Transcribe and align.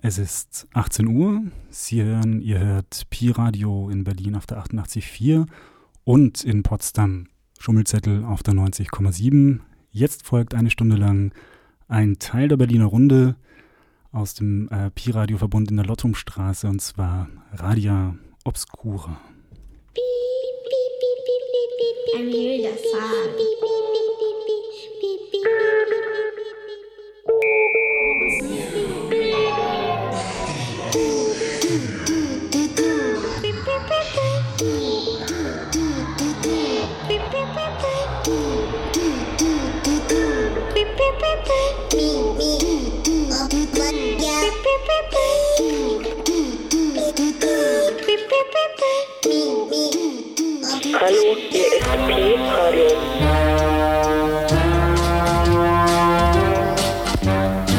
Es 0.00 0.16
ist 0.18 0.68
18 0.74 1.08
Uhr. 1.08 1.42
Sie 1.70 2.02
hören, 2.02 2.40
ihr 2.40 2.60
hört 2.60 3.02
Pi 3.10 3.30
Radio 3.30 3.90
in 3.90 4.04
Berlin 4.04 4.36
auf 4.36 4.46
der 4.46 4.62
88.4 4.62 5.46
und 6.04 6.44
in 6.44 6.62
Potsdam 6.62 7.26
Schummelzettel 7.58 8.24
auf 8.24 8.44
der 8.44 8.54
90,7. 8.54 9.58
Jetzt 9.90 10.24
folgt 10.24 10.54
eine 10.54 10.70
Stunde 10.70 10.94
lang 10.94 11.32
ein 11.88 12.20
Teil 12.20 12.46
der 12.46 12.56
Berliner 12.56 12.84
Runde 12.84 13.34
aus 14.12 14.34
dem 14.34 14.68
äh, 14.68 14.90
Pi-Radio-Verbund 14.90 15.70
in 15.70 15.76
der 15.78 15.86
Lottumstraße 15.86 16.68
und 16.68 16.80
zwar 16.80 17.28
Radia 17.52 18.14
Obscura. 18.44 19.20
Ein 22.16 22.26
wilder 22.26 22.70
Faden. 22.70 23.87
Hallo, 50.94 51.36
hier 51.50 51.66
ist 51.66 51.84
P-Radio. 52.06 52.86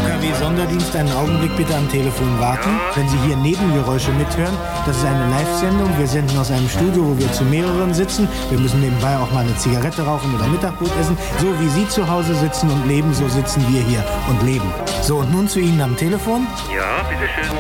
UKW-Sonderdienst, 0.06 0.96
einen 0.96 1.12
Augenblick 1.14 1.56
bitte 1.58 1.76
am 1.76 1.90
Telefon 1.90 2.40
warten. 2.40 2.70
Wenn 2.94 3.10
Sie 3.10 3.18
hier 3.26 3.36
Nebengeräusche 3.38 4.12
mithören, 4.12 4.56
das 4.86 4.98
ist 4.98 5.06
eine 5.06 5.28
Live-Sendung. 5.32 5.90
Wir 5.98 6.06
senden 6.08 6.38
aus 6.38 6.52
einem 6.52 6.70
Studio, 6.70 7.10
wo 7.10 7.18
wir 7.18 7.32
zu 7.32 7.44
mehreren 7.46 7.96
sitzen. 7.96 8.28
Wir 8.52 8.60
müssen 8.60 8.80
nebenbei 8.80 9.18
auch 9.18 9.32
mal 9.32 9.44
eine 9.44 9.56
Zigarette 9.58 10.04
rauchen 10.04 10.36
oder 10.36 10.46
Mittagbrot 10.48 10.92
essen. 11.00 11.18
So 11.40 11.48
wie 11.60 11.70
Sie 11.70 11.88
zu 11.88 12.08
Hause 12.08 12.36
sitzen 12.36 12.70
und 12.70 12.88
leben, 12.88 13.12
so 13.14 13.28
sitzen 13.28 13.66
wir 13.70 13.82
hier 13.82 14.04
und 14.30 14.44
leben. 14.44 14.72
So, 15.02 15.18
und 15.18 15.32
nun 15.32 15.48
zu 15.48 15.60
Ihnen 15.60 15.82
am 15.82 15.98
Telefon. 15.98 16.46
Ja, 16.76 17.04
bitteschön. 17.10 17.58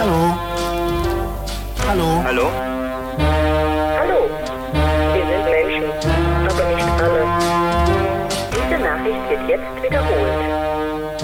Hallo. 0.00 0.36
Hallo? 1.88 2.22
Hallo, 2.24 2.71
jetzt 9.52 9.82
wiederholt. 9.82 11.22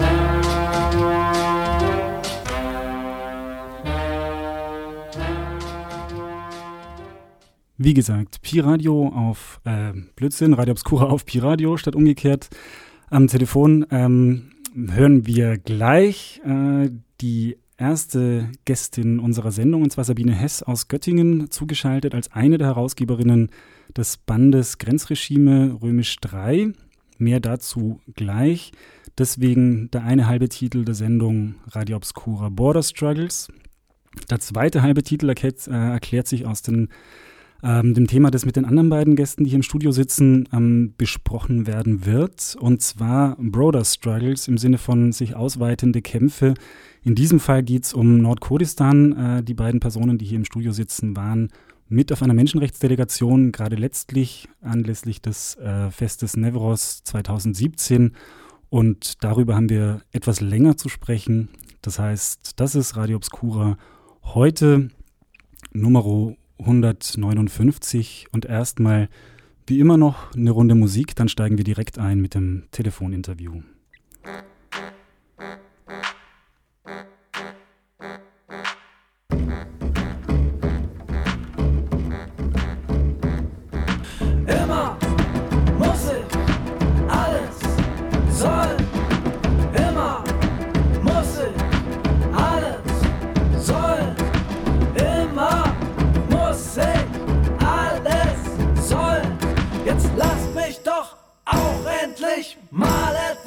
Wie 7.79 7.95
gesagt, 7.95 8.43
Pi 8.43 8.61
Radio 8.61 9.09
auf 9.09 9.61
äh, 9.65 9.93
Blödsinn, 10.17 10.53
Radio 10.53 10.73
Obscura 10.73 11.07
auf 11.07 11.25
Pi 11.25 11.39
Radio 11.39 11.77
statt 11.77 11.95
umgekehrt. 11.97 12.49
Am 13.09 13.29
Telefon 13.29 13.87
ähm, 13.91 14.51
hören 14.75 15.27
wir 15.27 15.57
gleich 15.57 16.43
äh, 16.45 16.91
die 17.21 17.57
erste 17.79 18.51
Gästin 18.65 19.21
unserer 19.21 19.53
Sendung, 19.53 19.83
und 19.83 19.91
zwar 19.91 20.05
Sabine 20.05 20.35
Hess 20.35 20.63
aus 20.63 20.89
Göttingen, 20.89 21.51
zugeschaltet 21.51 22.15
als 22.15 22.33
eine 22.33 22.59
der 22.59 22.67
Herausgeberinnen 22.67 23.51
des 23.97 24.19
Bandes 24.19 24.77
Grenzregime 24.77 25.79
Römisch 25.81 26.17
3. 26.17 26.75
Mehr 27.19 27.41
dazu 27.41 28.01
gleich. 28.15 28.73
Deswegen 29.19 29.91
der 29.91 30.05
eine 30.05 30.27
halbe 30.27 30.49
Titel 30.49 30.85
der 30.85 30.95
Sendung 30.95 31.57
Radio 31.67 31.97
Obscura 31.97 32.49
Border 32.49 32.83
Struggles. 32.83 33.49
Der 34.31 34.41
zweite 34.41 34.83
halbe 34.83 35.03
Titel 35.03 35.29
erklärt, 35.29 35.67
äh, 35.69 35.73
erklärt 35.73 36.29
sich 36.29 36.47
aus 36.47 36.63
den 36.63 36.89
ähm, 37.63 37.95
dem 37.95 38.07
Thema, 38.07 38.31
das 38.31 38.47
mit 38.47 38.57
den 38.57 38.65
anderen 38.65 38.89
beiden 38.89 39.17
Gästen, 39.17 39.45
die 39.45 39.51
hier 39.51 39.57
im 39.57 39.63
Studio 39.63 39.91
sitzen, 39.91 40.49
ähm, 40.53 40.95
besprochen 40.97 41.67
werden 41.67 42.07
wird. 42.07 42.57
Und 42.61 42.83
zwar 42.83 43.37
Broader 43.41 43.85
Struggles 43.85 44.47
im 44.47 44.59
Sinne 44.59 44.79
von 44.79 45.13
sich 45.13 45.35
ausweitende 45.35 46.01
Kämpfe. 46.01 46.55
In 47.03 47.15
diesem 47.15 47.41
Fall 47.41 47.63
geht 47.63 47.85
es 47.85 47.95
um 47.95 48.19
Nordkurdistan. 48.19 49.39
Äh, 49.39 49.43
die 49.43 49.55
beiden 49.55 49.81
Personen, 49.81 50.19
die 50.19 50.25
hier 50.25 50.39
im 50.39 50.45
Studio 50.45 50.73
sitzen, 50.73 51.17
waren 51.17 51.49
mit 51.89 52.13
auf 52.13 52.23
einer 52.23 52.35
Menschenrechtsdelegation, 52.35 53.53
gerade 53.53 53.77
letztlich 53.77 54.49
anlässlich 54.61 55.23
des 55.23 55.57
äh, 55.57 55.91
Festes 55.91 56.37
Nevros 56.37 57.03
2017. 57.05 58.15
Und 58.71 59.25
darüber 59.25 59.55
haben 59.55 59.71
wir 59.71 60.03
etwas 60.13 60.41
länger 60.41 60.77
zu 60.77 60.89
sprechen. 60.89 61.49
Das 61.81 61.99
heißt, 61.99 62.61
das 62.61 62.75
ist 62.75 62.97
Radio 62.97 63.17
Obscura 63.17 63.79
heute 64.23 64.91
Numero 65.73 66.37
159 66.59 68.27
und 68.33 68.45
erstmal 68.45 69.09
wie 69.67 69.81
immer 69.81 69.97
noch 69.97 70.35
eine 70.35 70.51
Runde 70.51 70.75
Musik, 70.75 71.15
dann 71.15 71.29
steigen 71.29 71.59
wir 71.59 71.65
direkt 71.65 71.99
ein 71.99 72.21
mit 72.21 72.35
dem 72.35 72.65
Telefoninterview. 72.71 73.63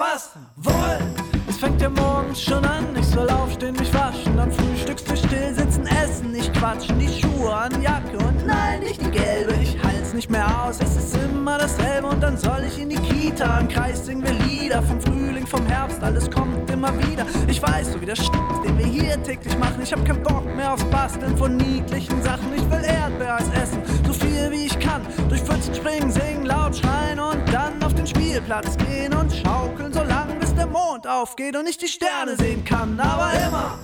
Mal 0.02 0.08
etwas 0.08 0.32
wollen. 0.58 1.14
Es 1.48 1.58
fängt 1.58 1.82
ja 1.82 1.90
morgens 1.90 2.42
schon 2.42 2.64
an, 2.66 2.88
ich 2.98 3.06
soll 3.06 3.30
aufstehen, 3.30 3.76
mich 3.76 3.94
waschen, 3.94 4.40
am 4.40 4.52
Frühstückstisch 4.52 5.20
still 5.20 5.54
sitzen, 5.54 5.86
essen, 5.86 6.32
nicht 6.32 6.54
quatschen, 6.54 6.98
die 6.98 7.08
Schuhe 7.08 7.54
an, 7.54 7.82
Jacke 7.82 8.18
und 8.18 8.46
nein, 8.46 8.80
nicht 8.80 9.02
die 9.02 9.12
gelbe, 9.12 9.54
ich 9.62 9.78
halt's 9.84 10.14
nicht 10.14 10.30
mehr 10.30 10.48
aus, 10.64 10.80
es 10.82 10.96
ist 10.96 11.18
immer 11.18 11.58
dasselbe 11.58 12.08
und 12.08 12.22
dann 12.22 12.38
soll 12.38 12.64
ich 12.68 12.80
in 12.80 12.90
die 12.90 12.96
Kita, 12.96 13.60
im 13.60 13.68
Kreis 13.68 14.06
singen 14.06 14.24
wir 14.24 14.34
Lieder, 14.46 14.82
vom 14.82 15.00
Frühling, 15.02 15.46
vom 15.46 15.66
Herbst, 15.66 16.02
alles 16.02 16.30
kommt 16.32 16.70
immer 16.70 16.94
wieder. 17.08 17.26
Ich 17.48 17.62
weiß, 17.62 17.94
so 17.94 18.02
wie 18.02 18.06
der 18.06 18.16
Sch 18.16 18.32
den 18.66 18.78
wir 18.78 18.86
hier 18.86 19.22
täglich 19.22 19.58
machen, 19.58 19.82
ich 19.84 19.92
hab 19.92 20.04
keinen 20.06 20.24
Bock 20.24 20.46
mehr 20.56 20.74
aufs 20.74 20.86
Basteln 20.86 21.38
von 21.38 21.58
niedlichen 21.58 22.22
Sachen, 22.24 22.54
ich 22.56 22.70
will 22.70 22.84
Erdbeereis 22.84 23.50
essen, 23.62 23.82
so 24.08 24.14
viel 24.14 24.31
wie 24.62 24.68
ich 24.68 24.80
kann, 24.80 25.02
durch 25.30 25.42
Pfützen 25.42 25.74
springen, 25.74 26.12
singen, 26.12 26.46
laut 26.46 26.76
schreien 26.76 27.20
und 27.20 27.42
dann 27.52 27.82
auf 27.84 27.94
den 27.94 28.06
Spielplatz 28.06 28.78
gehen 28.78 29.14
und 29.14 29.32
schaukeln, 29.34 29.92
so 29.92 30.04
lang 30.04 30.40
bis 30.40 30.54
der 30.54 30.68
Mond 30.68 31.08
aufgeht 31.08 31.56
und 31.56 31.68
ich 31.68 31.78
die 31.78 31.88
Sterne 31.88 32.36
sehen 32.38 32.64
kann, 32.64 33.00
aber 33.00 33.32
immer 33.34 33.80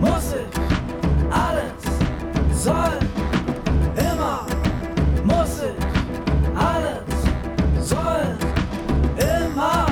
muss 0.00 0.32
ich 0.32 0.60
alles 1.30 2.64
soll 2.64 2.98
immer 3.96 4.46
muss 5.24 5.60
ich 5.62 6.56
alles 6.56 7.88
soll 7.88 8.36
immer 9.18 9.86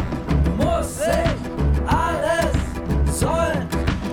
muss 0.56 1.00
ich 1.00 1.92
alles 1.92 3.18
soll 3.20 3.52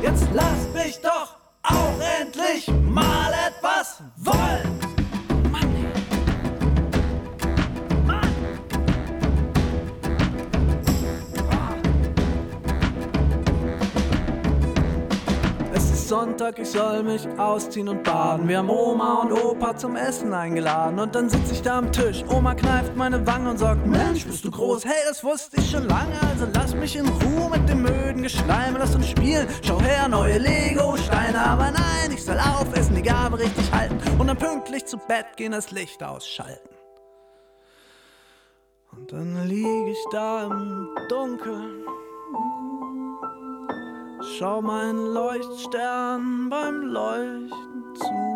jetzt 0.02 0.28
lasst 0.34 0.74
mich 0.74 1.00
doch 1.02 1.38
auch 1.64 2.22
endlich 2.22 2.68
mal 2.84 3.32
etwas 3.48 4.02
wollen 4.18 4.85
Sonntag, 16.08 16.60
ich 16.60 16.70
soll 16.70 17.02
mich 17.02 17.28
ausziehen 17.38 17.90
und 17.90 18.04
baden. 18.04 18.48
Wir 18.48 18.60
haben 18.60 18.70
Oma 18.70 19.22
und 19.22 19.32
Opa 19.32 19.76
zum 19.76 19.96
Essen 19.96 20.34
eingeladen. 20.34 21.00
Und 21.00 21.16
dann 21.16 21.30
sitze 21.30 21.54
ich 21.54 21.62
da 21.64 21.80
am 21.80 21.92
Tisch. 21.92 22.24
Oma 22.30 22.54
kneift 22.54 22.96
meine 22.96 23.26
Wange 23.26 23.50
und 23.50 23.58
sagt: 23.58 23.88
Mensch, 23.88 24.26
bist 24.26 24.46
du 24.46 24.52
groß? 24.52 24.86
Hey, 24.86 25.04
das 25.08 25.24
wusste 25.24 25.58
ich 25.60 25.72
schon 25.72 25.88
lange. 25.88 26.20
Also 26.30 26.46
lass 26.54 26.76
mich 26.76 26.96
in 26.96 27.08
Ruhe 27.08 27.50
mit 27.50 27.68
dem 27.68 27.86
öden 27.86 28.22
Geschleim. 28.22 28.76
Lass 28.78 28.94
uns 28.94 29.10
spielen. 29.10 29.48
Schau 29.64 29.82
her, 29.82 30.08
neue 30.08 30.38
Lego-Steine. 30.38 31.40
Aber 31.44 31.72
nein, 31.72 32.12
ich 32.14 32.24
soll 32.24 32.38
aufessen, 32.38 32.96
die 32.96 33.02
Gabe 33.02 33.40
richtig 33.40 33.72
halten. 33.72 33.98
Und 34.20 34.28
dann 34.28 34.38
pünktlich 34.38 34.86
zu 34.86 34.98
Bett 34.98 35.38
gehen, 35.38 35.54
das 35.54 35.72
Licht 35.72 36.04
ausschalten. 36.04 36.70
Und 38.92 39.12
dann 39.12 39.48
lieg 39.48 39.88
ich 39.88 40.06
da 40.12 40.44
im 40.44 40.90
Dunkeln. 41.10 41.84
Schau 44.34 44.62
meinen 44.62 45.14
Leuchtstern 45.14 46.50
beim 46.50 46.82
Leuchten 46.82 47.96
zu. 47.96 48.36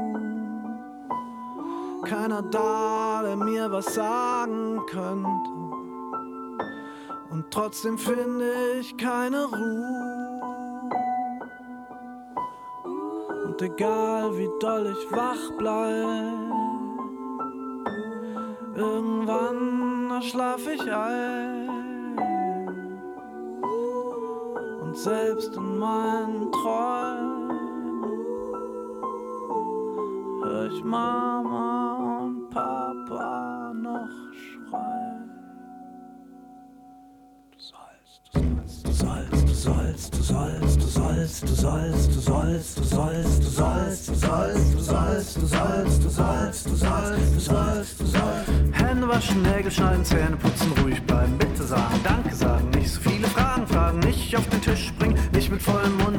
Keiner 2.03 2.43
da, 2.43 3.21
der 3.23 3.35
mir 3.35 3.71
was 3.71 3.95
sagen 3.95 4.81
könnte. 4.85 5.49
Und 7.31 7.51
trotzdem 7.51 7.97
finde 7.97 8.51
ich 8.79 8.95
keine 8.97 9.45
Ruhe. 9.45 10.41
Und 13.45 13.61
egal 13.61 14.37
wie 14.37 14.49
doll 14.59 14.95
ich 14.95 15.11
wach 15.11 15.51
bleib, 15.57 16.37
irgendwann 18.75 20.21
schlaf 20.21 20.61
ich 20.67 20.81
ein. 20.81 21.88
Und 24.89 24.97
selbst 24.97 25.55
in 25.55 25.77
meinen 25.77 26.51
Träumen 26.51 27.51
hör 30.43 30.65
ich 30.65 30.83
Mama 30.83 32.23
und 32.23 32.49
Papa 32.49 33.71
noch 33.75 34.09
schreien. 34.33 35.29
Du 37.51 37.59
sollst, 37.59 38.83
du 38.83 38.91
sollst, 38.91 39.47
du 39.47 39.53
sollst, 39.53 40.13
du 40.15 40.23
sollst, 40.23 40.73
du 40.81 40.87
sollst, 40.87 41.43
du 41.43 41.53
sollst, 41.53 42.15
du 42.15 42.19
sollst, 42.19 42.77
du 42.79 42.79
sollst, 42.79 43.37
du 43.37 43.43
sollst, 43.43 44.09
du 44.09 44.15
sollst, 44.15 44.73
du 44.73 44.81
sollst, 44.81 45.37
du 45.37 45.45
sollst, 45.45 46.01
du 46.01 46.09
sollst, 46.09 46.67
du 46.67 46.75
sollst, 46.75 47.99
du 47.99 48.05
sollst. 48.05 48.49
Hände 48.71 49.07
waschen, 49.07 49.43
Nägel 49.43 49.69
schneiden, 49.69 50.03
Zähne 50.03 50.35
putzen, 50.35 50.71
ruhig 50.81 50.99
bleiben, 51.03 51.37
bitte 51.37 51.61
sagen, 51.63 51.99
Danke 52.03 52.18
sagen, 52.18 52.18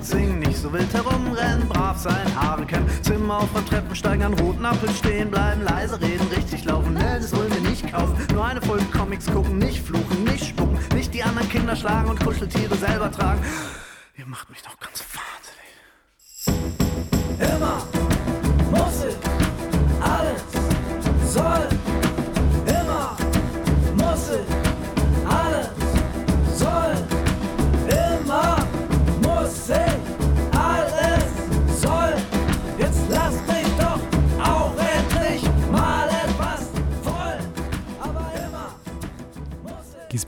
singen, 0.05 0.39
nicht 0.39 0.57
so 0.57 0.73
wild 0.73 0.93
herumrennen, 0.93 1.69
brav 1.69 1.99
sein, 1.99 2.27
Haare 2.35 2.65
kämmen, 2.67 2.89
Zimmer 3.03 3.39
auf 3.39 3.49
beim 3.51 3.67
Treppensteigen, 3.67 4.25
an 4.25 4.35
roten 4.35 4.65
Ampeln 4.65 4.95
stehen 4.95 5.31
bleiben, 5.31 5.63
leise 5.63 6.01
reden, 6.01 6.27
richtig 6.35 6.65
laufen, 6.65 6.95
ne, 6.95 7.19
das 7.21 7.35
wollen 7.35 7.53
wir 7.53 7.71
nicht 7.71 7.93
kaufen, 7.93 8.17
nur 8.33 8.45
eine 8.45 8.63
Folge 8.63 8.85
Comics 8.87 9.27
gucken, 9.27 9.59
nicht 9.59 9.83
fluchen, 9.83 10.25
nicht 10.25 10.47
spucken, 10.47 10.79
nicht 10.95 11.13
die 11.15 11.23
anderen 11.23 11.49
Kinder 11.49 11.77
schlagen 11.77 12.11
und 12.11 12.25
Kuscheltiere 12.25 12.77
selber 12.77 13.11
tragen. 13.11 13.43
Ihr 14.17 14.27
macht 14.27 14.51
mich 14.51 14.63
doch 14.63 14.79
ganz 14.79 15.01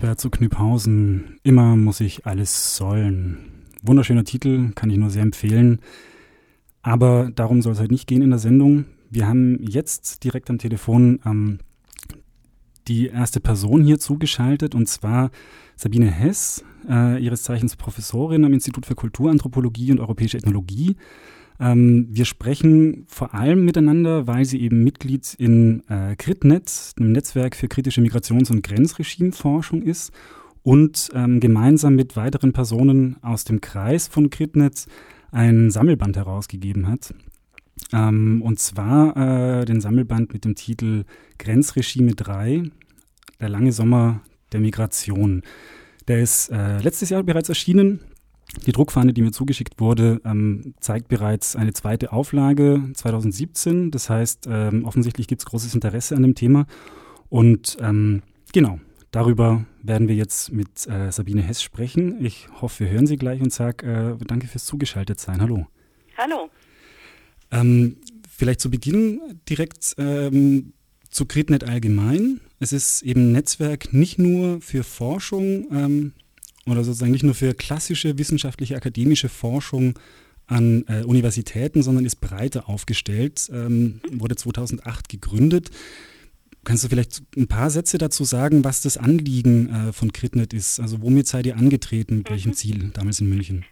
Giesbert 0.03 0.21
zu 0.21 0.31
Knüpphausen. 0.31 1.39
Immer 1.45 1.77
muss 1.77 2.01
ich 2.01 2.27
alles 2.27 2.77
sollen. 2.77 3.39
Wunderschöner 3.83 4.25
Titel, 4.25 4.73
kann 4.75 4.91
ich 4.91 4.99
nur 4.99 5.11
sehr 5.11 5.23
empfehlen. 5.23 5.79
Aber 6.83 7.31
darum 7.33 7.63
soll 7.63 7.75
es 7.75 7.79
halt 7.79 7.93
nicht 7.93 8.09
gehen 8.09 8.21
in 8.21 8.31
der 8.31 8.41
Sendung. 8.41 8.87
Wir 9.11 9.29
haben 9.29 9.61
jetzt 9.63 10.25
direkt 10.25 10.51
am 10.51 10.59
Telefon 10.59 11.21
ähm, 11.25 11.61
die 12.89 13.07
erste 13.07 13.39
Person 13.39 13.85
hier 13.85 14.01
zugeschaltet 14.01 14.75
und 14.75 14.89
zwar 14.89 15.31
Sabine 15.77 16.11
Hess, 16.11 16.65
äh, 16.89 17.23
ihres 17.23 17.45
Zeichens 17.45 17.77
Professorin 17.77 18.45
am 18.45 18.53
Institut 18.53 18.87
für 18.87 18.97
Kulturanthropologie 18.97 19.93
und 19.93 20.01
Europäische 20.01 20.37
Ethnologie. 20.37 20.97
Ähm, 21.63 22.09
wir 22.11 22.25
sprechen 22.25 23.05
vor 23.07 23.35
allem 23.35 23.65
miteinander, 23.65 24.27
weil 24.27 24.45
sie 24.45 24.61
eben 24.61 24.83
Mitglied 24.83 25.35
in 25.35 25.89
äh, 25.89 26.17
CritNet, 26.17 26.95
einem 26.99 27.13
Netzwerk 27.13 27.55
für 27.55 27.69
kritische 27.69 28.01
Migrations- 28.01 28.51
und 28.51 28.65
Grenzregimeforschung 28.65 29.83
ist 29.83 30.11
und 30.65 31.11
ähm, 31.15 31.39
gemeinsam 31.39 31.95
mit 31.95 32.17
weiteren 32.17 32.53
Personen 32.53 33.17
aus 33.23 33.45
dem 33.45 33.61
Kreis 33.61 34.09
von 34.09 34.29
CritNet 34.29 34.87
ein 35.31 35.71
Sammelband 35.71 36.17
herausgegeben 36.17 36.89
hat. 36.89 37.15
Ähm, 37.93 38.43
und 38.43 38.59
zwar 38.59 39.61
äh, 39.61 39.65
den 39.65 39.81
Sammelband 39.81 40.33
mit 40.33 40.45
dem 40.45 40.57
Titel 40.57 41.05
Grenzregime 41.39 42.17
3, 42.17 42.65
der 43.41 43.49
lange 43.49 43.71
Sommer 43.71 44.21
der 44.51 44.59
Migration. 44.59 45.43
Der 46.09 46.23
ist 46.23 46.51
äh, 46.51 46.79
letztes 46.79 47.11
Jahr 47.11 47.23
bereits 47.23 47.49
erschienen. 47.49 48.01
Die 48.67 48.73
Druckfahne, 48.73 49.13
die 49.13 49.23
mir 49.23 49.33
zugeschickt 49.33 49.81
wurde, 49.81 50.21
ähm, 50.25 50.75
zeigt 50.79 51.09
bereits 51.09 51.57
eine 51.57 51.73
zweite 51.73 52.13
Auflage 52.13 52.91
2017. 52.95 53.91
Das 53.91 54.11
heißt, 54.11 54.47
ähm, 54.49 54.85
offensichtlich 54.85 55.27
gibt 55.27 55.41
es 55.41 55.47
großes 55.47 55.75
Interesse 55.75 56.15
an 56.17 56.23
dem 56.23 56.35
Thema. 56.35 56.67
Und 57.29 57.79
ähm, 57.81 58.23
genau, 58.53 58.79
darüber 59.11 59.65
werden 59.83 60.07
wir 60.07 60.15
jetzt 60.15 60.53
mit 60.53 60.87
äh, 60.87 61.11
Sabine 61.11 61.43
Hess 61.43 61.63
sprechen. 61.63 62.25
Ich 62.25 62.49
hoffe, 62.61 62.85
wir 62.85 62.91
hören 62.91 63.07
Sie 63.07 63.17
gleich 63.17 63.41
und 63.41 63.53
sage 63.53 64.19
äh, 64.21 64.25
danke 64.27 64.47
fürs 64.47 64.67
zugeschaltet 64.67 65.19
sein. 65.19 65.41
Hallo. 65.41 65.67
Hallo. 66.19 66.51
Ähm, 67.51 67.97
vielleicht 68.29 68.61
zu 68.61 68.71
Beginn 68.71 69.21
direkt 69.49 69.95
ähm, 69.99 70.75
zu 71.11 71.27
CritNet 71.27 71.65
allgemein. 71.65 72.41
Es 72.61 72.73
ist 72.73 73.03
eben 73.03 73.29
ein 73.29 73.33
Netzwerk 73.33 73.93
nicht 73.93 74.19
nur 74.19 74.61
für 74.61 74.85
Forschung 74.85 75.67
ähm, 75.73 76.13
oder 76.67 76.85
sozusagen 76.85 77.13
nicht 77.13 77.25
nur 77.25 77.35
für 77.35 77.55
klassische 77.55 78.19
wissenschaftliche 78.19 78.77
akademische 78.77 79.29
Forschung 79.29 79.99
an 80.47 80.85
äh, 80.89 81.05
Universitäten, 81.05 81.83
sondern 81.83 82.05
ist 82.05 82.17
breiter 82.17 82.69
aufgestellt, 82.69 83.49
ähm, 83.53 84.01
wurde 84.11 84.37
2008 84.37 85.09
gegründet. 85.09 85.71
Kannst 86.65 86.85
du 86.85 86.89
vielleicht 86.89 87.23
ein 87.37 87.49
paar 87.49 87.71
Sätze 87.71 87.99
dazu 87.99 88.23
sagen, 88.25 88.65
was 88.65 88.83
das 88.83 88.97
Anliegen 88.97 89.69
äh, 89.69 89.93
von 89.93 90.13
CritNet 90.13 90.53
ist? 90.53 90.79
Also 90.79 91.03
womit 91.03 91.27
seid 91.27 91.47
ihr 91.47 91.57
angetreten, 91.57 92.19
mit 92.19 92.31
welchem 92.31 92.53
Ziel 92.53 92.91
damals 92.95 93.21
in 93.21 93.29
München? 93.29 93.65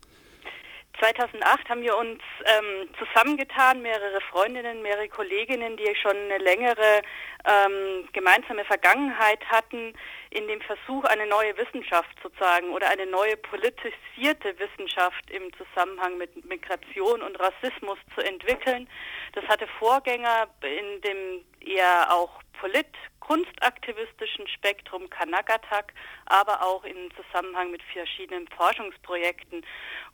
2008 0.99 1.69
haben 1.69 1.83
wir 1.83 1.97
uns 1.97 2.21
ähm, 2.45 2.89
zusammengetan, 2.99 3.81
mehrere 3.81 4.21
Freundinnen, 4.31 4.83
mehrere 4.83 5.09
Kolleginnen, 5.09 5.77
die 5.77 5.95
schon 6.01 6.17
eine 6.17 6.39
längere 6.39 7.01
ähm, 7.47 8.09
gemeinsame 8.13 8.65
Vergangenheit 8.65 9.43
hatten, 9.47 9.95
in 10.31 10.47
dem 10.47 10.61
Versuch, 10.61 11.05
eine 11.05 11.27
neue 11.27 11.57
Wissenschaft 11.57 12.17
sozusagen 12.23 12.71
oder 12.71 12.89
eine 12.89 13.07
neue 13.07 13.37
politisierte 13.37 14.57
Wissenschaft 14.59 15.29
im 15.31 15.53
Zusammenhang 15.55 16.19
mit 16.19 16.45
Migration 16.45 17.23
und 17.23 17.39
Rassismus 17.41 17.99
zu 18.15 18.21
entwickeln. 18.21 18.89
Das 19.33 19.45
hatte 19.49 19.67
Vorgänger 19.79 20.49
in 20.63 21.01
dem 21.03 21.45
eher 21.61 22.13
auch 22.13 22.41
polit 22.61 22.87
kunstaktivistischen 23.21 24.49
Spektrum 24.49 25.09
Kanagatak, 25.09 25.93
aber 26.27 26.63
auch 26.63 26.83
im 26.85 27.11
Zusammenhang 27.15 27.71
mit 27.71 27.83
verschiedenen 27.93 28.49
Forschungsprojekten. 28.49 29.65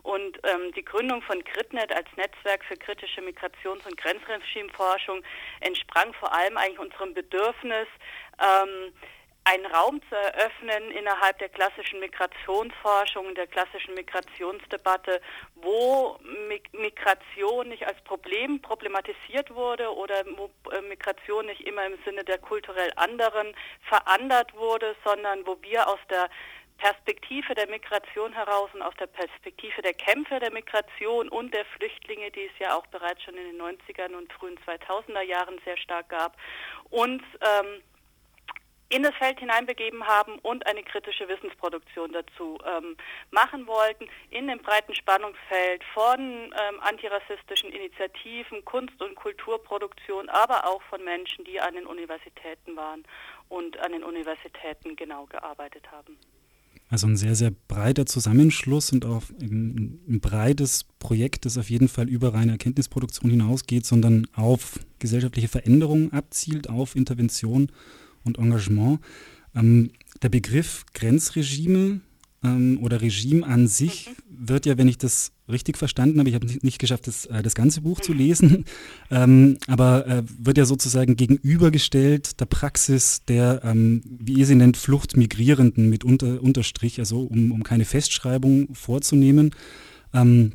Und 0.02 0.38
ähm, 0.44 0.72
die 0.74 0.84
Gründung 0.84 1.22
von 1.22 1.42
CritNet 1.44 1.92
als 1.92 2.08
Netzwerk 2.16 2.64
für 2.64 2.76
kritische 2.76 3.22
Migrations- 3.22 3.86
und 3.86 3.96
Grenzregimeforschung 3.96 5.22
entsprang 5.60 6.12
vor 6.14 6.32
allem 6.32 6.56
eigentlich 6.58 6.78
unserem 6.78 7.14
Bedürfnis, 7.14 7.88
ähm, 8.38 8.92
einen 9.46 9.66
Raum 9.66 10.00
zu 10.08 10.16
eröffnen 10.16 10.90
innerhalb 10.90 11.38
der 11.38 11.48
klassischen 11.48 12.00
Migrationsforschung, 12.00 13.32
der 13.36 13.46
klassischen 13.46 13.94
Migrationsdebatte, 13.94 15.20
wo 15.54 16.18
Migration 16.72 17.68
nicht 17.68 17.86
als 17.86 18.00
Problem 18.02 18.60
problematisiert 18.60 19.54
wurde 19.54 19.94
oder 19.94 20.24
wo 20.36 20.50
äh, 20.72 20.80
Migration 20.82 21.46
nicht 21.46 21.60
immer 21.60 21.86
im 21.86 21.96
Sinne 22.04 22.24
der 22.24 22.38
kulturell 22.38 22.90
anderen 22.96 23.54
verandert 23.82 24.52
wurde, 24.54 24.96
sondern 25.04 25.46
wo 25.46 25.56
wir 25.62 25.86
aus 25.86 26.00
der 26.10 26.28
Perspektive 26.78 27.54
der 27.54 27.68
Migration 27.68 28.32
heraus 28.32 28.68
und 28.74 28.82
aus 28.82 28.94
der 28.98 29.06
Perspektive 29.06 29.80
der 29.80 29.94
Kämpfe 29.94 30.40
der 30.40 30.52
Migration 30.52 31.28
und 31.28 31.54
der 31.54 31.64
Flüchtlinge, 31.66 32.32
die 32.32 32.46
es 32.46 32.58
ja 32.58 32.76
auch 32.76 32.86
bereits 32.88 33.22
schon 33.22 33.36
in 33.36 33.56
den 33.56 33.62
90ern 33.62 34.12
und 34.14 34.32
frühen 34.32 34.58
2000er 34.66 35.22
Jahren 35.22 35.58
sehr 35.64 35.76
stark 35.76 36.08
gab, 36.08 36.36
uns 36.90 37.22
ähm, 37.40 37.82
in 38.88 39.02
das 39.02 39.14
Feld 39.16 39.40
hineinbegeben 39.40 40.06
haben 40.06 40.38
und 40.40 40.66
eine 40.66 40.82
kritische 40.82 41.28
Wissensproduktion 41.28 42.12
dazu 42.12 42.58
ähm, 42.64 42.96
machen 43.30 43.66
wollten, 43.66 44.06
in 44.30 44.46
dem 44.46 44.58
breiten 44.58 44.94
Spannungsfeld 44.94 45.82
von 45.92 46.20
ähm, 46.20 46.80
antirassistischen 46.80 47.70
Initiativen, 47.70 48.64
Kunst- 48.64 49.02
und 49.02 49.16
Kulturproduktion, 49.16 50.28
aber 50.28 50.66
auch 50.66 50.82
von 50.82 51.02
Menschen, 51.04 51.44
die 51.44 51.60
an 51.60 51.74
den 51.74 51.86
Universitäten 51.86 52.76
waren 52.76 53.04
und 53.48 53.78
an 53.78 53.92
den 53.92 54.04
Universitäten 54.04 54.94
genau 54.94 55.26
gearbeitet 55.26 55.90
haben. 55.90 56.16
Also 56.88 57.08
ein 57.08 57.16
sehr, 57.16 57.34
sehr 57.34 57.50
breiter 57.66 58.06
Zusammenschluss 58.06 58.92
und 58.92 59.04
auch 59.04 59.22
ein, 59.40 60.20
breites 60.20 60.84
Projekt, 61.00 61.44
das 61.44 61.58
auf 61.58 61.68
jeden 61.68 61.88
Fall 61.88 62.08
über 62.08 62.32
reine 62.32 62.52
Erkenntnisproduktion 62.52 63.30
hinausgeht, 63.30 63.84
sondern 63.84 64.28
auf 64.34 64.78
gesellschaftliche 65.00 65.48
Veränderungen 65.48 66.12
abzielt, 66.12 66.70
auf 66.70 66.94
Intervention 66.94 67.72
und 68.26 68.38
Engagement. 68.38 69.00
Ähm, 69.54 69.90
der 70.22 70.28
Begriff 70.28 70.84
Grenzregime 70.92 72.00
ähm, 72.44 72.78
oder 72.82 73.00
Regime 73.00 73.46
an 73.46 73.68
sich 73.68 74.08
mhm. 74.08 74.48
wird 74.48 74.66
ja, 74.66 74.76
wenn 74.78 74.88
ich 74.88 74.98
das 74.98 75.32
richtig 75.48 75.78
verstanden 75.78 76.18
habe, 76.18 76.28
ich 76.28 76.34
habe 76.34 76.46
nicht 76.46 76.78
geschafft, 76.78 77.06
das, 77.06 77.26
äh, 77.26 77.42
das 77.42 77.54
ganze 77.54 77.80
Buch 77.80 78.00
zu 78.00 78.12
lesen, 78.12 78.64
ähm, 79.10 79.58
aber 79.68 80.06
äh, 80.06 80.22
wird 80.38 80.58
ja 80.58 80.64
sozusagen 80.64 81.16
gegenübergestellt 81.16 82.40
der 82.40 82.46
Praxis 82.46 83.22
der, 83.26 83.62
ähm, 83.64 84.02
wie 84.04 84.34
ihr 84.34 84.46
sie 84.46 84.56
nennt, 84.56 84.76
Fluchtmigrierenden 84.76 85.88
mit 85.88 86.04
unter, 86.04 86.42
Unterstrich, 86.42 86.98
also 86.98 87.20
um, 87.20 87.52
um 87.52 87.62
keine 87.62 87.84
Festschreibung 87.84 88.74
vorzunehmen. 88.74 89.54
Ähm, 90.12 90.52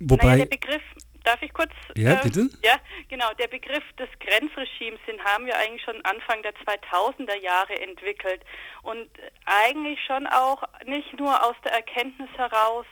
wobei, 0.00 0.24
naja, 0.24 0.44
der 0.46 0.56
Begriff 0.56 0.82
Darf 1.28 1.42
ich 1.42 1.52
kurz? 1.52 1.72
Ja, 1.94 2.12
äh, 2.12 2.22
bitte. 2.22 2.48
Ja, 2.62 2.76
genau. 3.10 3.30
Der 3.38 3.48
Begriff 3.48 3.84
des 3.98 4.08
Grenzregimes, 4.18 4.98
den 5.06 5.22
haben 5.22 5.44
wir 5.44 5.58
eigentlich 5.58 5.82
schon 5.82 6.02
Anfang 6.06 6.42
der 6.42 6.54
2000er 6.54 7.36
Jahre 7.36 7.78
entwickelt 7.78 8.40
und 8.82 9.10
eigentlich 9.44 9.98
schon 10.06 10.26
auch 10.26 10.62
nicht 10.86 11.18
nur 11.18 11.44
aus 11.44 11.54
der 11.66 11.72
Erkenntnis 11.72 12.30
heraus, 12.38 12.86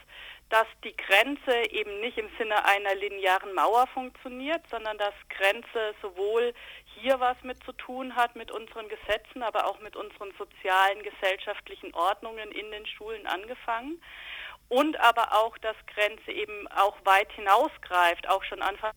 dass 0.50 0.66
die 0.84 0.94
Grenze 0.94 1.70
eben 1.70 1.98
nicht 2.00 2.18
im 2.18 2.28
Sinne 2.36 2.62
einer 2.66 2.94
linearen 2.94 3.54
Mauer 3.54 3.86
funktioniert, 3.94 4.60
sondern 4.70 4.98
dass 4.98 5.14
Grenze 5.30 5.94
sowohl 6.02 6.52
hier 6.84 7.18
was 7.18 7.36
mit 7.42 7.64
zu 7.64 7.72
tun 7.72 8.14
hat 8.16 8.36
mit 8.36 8.50
unseren 8.50 8.90
Gesetzen, 8.90 9.42
aber 9.42 9.66
auch 9.66 9.80
mit 9.80 9.96
unseren 9.96 10.32
sozialen, 10.36 11.02
gesellschaftlichen 11.02 11.94
Ordnungen 11.94 12.52
in 12.52 12.70
den 12.70 12.84
Schulen 12.84 13.26
angefangen. 13.26 13.98
Und 14.68 14.98
aber 14.98 15.32
auch, 15.32 15.56
dass 15.58 15.76
Grenze 15.86 16.32
eben 16.32 16.66
auch 16.68 16.96
weit 17.04 17.30
hinausgreift, 17.32 18.28
auch 18.28 18.42
schon 18.44 18.62
Anfang. 18.62 18.92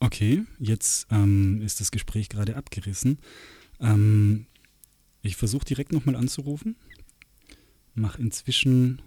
Okay, 0.00 0.44
jetzt 0.58 1.06
ähm, 1.10 1.60
ist 1.62 1.80
das 1.80 1.90
Gespräch 1.90 2.28
gerade 2.28 2.56
abgerissen. 2.56 3.18
Ähm, 3.80 4.46
ich 5.22 5.36
versuche 5.36 5.64
direkt 5.64 5.92
nochmal 5.92 6.16
anzurufen. 6.16 6.76
Mach 7.94 8.18
inzwischen 8.18 9.02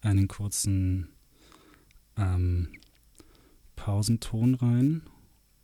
einen 0.00 0.28
kurzen 0.28 1.08
ähm, 2.16 2.68
Pausenton 3.76 4.54
rein 4.54 5.02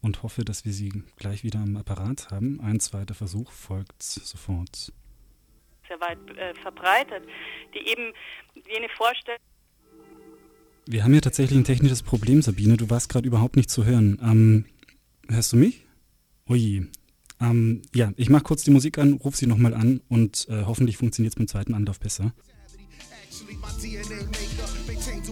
und 0.03 0.23
hoffe, 0.23 0.45
dass 0.45 0.65
wir 0.65 0.73
sie 0.73 1.03
gleich 1.17 1.45
wieder 1.45 1.61
am 1.61 1.77
Apparat 1.77 2.31
haben. 2.31 2.61
Ein 2.61 2.81
zweiter 2.81 3.15
Versuch 3.15 3.51
folgt 3.51 4.03
sofort. 4.03 4.93
Sehr 5.91 6.01
weit 6.01 6.19
äh, 6.39 6.55
verbreitet, 6.55 7.25
die 7.75 7.81
eben 7.81 8.13
jene 8.55 8.89
Vorstellung. 8.97 9.41
Wir 10.87 11.03
haben 11.03 11.11
hier 11.11 11.21
tatsächlich 11.21 11.59
ein 11.59 11.65
technisches 11.65 12.05
Problem, 12.05 12.43
Sabine. 12.43 12.77
Du 12.77 12.89
warst 12.91 13.09
gerade 13.09 13.27
überhaupt 13.27 13.57
nicht 13.57 13.71
zu 13.71 13.85
hören. 13.85 14.17
Ähm, 14.23 14.67
hörst 15.29 15.53
du 15.53 15.57
mich? 15.57 15.85
Ui. 16.49 16.87
Ähm, 17.41 17.83
ja, 17.93 18.13
ich 18.17 18.31
mache 18.31 18.45
kurz 18.45 18.63
die 18.63 18.71
Musik 18.71 18.99
an, 18.99 19.15
ruf 19.15 19.35
sie 19.35 19.49
nochmal 19.49 19.75
an 19.75 20.01
und 20.09 20.47
äh, 20.49 20.63
hoffentlich 20.65 20.97
funktioniert 20.97 21.33
es 21.33 21.37
beim 21.37 21.49
zweiten 21.49 21.75
Anlauf 21.75 21.99
besser. 21.99 22.33
DNA 23.81 24.40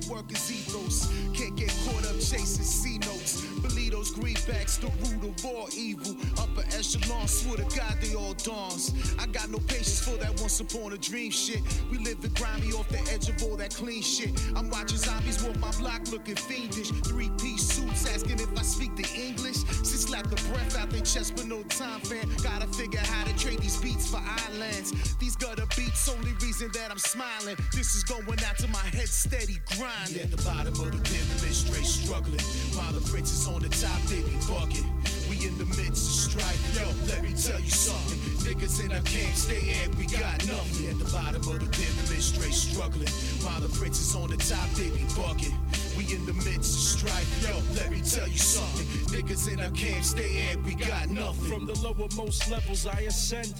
makeup 0.06 0.30
maintains 0.30 0.50
a 0.50 0.52
ethos. 0.52 1.12
Can't 1.34 1.56
get 1.56 1.72
caught 1.84 2.04
up 2.06 2.16
chasing 2.16 2.64
C 2.64 2.98
notes. 2.98 3.44
Believe 3.60 3.92
those 3.92 4.12
greenbacks, 4.12 4.80
the 4.80 4.88
root 5.04 5.24
of 5.24 5.44
all 5.44 5.68
evil. 5.76 6.16
Upper 6.38 6.64
echelon, 6.76 7.26
swear 7.28 7.56
to 7.56 7.76
God, 7.76 7.96
they 8.00 8.14
all 8.14 8.34
dawns. 8.34 8.92
I 9.18 9.26
got 9.26 9.50
no 9.50 9.58
patience 9.58 10.00
for 10.00 10.16
that 10.18 10.40
once 10.40 10.60
upon 10.60 10.92
a 10.92 10.98
dream 10.98 11.30
shit. 11.30 11.60
We 11.90 11.98
live 11.98 12.24
in 12.24 12.32
grimy 12.34 12.72
off 12.72 12.88
the 12.88 13.00
edge 13.12 13.28
of 13.28 13.42
all 13.42 13.56
that 13.56 13.74
clean 13.74 14.02
shit. 14.02 14.30
I'm 14.56 14.70
watching 14.70 14.98
zombies 14.98 15.42
walk 15.42 15.58
my 15.58 15.70
block 15.72 16.10
looking 16.10 16.36
fiendish. 16.36 16.90
Three 17.06 17.30
piece 17.40 17.62
suits 17.62 18.08
asking 18.12 18.40
if 18.40 18.58
I 18.58 18.62
speak 18.62 18.96
the 18.96 19.08
English. 19.14 19.58
Since 19.66 20.06
slap 20.08 20.24
the 20.24 20.36
breath 20.50 20.78
out 20.78 20.90
their 20.90 21.02
chest, 21.02 21.34
but 21.36 21.46
no 21.46 21.62
time, 21.64 22.00
fam. 22.00 22.28
Gotta 22.42 22.66
figure 22.68 23.00
how 23.00 23.24
to 23.24 23.36
trade 23.38 23.58
these 23.60 23.80
beats 23.80 24.10
for 24.10 24.20
islands. 24.48 25.16
These 25.16 25.36
gutter 25.36 25.66
beats, 25.76 26.08
only 26.08 26.32
reason 26.40 26.70
that 26.74 26.90
I'm 26.90 26.98
smiling. 26.98 27.56
This 27.72 27.94
is 27.94 28.04
going 28.04 28.42
out 28.44 28.58
to 28.58 28.68
my 28.68 28.86
head 28.96 29.08
steady 29.08 29.58
grinding. 29.88 30.22
At 30.22 30.30
the 30.30 30.42
bottom 30.42 30.74
of 30.74 30.90
the 30.92 31.00
pyramid, 31.00 31.54
straight 31.54 31.86
struggling. 31.86 32.44
While 32.76 32.92
the 32.92 33.04
prince 33.08 33.32
is 33.32 33.46
on 33.48 33.60
the 33.60 33.68
top, 33.68 34.00
they 34.08 34.20
be 34.20 34.36
bugging. 34.44 34.86
We 35.28 35.46
in 35.46 35.56
the 35.58 35.68
midst 35.76 36.04
of 36.08 36.16
strife, 36.32 36.60
yo, 36.76 36.88
let 37.08 37.22
me 37.22 37.32
tell 37.32 37.60
you 37.60 37.70
something. 37.70 38.18
Niggas 38.44 38.84
in 38.84 38.92
our 38.92 39.02
camp 39.02 39.34
stay 39.34 39.76
and 39.82 39.94
we 39.96 40.06
got 40.06 40.44
nothing. 40.46 40.88
At 40.88 40.98
the 40.98 41.08
bottom 41.12 41.42
of 41.48 41.58
the 41.60 41.68
pyramid, 41.72 42.22
straight 42.22 42.54
struggling. 42.54 43.12
While 43.44 43.60
the 43.60 43.72
prince 43.76 44.00
is 44.00 44.14
on 44.16 44.28
the 44.30 44.36
top, 44.36 44.68
they 44.76 44.90
be 44.90 45.04
bugging. 45.16 45.56
We 45.96 46.04
in 46.14 46.24
the 46.26 46.36
midst 46.44 46.74
of 46.76 46.84
strife, 47.00 47.30
yo, 47.44 47.56
let 47.74 47.90
me 47.90 48.00
tell 48.00 48.28
you 48.28 48.38
something. 48.38 48.86
Niggas 49.12 49.52
in 49.52 49.60
our 49.60 49.70
camp 49.72 50.04
stay 50.04 50.48
and 50.50 50.64
we 50.64 50.74
got 50.74 51.08
nothing. 51.08 51.50
From 51.50 51.66
the 51.66 51.74
lowermost 51.74 52.50
levels 52.50 52.86
I 52.86 53.00
ascend. 53.08 53.54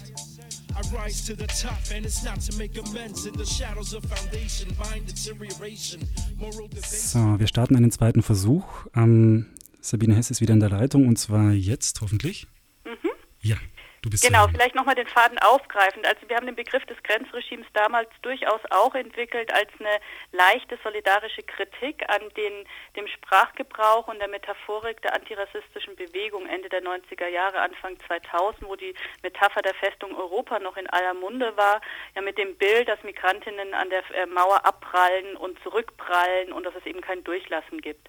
I 0.75 0.95
rise 0.95 1.25
to 1.25 1.35
the 1.35 1.47
top, 1.47 1.79
and 1.95 2.05
it's 2.05 2.23
not 2.23 2.39
to 2.41 2.57
make 2.57 2.77
amends 2.77 3.25
in 3.25 3.33
the 3.33 3.45
shadows 3.45 3.93
of 3.93 4.03
foundation, 4.05 4.69
mind 4.77 5.07
deterioration, 5.07 6.01
moral 6.37 6.69
So, 6.81 7.39
wir 7.39 7.47
starten 7.47 7.75
einen 7.75 7.91
zweiten 7.91 8.21
Versuch. 8.21 8.87
Ähm, 8.95 9.47
Sabine 9.81 10.15
Hess 10.15 10.31
ist 10.31 10.41
wieder 10.41 10.53
in 10.53 10.59
der 10.59 10.69
Leitung 10.69 11.07
und 11.07 11.17
zwar 11.17 11.51
jetzt 11.51 12.01
hoffentlich. 12.01 12.47
Mhm. 12.85 13.09
Ja. 13.41 13.57
Genau, 14.01 14.47
vielleicht 14.47 14.75
nochmal 14.75 14.95
den 14.95 15.07
Faden 15.07 15.37
aufgreifend. 15.39 16.05
Also 16.07 16.21
wir 16.27 16.37
haben 16.37 16.45
den 16.45 16.55
Begriff 16.55 16.85
des 16.85 17.01
Grenzregimes 17.03 17.67
damals 17.73 18.09
durchaus 18.21 18.61
auch 18.69 18.95
entwickelt 18.95 19.53
als 19.53 19.69
eine 19.79 19.99
leichte 20.31 20.77
solidarische 20.83 21.43
Kritik 21.43 22.07
an 22.07 22.21
den, 22.37 22.65
dem 22.95 23.07
Sprachgebrauch 23.07 24.07
und 24.07 24.19
der 24.19 24.29
Metaphorik 24.29 25.01
der 25.01 25.13
antirassistischen 25.15 25.97
Bewegung 25.97 26.47
Ende 26.47 26.69
der 26.69 26.81
90er 26.81 27.27
Jahre, 27.27 27.59
Anfang 27.59 27.97
2000, 28.07 28.69
wo 28.69 28.75
die 28.77 28.93
Metapher 29.21 29.61
der 29.61 29.73
Festung 29.73 30.15
Europa 30.15 30.59
noch 30.59 30.77
in 30.77 30.89
aller 30.89 31.13
Munde 31.13 31.57
war, 31.57 31.81
ja 32.15 32.21
mit 32.21 32.37
dem 32.37 32.55
Bild, 32.55 32.87
dass 32.87 33.03
Migrantinnen 33.03 33.73
an 33.73 33.89
der 33.89 34.03
äh, 34.15 34.25
Mauer 34.27 34.65
abprallen 34.65 35.35
und 35.35 35.61
zurückprallen 35.63 36.53
und 36.53 36.65
dass 36.65 36.75
es 36.75 36.85
eben 36.85 37.01
kein 37.01 37.23
Durchlassen 37.25 37.81
gibt. 37.81 38.07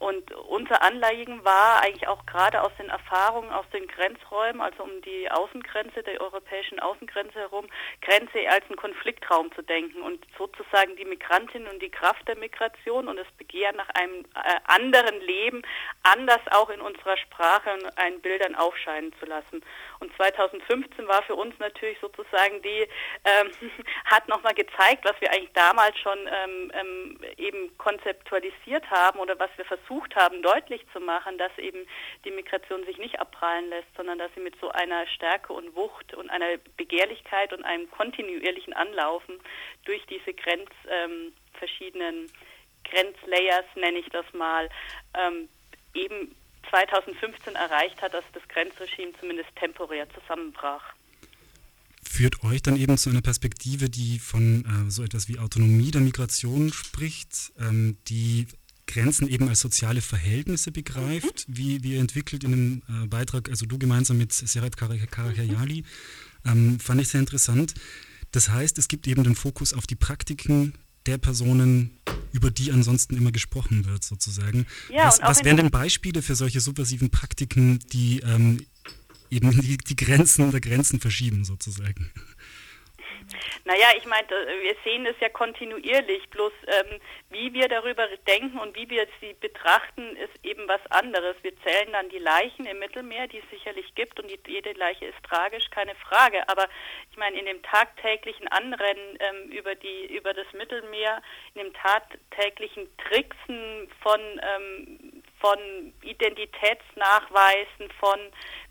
Und 0.00 0.32
unser 0.48 0.82
Anliegen 0.82 1.44
war 1.44 1.82
eigentlich 1.82 2.08
auch 2.08 2.24
gerade 2.24 2.62
aus 2.62 2.72
den 2.78 2.88
Erfahrungen 2.88 3.50
aus 3.50 3.66
den 3.70 3.86
Grenzräumen, 3.86 4.62
also 4.62 4.82
um 4.82 5.02
die 5.02 5.30
Außengrenze, 5.30 6.02
der 6.02 6.18
europäischen 6.22 6.80
Außengrenze 6.80 7.38
herum, 7.38 7.66
Grenze 8.00 8.48
als 8.48 8.64
einen 8.64 8.76
Konfliktraum 8.76 9.52
zu 9.52 9.60
denken 9.60 10.00
und 10.00 10.24
sozusagen 10.38 10.96
die 10.96 11.04
Migrantin 11.04 11.66
und 11.66 11.82
die 11.82 11.90
Kraft 11.90 12.26
der 12.26 12.38
Migration 12.38 13.08
und 13.08 13.18
das 13.18 13.30
Begehren 13.36 13.76
nach 13.76 13.90
einem 13.90 14.24
äh, 14.36 14.56
anderen 14.64 15.20
Leben 15.20 15.60
anders 16.02 16.40
auch 16.50 16.70
in 16.70 16.80
unserer 16.80 17.18
Sprache 17.18 17.74
und 17.74 17.98
einen 17.98 18.22
Bildern 18.22 18.54
aufscheinen 18.54 19.12
zu 19.20 19.26
lassen. 19.26 19.62
Und 20.00 20.14
2015 20.16 21.06
war 21.06 21.22
für 21.22 21.34
uns 21.34 21.54
natürlich 21.58 21.98
sozusagen 22.00 22.62
die, 22.62 22.88
ähm, 23.24 23.50
hat 24.06 24.26
nochmal 24.28 24.54
gezeigt, 24.54 25.04
was 25.04 25.20
wir 25.20 25.30
eigentlich 25.30 25.52
damals 25.52 25.96
schon 25.98 26.18
ähm, 26.18 26.72
ähm, 26.74 27.20
eben 27.36 27.76
konzeptualisiert 27.76 28.90
haben 28.90 29.20
oder 29.20 29.38
was 29.38 29.50
wir 29.56 29.66
versucht 29.66 30.16
haben 30.16 30.42
deutlich 30.42 30.84
zu 30.92 31.00
machen, 31.00 31.36
dass 31.36 31.56
eben 31.58 31.86
die 32.24 32.30
Migration 32.30 32.84
sich 32.84 32.96
nicht 32.96 33.20
abprallen 33.20 33.68
lässt, 33.68 33.94
sondern 33.96 34.18
dass 34.18 34.30
sie 34.34 34.40
mit 34.40 34.58
so 34.60 34.70
einer 34.70 35.06
Stärke 35.06 35.52
und 35.52 35.76
Wucht 35.76 36.14
und 36.14 36.30
einer 36.30 36.56
Begehrlichkeit 36.76 37.52
und 37.52 37.64
einem 37.64 37.90
kontinuierlichen 37.90 38.72
Anlaufen 38.72 39.38
durch 39.84 40.04
diese 40.06 40.32
Grenz, 40.32 40.70
ähm, 40.88 41.34
verschiedenen 41.54 42.32
Grenzlayers, 42.84 43.66
nenne 43.74 43.98
ich 43.98 44.08
das 44.08 44.24
mal, 44.32 44.70
ähm, 45.14 45.48
eben 45.94 46.34
2015 46.68 47.54
erreicht 47.54 48.00
hat, 48.02 48.14
dass 48.14 48.24
das 48.32 48.42
Grenzregime 48.48 49.12
zumindest 49.18 49.48
temporär 49.56 50.06
zusammenbrach. 50.10 50.94
Führt 52.02 52.42
euch 52.42 52.62
dann 52.62 52.76
eben 52.76 52.96
zu 52.98 53.10
einer 53.10 53.22
Perspektive, 53.22 53.88
die 53.88 54.18
von 54.18 54.64
äh, 54.64 54.90
so 54.90 55.02
etwas 55.02 55.28
wie 55.28 55.38
Autonomie 55.38 55.90
der 55.90 56.00
Migration 56.00 56.72
spricht, 56.72 57.52
ähm, 57.58 57.98
die 58.08 58.46
Grenzen 58.86 59.28
eben 59.28 59.48
als 59.48 59.60
soziale 59.60 60.00
Verhältnisse 60.00 60.72
begreift, 60.72 61.48
mhm. 61.48 61.56
wie, 61.56 61.82
wie 61.84 61.96
entwickelt 61.96 62.44
in 62.44 62.50
dem 62.50 62.82
äh, 62.88 63.06
Beitrag, 63.06 63.48
also 63.48 63.66
du 63.66 63.78
gemeinsam 63.78 64.18
mit 64.18 64.32
Seret 64.32 64.76
Karakayali, 64.76 65.84
mhm. 66.44 66.50
ähm, 66.50 66.80
fand 66.80 67.00
ich 67.00 67.08
sehr 67.08 67.20
interessant. 67.20 67.74
Das 68.32 68.48
heißt, 68.48 68.78
es 68.78 68.88
gibt 68.88 69.06
eben 69.06 69.24
den 69.24 69.34
Fokus 69.34 69.72
auf 69.72 69.86
die 69.86 69.96
Praktiken 69.96 70.74
der 71.06 71.18
Personen, 71.18 71.98
über 72.32 72.50
die 72.50 72.72
ansonsten 72.72 73.16
immer 73.16 73.32
gesprochen 73.32 73.86
wird, 73.86 74.04
sozusagen. 74.04 74.66
Ja, 74.90 75.06
was, 75.06 75.20
was 75.20 75.44
wären 75.44 75.56
denn 75.56 75.70
Beispiele 75.70 76.22
für 76.22 76.34
solche 76.34 76.60
subversiven 76.60 77.10
Praktiken, 77.10 77.80
die 77.92 78.20
ähm, 78.20 78.64
eben 79.30 79.50
die, 79.50 79.76
die 79.78 79.96
Grenzen 79.96 80.50
der 80.50 80.60
Grenzen 80.60 81.00
verschieben, 81.00 81.44
sozusagen? 81.44 82.10
Naja, 83.64 83.88
ich 83.96 84.04
meine, 84.06 84.28
wir 84.28 84.76
sehen 84.84 85.04
das 85.04 85.16
ja 85.20 85.28
kontinuierlich, 85.28 86.28
bloß 86.30 86.52
ähm, 86.66 87.00
wie 87.30 87.52
wir 87.52 87.68
darüber 87.68 88.06
denken 88.26 88.58
und 88.58 88.76
wie 88.76 88.88
wir 88.88 89.06
sie 89.20 89.34
betrachten, 89.34 90.16
ist 90.16 90.44
eben 90.44 90.66
was 90.68 90.80
anderes. 90.90 91.36
Wir 91.42 91.52
zählen 91.62 91.92
dann 91.92 92.08
die 92.08 92.18
Leichen 92.18 92.66
im 92.66 92.78
Mittelmeer, 92.78 93.28
die 93.28 93.38
es 93.38 93.50
sicherlich 93.50 93.94
gibt 93.94 94.18
und 94.20 94.30
die, 94.30 94.38
jede 94.46 94.72
Leiche 94.72 95.06
ist 95.06 95.22
tragisch, 95.22 95.68
keine 95.70 95.94
Frage. 95.94 96.48
Aber 96.48 96.66
ich 97.10 97.16
meine, 97.16 97.38
in 97.38 97.46
dem 97.46 97.62
tagtäglichen 97.62 98.48
Anrennen 98.48 99.18
ähm, 99.20 99.50
über, 99.50 99.74
die, 99.74 100.14
über 100.14 100.34
das 100.34 100.46
Mittelmeer, 100.52 101.22
in 101.54 101.64
dem 101.64 101.74
tagtäglichen 101.74 102.88
Tricksen 102.98 103.90
von, 104.02 104.20
ähm, 104.20 105.19
von 105.40 105.58
Identitätsnachweisen, 106.02 107.90
von 107.98 108.20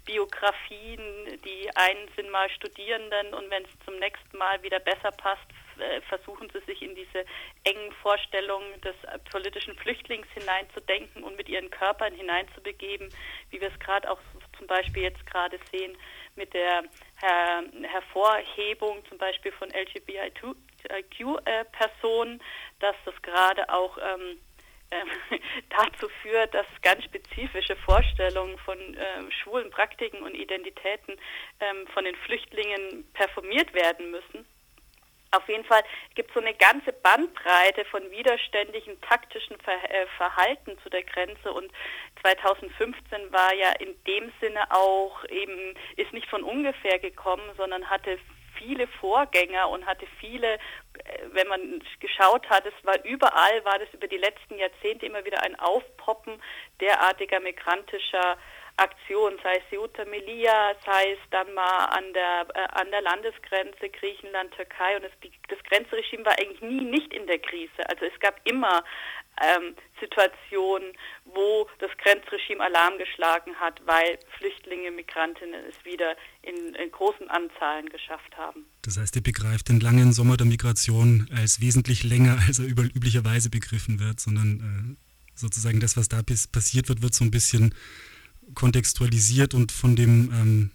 Biografien, 0.06 1.40
die 1.44 1.70
einen 1.76 2.08
sind 2.16 2.30
mal 2.30 2.50
Studierenden 2.50 3.34
und 3.34 3.50
wenn 3.50 3.64
es 3.64 3.72
zum 3.86 3.98
nächsten 4.00 4.38
Mal 4.38 4.64
wieder 4.64 4.80
besser 4.80 5.12
passt, 5.12 5.46
äh, 5.80 6.00
versuchen 6.02 6.50
sie 6.52 6.60
sich 6.66 6.82
in 6.82 6.96
diese 6.96 7.24
engen 7.64 7.92
Vorstellungen 8.02 8.82
des 8.82 8.96
politischen 9.32 9.78
Flüchtlings 9.78 10.28
hineinzudenken 10.34 11.24
und 11.24 11.38
mit 11.38 11.48
ihren 11.48 11.70
Körpern 11.70 12.12
hineinzubegeben, 12.14 13.10
wie 13.52 13.62
wir 13.62 13.70
es 13.70 13.80
gerade 13.80 14.10
auch 14.10 14.20
zum 14.58 14.66
Beispiel 14.68 15.04
jetzt 15.04 15.26
gerade 15.26 15.58
sehen 15.72 15.96
mit 16.36 16.54
der 16.54 16.84
Her 17.22 17.64
Hervorhebung 17.84 19.06
zum 19.08 19.18
Beispiel 19.18 19.54
von 19.54 19.72
LGBTIQ-Personen, 19.72 22.44
dass 22.80 22.98
das 23.06 23.16
gerade 23.22 23.70
auch 23.70 23.98
ähm, 23.98 24.38
äh, 24.92 25.40
dazu 25.70 26.10
führt, 26.22 26.54
dass 26.54 26.66
ganz 26.82 27.04
spezifische 27.04 27.76
Vorstellungen 27.78 28.58
von 28.60 28.78
äh, 28.78 29.32
schwulen 29.44 29.70
Praktiken 29.70 30.22
und 30.24 30.36
Identitäten 30.36 31.16
ähm, 31.60 31.88
von 31.94 32.06
den 32.06 32.16
Flüchtlingen 32.16 33.06
performiert 33.14 33.74
werden 33.74 34.12
müssen. 34.12 34.46
Auf 35.32 35.48
jeden 35.48 35.64
Fall 35.64 35.84
gibt 36.16 36.30
es 36.30 36.34
so 36.34 36.40
eine 36.40 36.56
ganze 36.56 36.92
Bandbreite 36.92 37.86
von 37.86 38.10
widerständigen 38.10 39.00
taktischen 39.02 39.58
äh, 39.60 40.08
Verhalten 40.18 40.76
zu 40.82 40.90
der 40.90 41.04
Grenze 41.04 41.54
und 41.54 41.72
2015 42.24 43.32
war 43.32 43.54
ja 43.54 43.72
in 43.80 43.96
dem 44.06 44.32
Sinne 44.42 44.72
auch 44.72 45.24
eben, 45.26 45.76
ist 45.98 46.12
nicht 46.14 46.28
von 46.30 46.42
ungefähr 46.42 46.98
gekommen, 46.98 47.48
sondern 47.58 47.88
hatte 47.88 48.18
viele 48.58 48.88
Vorgänger 48.88 49.70
und 49.70 49.86
hatte 49.86 50.06
viele, 50.20 50.56
äh, 50.56 50.60
wenn 51.32 51.48
man 51.48 51.84
geschaut 52.00 52.50
hat, 52.50 52.66
es 52.66 52.86
war 52.86 53.04
überall, 53.06 53.64
war 53.66 53.80
das 53.80 53.94
über 53.94 54.08
die 54.08 54.18
letzten 54.18 54.58
Jahrzehnte 54.58 55.06
immer 55.06 55.26
wieder 55.26 55.42
ein 55.44 55.58
Aufpoppen 55.60 56.42
derartiger 56.80 57.40
migrantischer 57.40 58.38
Aktionen, 58.80 59.38
sei 59.44 59.58
es 59.58 59.64
Ceuta 59.70 60.06
Melilla, 60.06 60.74
sei 60.86 61.12
es 61.12 61.20
dann 61.32 61.54
mal 61.54 61.86
an 61.86 62.14
der, 62.14 62.48
äh, 62.54 62.80
an 62.80 62.90
der 62.92 63.02
Landesgrenze 63.02 63.90
Griechenland, 63.90 64.54
Türkei 64.56 64.96
und 64.96 65.04
es, 65.04 65.12
die, 65.22 65.32
das 65.50 65.60
Grenzregime 65.64 66.26
war 66.26 66.40
eigentlich 66.40 66.62
nie 66.62 66.86
nicht 66.86 67.14
in 67.14 67.28
der 67.28 67.40
Krise. 67.40 67.88
Also 67.90 68.06
es 68.06 68.18
gab 68.22 68.40
immer 68.46 68.84
ähm, 69.42 69.76
Situationen, 70.00 70.94
wo 71.26 71.68
das 71.80 71.90
Grenzregime 72.04 72.64
Alarm 72.64 72.98
geschlagen 72.98 73.56
hat, 73.60 73.82
weil 73.86 74.20
Flüchtlinge, 74.38 74.92
Migrantinnen 74.92 75.62
es 75.70 75.86
wieder 75.86 76.16
in, 76.42 76.76
in 76.76 76.92
großen 76.92 77.30
Anzahlen 77.30 77.90
geschafft 77.90 78.36
haben. 78.38 78.66
Das 78.82 78.98
heißt, 78.98 79.16
ihr 79.16 79.24
begreift 79.24 79.70
den 79.70 79.80
langen 79.80 80.14
Sommer 80.14 80.38
der 80.38 80.48
Migration 80.48 81.30
als 81.36 81.62
wesentlich 81.62 82.04
länger, 82.04 82.40
als 82.48 82.60
er 82.60 82.66
üblicherweise 82.66 83.50
begriffen 83.50 84.00
wird, 84.00 84.20
sondern 84.20 84.98
äh, 84.98 85.38
sozusagen 85.38 85.80
das, 85.80 85.98
was 85.98 86.10
da 86.10 86.22
passiert 86.24 86.90
wird, 86.90 87.02
wird 87.02 87.14
so 87.14 87.24
ein 87.24 87.32
bisschen 87.32 87.76
kontextualisiert 88.56 89.54
und 89.54 89.72
von 89.72 89.96
dem 89.96 90.32
ähm, 90.34 90.72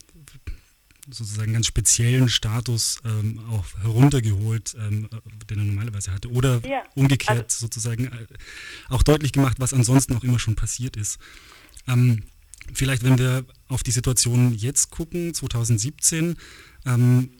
sozusagen 1.10 1.52
ganz 1.52 1.66
speziellen 1.66 2.28
Status 2.28 2.98
ähm, 3.04 3.40
auch 3.50 3.64
heruntergeholt, 3.82 4.74
ähm, 4.78 5.08
den 5.48 5.58
er 5.58 5.64
normalerweise 5.64 6.12
hatte. 6.12 6.30
Oder 6.30 6.60
ja. 6.66 6.82
umgekehrt 6.94 7.44
also, 7.44 7.66
sozusagen 7.66 8.06
äh, 8.06 8.26
auch 8.88 9.02
deutlich 9.02 9.32
gemacht, 9.32 9.58
was 9.60 9.72
ansonsten 9.72 10.16
auch 10.16 10.24
immer 10.24 10.38
schon 10.38 10.56
passiert 10.56 10.96
ist. 10.96 11.18
Ähm, 11.86 12.24
vielleicht, 12.72 13.02
wenn 13.02 13.18
wir 13.18 13.44
auf 13.68 13.82
die 13.82 13.90
Situation 13.90 14.54
jetzt 14.54 14.90
gucken, 14.90 15.34
2017, 15.34 16.36
ähm, 16.86 17.30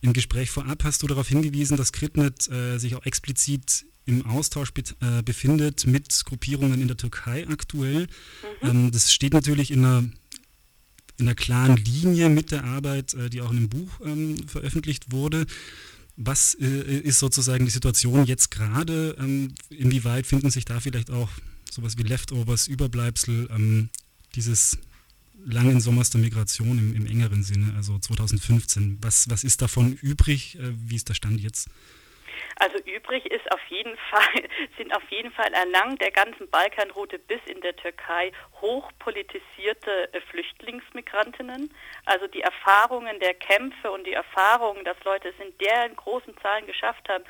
im 0.00 0.12
Gespräch 0.12 0.50
vorab 0.50 0.84
hast 0.84 1.02
du 1.02 1.06
darauf 1.06 1.28
hingewiesen, 1.28 1.76
dass 1.76 1.92
Kritnet 1.92 2.48
äh, 2.48 2.78
sich 2.78 2.94
auch 2.94 3.04
explizit 3.04 3.86
im 4.04 4.24
Austausch 4.24 4.72
be 4.72 4.82
äh, 5.00 5.22
befindet 5.22 5.86
mit 5.86 6.24
Gruppierungen 6.24 6.80
in 6.80 6.86
der 6.86 6.96
Türkei 6.96 7.46
aktuell. 7.48 8.06
Mhm. 8.62 8.68
Ähm, 8.68 8.90
das 8.92 9.12
steht 9.12 9.32
natürlich 9.32 9.70
in 9.70 9.84
einer 9.84 10.04
in 11.18 11.26
einer 11.26 11.34
klaren 11.34 11.76
Linie 11.76 12.28
mit 12.28 12.50
der 12.50 12.64
Arbeit, 12.64 13.14
äh, 13.14 13.30
die 13.30 13.40
auch 13.40 13.50
in 13.50 13.56
dem 13.56 13.68
Buch 13.68 14.00
ähm, 14.04 14.36
veröffentlicht 14.48 15.12
wurde. 15.12 15.46
Was 16.16 16.54
äh, 16.54 16.64
ist 17.00 17.18
sozusagen 17.18 17.64
die 17.64 17.70
Situation 17.70 18.24
jetzt 18.24 18.50
gerade? 18.50 19.16
Ähm, 19.18 19.54
inwieweit 19.68 20.26
finden 20.26 20.50
sich 20.50 20.64
da 20.64 20.80
vielleicht 20.80 21.10
auch 21.10 21.28
sowas 21.70 21.98
wie 21.98 22.02
Leftovers, 22.02 22.68
Überbleibsel 22.68 23.48
ähm, 23.50 23.90
dieses 24.34 24.78
langen 25.44 25.80
Sommers 25.80 26.10
der 26.10 26.20
Migration 26.20 26.78
im, 26.78 26.94
im, 26.94 27.06
engeren 27.06 27.42
Sinne, 27.42 27.74
also 27.76 27.98
2015? 27.98 28.98
Was, 29.00 29.28
was 29.28 29.44
ist 29.44 29.62
davon 29.62 29.92
übrig? 29.94 30.58
Äh, 30.58 30.72
wie 30.88 30.96
ist 30.96 31.08
der 31.08 31.14
Stand 31.14 31.40
jetzt? 31.40 31.68
Also 32.56 32.78
übrig 32.78 33.26
ist 33.26 33.50
auf 33.52 33.64
jeden 33.68 33.96
Fall, 34.10 34.48
sind 34.76 34.94
auf 34.94 35.08
jeden 35.10 35.32
Fall 35.32 35.52
erlangt 35.52 36.00
der 36.00 36.10
ganzen 36.10 36.48
Balkanroute 36.50 37.18
bis 37.18 37.40
in 37.46 37.60
der 37.60 37.76
Türkei 37.76 38.32
hochpolitisierte 38.60 40.12
äh, 40.12 40.20
Flüchtlingsmigrantinnen. 40.30 41.72
Also 42.04 42.26
die 42.26 42.42
Erfahrungen 42.42 43.18
der 43.20 43.34
Kämpfe 43.34 43.90
und 43.90 44.06
die 44.06 44.12
Erfahrungen, 44.12 44.84
dass 44.84 44.96
Leute 45.04 45.28
es 45.28 45.44
in 45.44 45.56
deren 45.58 45.96
großen 45.96 46.36
Zahlen 46.38 46.66
geschafft 46.66 47.08
haben, 47.08 47.24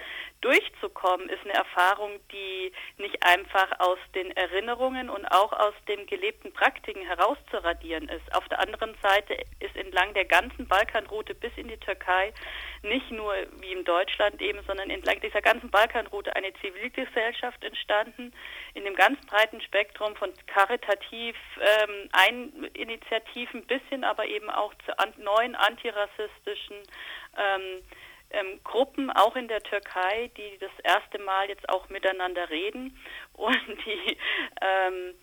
durchzukommen, 0.46 1.28
ist 1.28 1.42
eine 1.42 1.54
Erfahrung, 1.54 2.20
die 2.30 2.72
nicht 2.98 3.20
einfach 3.24 3.80
aus 3.80 3.98
den 4.14 4.30
Erinnerungen 4.36 5.10
und 5.10 5.26
auch 5.26 5.52
aus 5.52 5.74
den 5.88 6.06
gelebten 6.06 6.52
Praktiken 6.52 7.04
herauszuradieren 7.04 8.08
ist. 8.08 8.32
Auf 8.32 8.48
der 8.48 8.60
anderen 8.60 8.94
Seite 9.02 9.34
ist 9.58 9.74
entlang 9.74 10.14
der 10.14 10.24
ganzen 10.24 10.68
Balkanroute 10.68 11.34
bis 11.34 11.50
in 11.56 11.66
die 11.66 11.78
Türkei 11.78 12.32
nicht 12.82 13.10
nur 13.10 13.34
wie 13.60 13.72
in 13.72 13.84
Deutschland 13.84 14.40
eben, 14.40 14.60
sondern 14.68 14.88
entlang 14.88 15.20
dieser 15.20 15.42
ganzen 15.42 15.68
Balkanroute 15.68 16.36
eine 16.36 16.52
Zivilgesellschaft 16.60 17.64
entstanden, 17.64 18.32
in 18.74 18.84
dem 18.84 18.94
ganz 18.94 19.18
breiten 19.26 19.60
Spektrum 19.60 20.14
von 20.14 20.32
karitativ 20.46 21.34
ähm, 21.60 22.08
Eininitiativen 22.12 23.66
bis 23.66 23.82
hin 23.88 24.04
aber 24.04 24.26
eben 24.26 24.48
auch 24.48 24.72
zu 24.84 24.96
an, 24.96 25.12
neuen 25.18 25.56
antirassistischen 25.56 26.76
ähm, 27.36 27.82
ähm, 28.36 28.60
Gruppen, 28.64 29.10
auch 29.10 29.36
in 29.36 29.48
der 29.48 29.60
Türkei, 29.62 30.30
die 30.36 30.58
das 30.58 30.70
erste 30.84 31.18
Mal 31.18 31.48
jetzt 31.48 31.68
auch 31.68 31.88
miteinander 31.88 32.48
reden. 32.50 32.98
Und 33.32 33.66
die 33.84 34.16
ähm, 34.60 35.14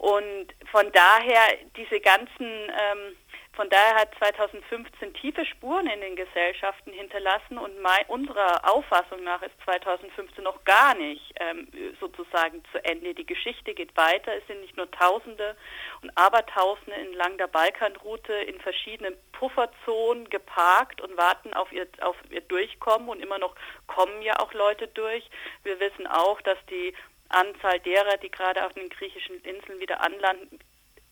und 0.00 0.46
von 0.70 0.92
daher 0.92 1.58
diese 1.76 2.00
ganzen 2.00 2.46
ähm, 2.46 3.16
von 3.58 3.68
daher 3.70 3.96
hat 3.96 4.14
2015 4.18 5.14
tiefe 5.14 5.44
Spuren 5.44 5.88
in 5.88 6.00
den 6.00 6.14
Gesellschaften 6.14 6.92
hinterlassen 6.92 7.58
und 7.58 7.82
mein, 7.82 8.04
unserer 8.06 8.72
Auffassung 8.72 9.24
nach 9.24 9.42
ist 9.42 9.54
2015 9.64 10.44
noch 10.44 10.62
gar 10.62 10.94
nicht 10.94 11.34
ähm, 11.40 11.66
sozusagen 11.98 12.62
zu 12.70 12.78
Ende. 12.84 13.14
Die 13.14 13.26
Geschichte 13.26 13.74
geht 13.74 13.96
weiter. 13.96 14.32
Es 14.36 14.46
sind 14.46 14.60
nicht 14.60 14.76
nur 14.76 14.88
Tausende 14.92 15.56
und 16.02 16.16
Abertausende 16.16 16.94
entlang 16.94 17.36
der 17.36 17.48
Balkanroute 17.48 18.32
in 18.32 18.60
verschiedenen 18.60 19.16
Pufferzonen 19.32 20.30
geparkt 20.30 21.00
und 21.00 21.16
warten 21.16 21.52
auf 21.52 21.72
ihr, 21.72 21.88
auf 22.00 22.14
ihr 22.30 22.42
Durchkommen 22.42 23.08
und 23.08 23.20
immer 23.20 23.38
noch 23.38 23.56
kommen 23.88 24.22
ja 24.22 24.38
auch 24.38 24.52
Leute 24.52 24.86
durch. 24.86 25.28
Wir 25.64 25.80
wissen 25.80 26.06
auch, 26.06 26.40
dass 26.42 26.58
die 26.70 26.94
Anzahl 27.28 27.80
derer, 27.80 28.18
die 28.18 28.30
gerade 28.30 28.64
auf 28.64 28.72
den 28.74 28.88
griechischen 28.88 29.42
Inseln 29.42 29.80
wieder 29.80 30.00
anlanden, 30.00 30.60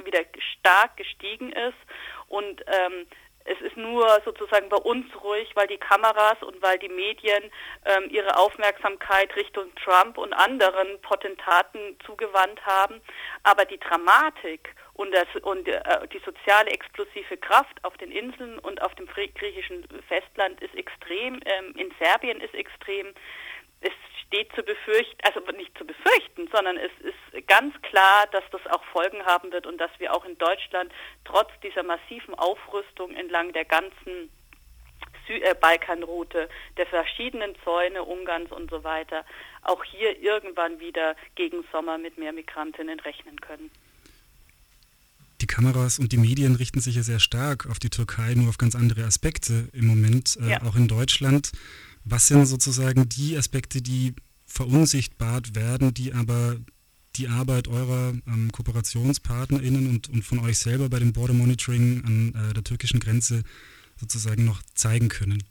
wieder 0.05 0.21
stark 0.39 0.97
gestiegen 0.97 1.51
ist 1.51 1.75
und 2.29 2.65
ähm, 2.67 3.07
es 3.47 3.61
ist 3.61 3.77
nur 3.77 4.21
sozusagen 4.25 4.69
bei 4.69 4.77
uns 4.77 5.07
ruhig, 5.23 5.49
weil 5.55 5.69
die 5.69 5.79
Kameras 5.79 6.43
und 6.43 6.61
weil 6.63 6.79
die 6.79 6.89
Medien 6.89 7.45
ähm, 7.85 8.09
ihre 8.11 8.37
Aufmerksamkeit 8.37 9.35
Richtung 9.37 9.73
Trump 9.77 10.19
und 10.19 10.33
anderen 10.33 11.01
Potentaten 11.03 11.97
zugewandt 12.05 12.65
haben. 12.67 13.01
Aber 13.45 13.65
die 13.65 13.79
Dramatik 13.79 14.75
und, 14.95 15.15
das, 15.15 15.27
und 15.43 15.69
äh, 15.69 15.81
die 16.13 16.21
soziale 16.25 16.71
explosive 16.71 17.37
Kraft 17.37 17.83
auf 17.85 17.97
den 17.99 18.11
Inseln 18.11 18.59
und 18.59 18.83
auf 18.83 18.95
dem 18.97 19.07
griechischen 19.07 19.87
Festland 20.09 20.61
ist 20.61 20.75
extrem, 20.75 21.41
ähm, 21.45 21.73
in 21.77 21.93
Serbien 22.01 22.41
ist 22.41 22.55
extrem 22.55 23.15
es 23.87 23.93
steht 24.27 24.53
zu 24.55 24.63
befürchten, 24.63 25.19
also 25.23 25.41
nicht 25.53 25.77
zu 25.79 25.85
befürchten, 25.85 26.49
sondern 26.53 26.77
es 26.77 26.91
ist 27.01 27.47
ganz 27.47 27.75
klar, 27.83 28.27
dass 28.33 28.45
das 28.51 28.67
auch 28.67 28.85
Folgen 28.93 29.25
haben 29.25 29.53
wird 29.53 29.67
und 29.67 29.79
dass 29.79 29.91
wir 29.99 30.13
auch 30.15 30.25
in 30.25 30.37
Deutschland 30.39 30.93
trotz 31.25 31.51
dieser 31.63 31.83
massiven 31.83 32.35
Aufrüstung 32.35 33.15
entlang 33.15 33.53
der 33.53 33.65
ganzen 33.65 34.31
äh, 35.29 35.55
Balkanroute, 35.61 36.49
der 36.77 36.87
verschiedenen 36.87 37.55
Zäune 37.65 38.03
Ungarns 38.03 38.51
und 38.53 38.71
so 38.71 38.85
weiter, 38.85 39.25
auch 39.63 39.83
hier 39.85 40.19
irgendwann 40.21 40.79
wieder 40.81 41.17
gegen 41.35 41.65
Sommer 41.73 41.99
mit 41.99 42.19
mehr 42.19 42.33
Migrantinnen 42.33 43.01
rechnen 43.01 43.41
können. 43.41 43.71
Die 45.41 45.47
Kameras 45.47 45.99
und 45.99 46.13
die 46.13 46.17
Medien 46.17 46.57
richten 46.57 46.81
sich 46.81 46.97
ja 46.97 47.03
sehr 47.03 47.21
stark 47.21 47.67
auf 47.67 47.79
die 47.79 47.91
Türkei, 47.91 48.35
nur 48.35 48.49
auf 48.49 48.59
ganz 48.59 48.75
andere 48.75 49.05
Aspekte 49.05 49.69
im 49.73 49.87
Moment, 49.87 50.39
äh, 50.41 50.51
ja. 50.53 50.63
auch 50.63 50.77
in 50.77 50.89
Deutschland. 50.89 51.53
Was 52.09 52.29
sind 52.29 52.47
sozusagen 52.47 53.09
die 53.09 53.37
Aspekte, 53.37 53.83
die 53.83 54.15
verunsichtbart 54.47 55.57
werden, 55.57 55.93
die 55.93 56.13
aber 56.13 56.57
die 57.17 57.27
Arbeit 57.27 57.67
eurer 57.67 58.13
ähm, 58.29 58.53
KooperationspartnerInnen 58.53 59.89
und, 59.89 60.09
und 60.09 60.23
von 60.23 60.39
euch 60.45 60.59
selber 60.59 60.89
bei 60.89 61.01
dem 61.01 61.13
Border 61.13 61.35
Monitoring 61.35 62.05
an 62.07 62.51
äh, 62.51 62.55
der 62.55 62.63
türkischen 62.63 63.01
Grenze 63.01 63.43
sozusagen 63.97 64.45
noch 64.45 64.63
zeigen 64.75 65.09
können? 65.09 65.43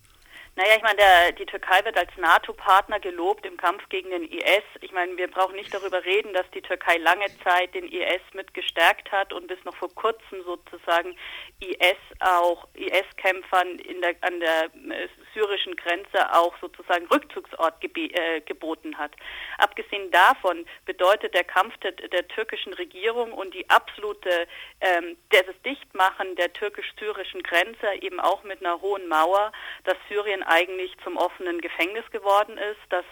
Naja, 0.58 0.78
ich 0.78 0.84
meine, 0.84 1.34
die 1.38 1.46
Türkei 1.46 1.84
wird 1.84 1.98
als 1.98 2.15
NATO-Partner 2.15 3.02
gelobt 3.02 3.46
im 3.46 3.58
Kampf 3.58 3.89
gegen 3.89 4.10
den 4.12 4.24
IS. 4.24 4.63
Ich 4.80 4.94
meine, 4.94 5.18
wir 5.18 5.28
brauchen 5.28 5.58
nicht 5.58 5.74
darüber 5.74 6.06
reden, 6.06 6.34
dass 6.34 6.50
die 6.52 6.62
Türkei 6.62 6.96
lange 6.96 7.26
Zeit 7.44 7.76
den 7.76 7.84
IS 7.84 8.22
mit 8.34 8.54
gestärkt 8.54 9.12
hat 9.12 9.34
und 9.34 9.48
bis 9.48 9.62
noch 9.65 9.76
vor 9.76 9.94
kurzem 9.94 10.41
sozusagen 10.46 11.18
IS 11.60 11.98
auch 12.22 12.70
IS-Kämpfern 12.74 13.68
an 14.22 14.39
der 14.39 14.65
äh, 14.65 15.10
syrischen 15.36 15.76
Grenze 15.76 16.34
auch 16.34 16.56
sozusagen 16.60 17.06
Rückzugsort 17.08 17.76
äh, 17.84 18.41
geboten 18.41 18.98
hat. 18.98 19.12
Abgesehen 19.60 20.10
davon 20.10 20.65
bedeutet 20.86 21.36
der 21.36 21.43
Kampf 21.43 21.78
der, 21.78 21.91
der 21.91 22.28
türkischen 22.28 22.74
Regierung 22.74 23.34
und 23.34 23.54
die 23.54 23.69
absolute 23.69 24.48
ähm, 24.82 25.17
das 25.30 25.62
Dichtmachen 25.63 26.36
der 26.38 26.52
türkisch-syrischen 26.54 27.43
Grenze 27.43 27.88
eben 28.02 28.19
auch 28.19 28.43
mit 28.43 28.65
einer 28.65 28.82
hohen 28.82 29.08
Mauer, 29.08 29.52
dass 29.84 29.98
Syrien 30.10 30.41
eigentlich 30.43 30.95
zum 31.04 31.17
offenen 31.17 31.62
Gefängnis 31.62 32.10
geworden 32.12 32.58
ist, 32.58 32.82
dass 32.89 33.06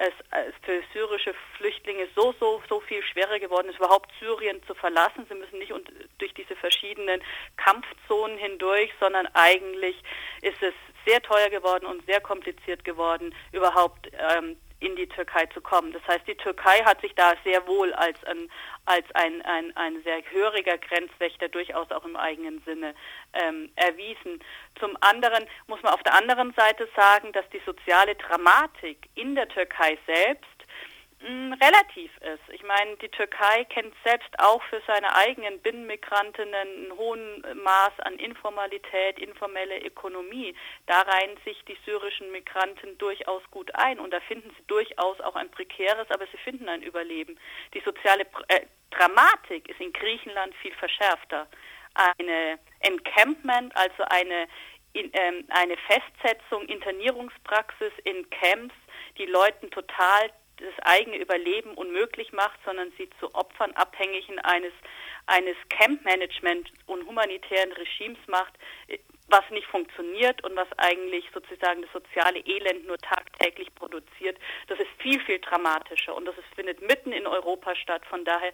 es, 0.00 0.14
für 0.62 0.82
syrische 0.92 1.34
Flüchtlinge 1.56 2.08
so, 2.16 2.34
so, 2.40 2.62
so 2.68 2.80
viel 2.80 3.02
schwerer 3.02 3.38
geworden 3.38 3.68
ist, 3.68 3.78
überhaupt 3.78 4.10
Syrien 4.18 4.62
zu 4.66 4.74
verlassen. 4.74 5.26
Sie 5.28 5.34
müssen 5.34 5.58
nicht 5.58 5.72
durch 6.18 6.34
diese 6.34 6.56
verschiedenen 6.56 7.20
Kampfzonen 7.56 8.38
hindurch, 8.38 8.90
sondern 8.98 9.28
eigentlich 9.34 9.96
ist 10.40 10.62
es 10.62 10.74
sehr 11.06 11.20
teuer 11.22 11.50
geworden 11.50 11.86
und 11.86 12.04
sehr 12.06 12.20
kompliziert 12.20 12.84
geworden, 12.84 13.34
überhaupt 13.52 14.10
ähm, 14.12 14.56
in 14.80 14.96
die 14.96 15.06
Türkei 15.06 15.46
zu 15.46 15.60
kommen. 15.60 15.92
Das 15.92 16.02
heißt, 16.08 16.26
die 16.26 16.34
Türkei 16.34 16.78
hat 16.84 17.00
sich 17.02 17.14
da 17.14 17.34
sehr 17.44 17.66
wohl 17.66 17.92
als 17.92 18.22
ein, 18.24 18.50
als 18.86 19.04
ein, 19.14 19.42
ein, 19.42 19.76
ein 19.76 20.02
sehr 20.02 20.22
höriger 20.30 20.78
Grenzwächter 20.78 21.48
durchaus 21.48 21.90
auch 21.90 22.04
im 22.04 22.16
eigenen 22.16 22.62
Sinne 22.64 22.94
ähm, 23.32 23.70
erwiesen. 23.76 24.42
Zum 24.78 24.96
anderen 25.00 25.46
muss 25.66 25.82
man 25.82 25.92
auf 25.92 26.02
der 26.02 26.14
anderen 26.14 26.52
Seite 26.54 26.88
sagen, 26.96 27.32
dass 27.32 27.48
die 27.50 27.62
soziale 27.64 28.14
Dramatik 28.16 29.08
in 29.14 29.34
der 29.34 29.48
Türkei 29.48 29.98
selbst 30.06 30.60
mh, 31.20 31.56
relativ 31.62 32.10
ist. 32.18 32.54
Ich 32.54 32.62
meine, 32.62 32.96
die 32.96 33.08
Türkei 33.08 33.64
kennt 33.64 33.94
selbst 34.04 34.30
auch 34.38 34.62
für 34.64 34.80
seine 34.86 35.14
eigenen 35.14 35.60
Binnenmigrantinnen 35.60 36.54
einen 36.54 36.92
hohen 36.96 37.44
Maß 37.62 37.92
an 38.00 38.14
Informalität, 38.14 39.18
informelle 39.18 39.80
Ökonomie. 39.84 40.54
Da 40.86 41.02
reihen 41.02 41.36
sich 41.44 41.62
die 41.66 41.78
syrischen 41.84 42.30
Migranten 42.32 42.96
durchaus 42.98 43.42
gut 43.50 43.74
ein 43.74 43.98
und 43.98 44.12
da 44.12 44.20
finden 44.20 44.50
sie 44.50 44.64
durchaus 44.66 45.20
auch 45.20 45.36
ein 45.36 45.50
prekäres, 45.50 46.10
aber 46.10 46.26
sie 46.26 46.38
finden 46.38 46.68
ein 46.68 46.82
Überleben. 46.82 47.38
Die 47.74 47.80
soziale 47.80 48.26
äh, 48.48 48.66
Dramatik 48.90 49.68
ist 49.68 49.80
in 49.80 49.92
Griechenland 49.92 50.54
viel 50.56 50.74
verschärfter. 50.74 51.46
Eine 52.18 52.58
Encampment, 52.80 53.76
also 53.76 54.02
eine 54.08 54.46
in, 54.92 55.10
ähm, 55.14 55.44
eine 55.50 55.76
Festsetzung, 55.76 56.66
Internierungspraxis 56.66 57.92
in 58.04 58.28
Camps, 58.30 58.74
die 59.18 59.26
Leuten 59.26 59.70
total 59.70 60.30
das 60.56 60.74
eigene 60.84 61.16
Überleben 61.16 61.74
unmöglich 61.74 62.32
macht, 62.32 62.58
sondern 62.64 62.92
sie 62.98 63.08
zu 63.18 63.34
Opfern 63.34 63.72
abhängigen 63.72 64.38
eines, 64.40 64.72
eines 65.26 65.56
Camp-Management 65.70 66.70
und 66.86 67.06
humanitären 67.06 67.72
Regimes 67.72 68.18
macht, 68.26 68.52
was 69.28 69.48
nicht 69.50 69.66
funktioniert 69.68 70.42
und 70.44 70.56
was 70.56 70.68
eigentlich 70.76 71.24
sozusagen 71.32 71.82
das 71.82 71.92
soziale 71.92 72.40
Elend 72.40 72.86
nur 72.86 72.98
tagtäglich 72.98 73.74
produziert. 73.74 74.36
Das 74.66 74.78
ist 74.78 74.90
viel, 74.98 75.20
viel 75.20 75.38
dramatischer 75.38 76.14
und 76.14 76.26
das 76.26 76.36
ist, 76.36 76.54
findet 76.54 76.82
mitten 76.82 77.12
in 77.12 77.26
Europa 77.26 77.74
statt. 77.76 78.02
Von 78.06 78.24
daher 78.24 78.52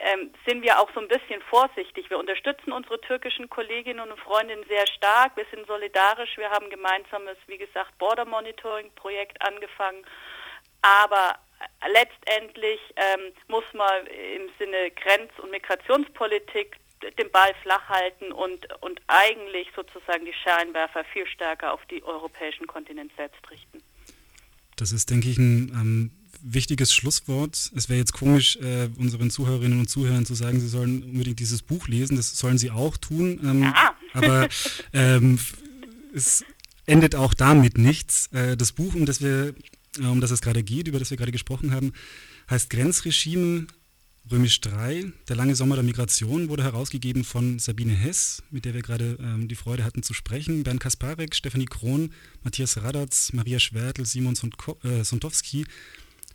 ähm, 0.00 0.32
sind 0.46 0.62
wir 0.62 0.80
auch 0.80 0.90
so 0.94 1.00
ein 1.00 1.08
bisschen 1.08 1.40
vorsichtig. 1.42 2.10
Wir 2.10 2.18
unterstützen 2.18 2.72
unsere 2.72 3.00
türkischen 3.00 3.48
Kolleginnen 3.48 4.10
und 4.10 4.18
Freundinnen 4.20 4.64
sehr 4.68 4.86
stark. 4.86 5.36
Wir 5.36 5.46
sind 5.52 5.66
solidarisch. 5.66 6.36
Wir 6.36 6.50
haben 6.50 6.68
gemeinsames, 6.70 7.36
wie 7.46 7.58
gesagt, 7.58 7.96
Border 7.98 8.24
Monitoring 8.24 8.90
Projekt 8.94 9.40
angefangen 9.42 10.04
aber 10.82 11.38
letztendlich 11.92 12.80
ähm, 12.96 13.32
muss 13.48 13.64
man 13.74 14.06
im 14.06 14.48
Sinne 14.58 14.90
Grenz- 14.92 15.38
und 15.42 15.50
Migrationspolitik 15.50 16.76
den 17.18 17.30
Ball 17.30 17.54
flach 17.62 17.88
halten 17.88 18.30
und, 18.30 18.68
und 18.82 19.00
eigentlich 19.06 19.68
sozusagen 19.74 20.24
die 20.26 20.34
Scheinwerfer 20.34 21.04
viel 21.04 21.26
stärker 21.26 21.72
auf 21.72 21.80
die 21.86 22.02
europäischen 22.02 22.66
Kontinent 22.66 23.10
selbst 23.16 23.40
richten. 23.50 23.82
Das 24.76 24.92
ist, 24.92 25.10
denke 25.10 25.28
ich, 25.28 25.38
ein 25.38 25.72
ähm, 25.74 26.19
wichtiges 26.42 26.92
Schlusswort. 26.92 27.70
Es 27.74 27.88
wäre 27.88 27.98
jetzt 27.98 28.12
komisch, 28.12 28.56
äh, 28.56 28.88
unseren 28.98 29.30
Zuhörerinnen 29.30 29.78
und 29.78 29.88
Zuhörern 29.88 30.26
zu 30.26 30.34
sagen, 30.34 30.60
sie 30.60 30.68
sollen 30.68 31.02
unbedingt 31.02 31.38
dieses 31.38 31.62
Buch 31.62 31.88
lesen. 31.88 32.16
Das 32.16 32.36
sollen 32.38 32.58
sie 32.58 32.70
auch 32.70 32.96
tun. 32.96 33.40
Ähm, 33.42 33.62
ja. 33.62 33.94
Aber 34.12 34.48
ähm, 34.92 35.38
es 36.14 36.44
endet 36.86 37.14
auch 37.14 37.34
damit 37.34 37.78
nichts. 37.78 38.28
Äh, 38.32 38.56
das 38.56 38.72
Buch, 38.72 38.94
um 38.94 39.06
das 39.06 39.20
wir 39.20 39.54
äh, 39.98 40.06
um 40.06 40.20
das 40.20 40.30
es 40.30 40.40
gerade 40.40 40.62
geht, 40.62 40.88
über 40.88 40.98
das 40.98 41.10
wir 41.10 41.16
gerade 41.16 41.32
gesprochen 41.32 41.72
haben, 41.72 41.92
heißt 42.48 42.70
Grenzregime 42.70 43.66
Römisch 44.30 44.60
3, 44.60 45.12
Der 45.28 45.34
lange 45.34 45.56
Sommer 45.56 45.74
der 45.74 45.82
Migration, 45.82 46.48
wurde 46.48 46.62
herausgegeben 46.62 47.24
von 47.24 47.58
Sabine 47.58 47.94
Hess, 47.94 48.42
mit 48.50 48.64
der 48.64 48.74
wir 48.74 48.82
gerade 48.82 49.18
ähm, 49.18 49.48
die 49.48 49.56
Freude 49.56 49.82
hatten 49.82 50.04
zu 50.04 50.14
sprechen, 50.14 50.62
Bernd 50.62 50.78
Kasparek, 50.78 51.34
Stefanie 51.34 51.64
Krohn, 51.64 52.12
Matthias 52.44 52.80
Radatz, 52.80 53.32
Maria 53.32 53.58
Schwertl, 53.58 54.04
Simon 54.04 54.36
äh, 54.84 55.02
Sontowski 55.02 55.64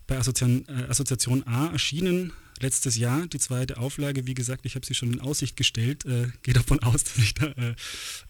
bei 0.06 0.16
Assoziation, 0.16 0.66
äh, 0.68 0.90
Assoziation 0.90 1.46
A 1.46 1.72
erschienen 1.72 2.32
letztes 2.60 2.96
Jahr, 2.96 3.26
die 3.26 3.38
zweite 3.38 3.78
Auflage. 3.78 4.26
Wie 4.26 4.34
gesagt, 4.34 4.64
ich 4.64 4.74
habe 4.74 4.86
sie 4.86 4.94
schon 4.94 5.12
in 5.12 5.20
Aussicht 5.20 5.56
gestellt. 5.56 6.04
Äh, 6.04 6.28
Gehe 6.42 6.54
davon 6.54 6.82
aus, 6.82 7.04
dass 7.04 7.18
ich 7.18 7.34
da 7.34 7.46
äh, 7.46 7.74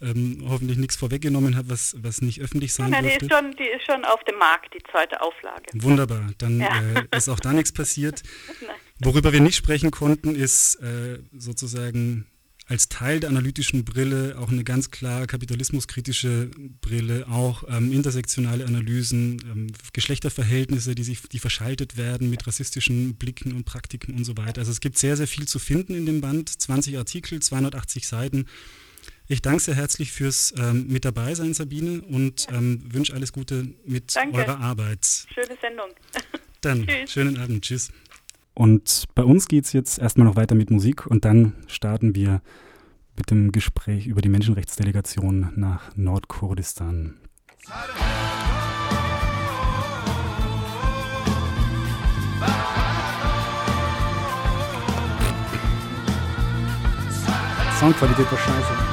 ähm, 0.00 0.44
hoffentlich 0.48 0.78
nichts 0.78 0.96
vorweggenommen 0.96 1.56
habe, 1.56 1.70
was, 1.70 1.96
was 1.98 2.22
nicht 2.22 2.40
öffentlich 2.40 2.72
sein 2.72 2.90
Nein, 2.90 3.04
durfte. 3.04 3.20
Die 3.20 3.26
ist, 3.26 3.32
schon, 3.32 3.50
die 3.56 3.64
ist 3.64 3.86
schon 3.86 4.04
auf 4.04 4.22
dem 4.24 4.38
Markt, 4.38 4.74
die 4.74 4.82
zweite 4.90 5.20
Auflage. 5.20 5.64
Wunderbar, 5.74 6.30
dann 6.38 6.60
ja. 6.60 6.80
äh, 6.80 7.16
ist 7.16 7.28
auch 7.28 7.40
da 7.40 7.52
nichts 7.52 7.72
passiert. 7.72 8.22
Worüber 9.00 9.32
wir 9.32 9.40
nicht 9.40 9.56
sprechen 9.56 9.90
konnten, 9.90 10.34
ist 10.34 10.76
äh, 10.76 11.18
sozusagen 11.36 12.26
als 12.68 12.88
Teil 12.88 13.20
der 13.20 13.30
analytischen 13.30 13.84
Brille 13.84 14.36
auch 14.38 14.50
eine 14.50 14.64
ganz 14.64 14.90
klar 14.90 15.26
kapitalismuskritische 15.26 16.50
Brille, 16.80 17.26
auch 17.28 17.62
ähm, 17.68 17.92
intersektionale 17.92 18.66
Analysen, 18.66 19.40
ähm, 19.46 19.66
Geschlechterverhältnisse, 19.92 20.96
die 20.96 21.04
sich, 21.04 21.22
die 21.22 21.38
verschaltet 21.38 21.96
werden 21.96 22.28
mit 22.28 22.46
rassistischen 22.46 23.14
Blicken 23.14 23.52
und 23.52 23.64
Praktiken 23.64 24.14
und 24.16 24.24
so 24.24 24.36
weiter. 24.36 24.60
Also 24.60 24.72
es 24.72 24.80
gibt 24.80 24.98
sehr, 24.98 25.16
sehr 25.16 25.28
viel 25.28 25.46
zu 25.46 25.60
finden 25.60 25.94
in 25.94 26.06
dem 26.06 26.20
Band, 26.20 26.48
20 26.48 26.98
Artikel, 26.98 27.40
280 27.40 28.08
Seiten. 28.08 28.46
Ich 29.28 29.42
danke 29.42 29.60
sehr 29.60 29.74
herzlich 29.74 30.10
fürs 30.10 30.52
ähm, 30.58 30.86
mit 30.88 31.04
dabei 31.04 31.34
sein, 31.34 31.54
Sabine, 31.54 32.02
und 32.02 32.48
ähm, 32.50 32.82
wünsche 32.92 33.14
alles 33.14 33.32
Gute 33.32 33.74
mit 33.84 34.14
danke. 34.14 34.38
eurer 34.38 34.58
Arbeit. 34.58 35.04
Schöne 35.32 35.56
Sendung. 35.60 35.90
Dann, 36.60 36.86
schönen 37.06 37.36
Abend. 37.36 37.64
Tschüss. 37.64 37.90
Und 38.56 39.04
bei 39.14 39.22
uns 39.22 39.48
geht 39.48 39.66
es 39.66 39.74
jetzt 39.74 39.98
erstmal 39.98 40.26
noch 40.26 40.36
weiter 40.36 40.54
mit 40.54 40.70
Musik 40.70 41.06
und 41.06 41.26
dann 41.26 41.52
starten 41.66 42.14
wir 42.14 42.40
mit 43.14 43.30
dem 43.30 43.52
Gespräch 43.52 44.06
über 44.06 44.22
die 44.22 44.30
Menschenrechtsdelegation 44.30 45.52
nach 45.56 45.94
Nordkurdistan. 45.94 47.16
Soundqualität 57.78 58.32
war 58.32 58.38
scheiße. 58.38 58.85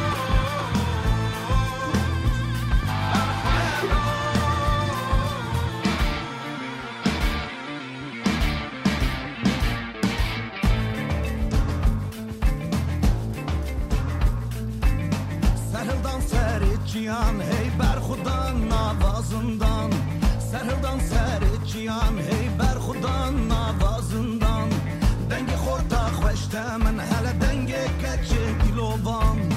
cihan 16.94 17.40
hey 17.40 17.70
berxudan 17.80 18.70
navazından. 18.70 19.92
Serhildan 20.52 21.00
serê 21.10 21.54
ciyan 21.68 22.16
hey 22.28 22.46
berxudan 22.60 23.34
navazından. 23.50 24.70
Dengê 25.30 25.58
xorta 25.66 26.04
xweşte 26.18 26.64
min 26.84 26.98
hele 27.10 27.34
dengê 27.42 27.84
keçê 28.02 28.46
kilovan 28.64 29.53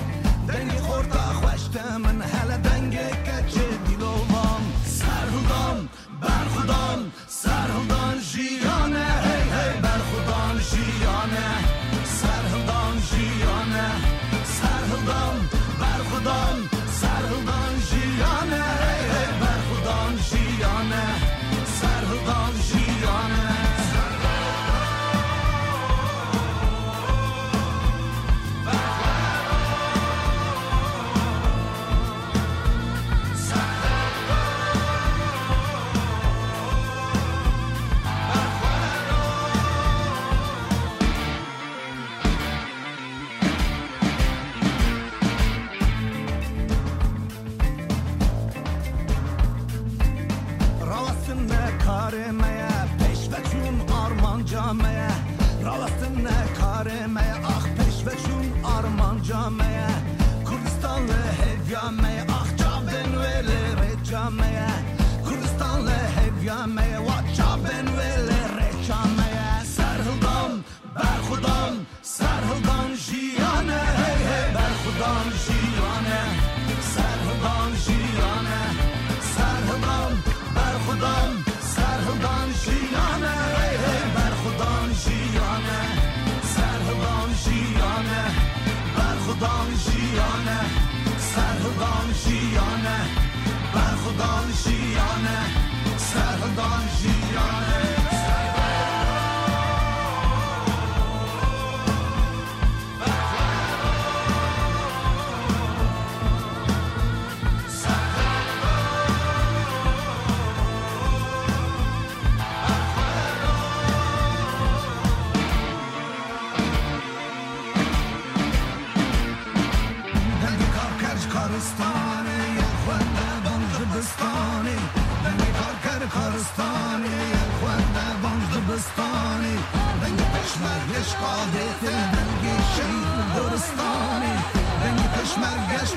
mergesz 135.39 135.97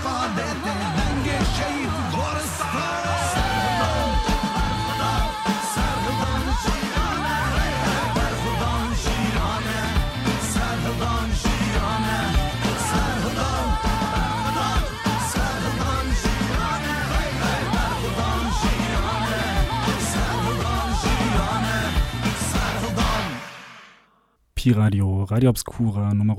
Radio, 24.73 25.25
Radio 25.25 25.49
Obscura 25.49 26.13
Nummer 26.13 26.37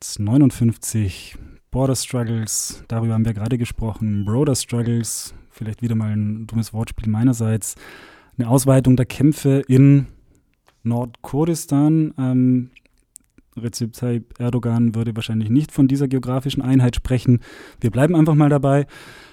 159 0.00 1.47
Border 1.70 1.96
Struggles, 1.96 2.82
darüber 2.88 3.14
haben 3.14 3.26
wir 3.26 3.34
gerade 3.34 3.58
gesprochen. 3.58 4.24
Broder 4.24 4.54
Struggles, 4.54 5.34
vielleicht 5.50 5.82
wieder 5.82 5.94
mal 5.94 6.12
ein 6.12 6.46
dummes 6.46 6.72
Wortspiel 6.72 7.10
meinerseits. 7.10 7.74
Eine 8.38 8.48
Ausweitung 8.48 8.96
der 8.96 9.04
Kämpfe 9.04 9.62
in 9.68 10.06
Nordkurdistan. 10.82 12.14
Ähm, 12.18 12.70
Recep 13.56 13.92
Tayyip 13.92 14.38
Erdogan 14.38 14.94
würde 14.94 15.14
wahrscheinlich 15.14 15.50
nicht 15.50 15.72
von 15.72 15.88
dieser 15.88 16.08
geografischen 16.08 16.62
Einheit 16.62 16.96
sprechen. 16.96 17.40
Wir 17.80 17.90
bleiben 17.90 18.14
einfach 18.14 18.34
mal 18.34 18.48
dabei. 18.48 18.86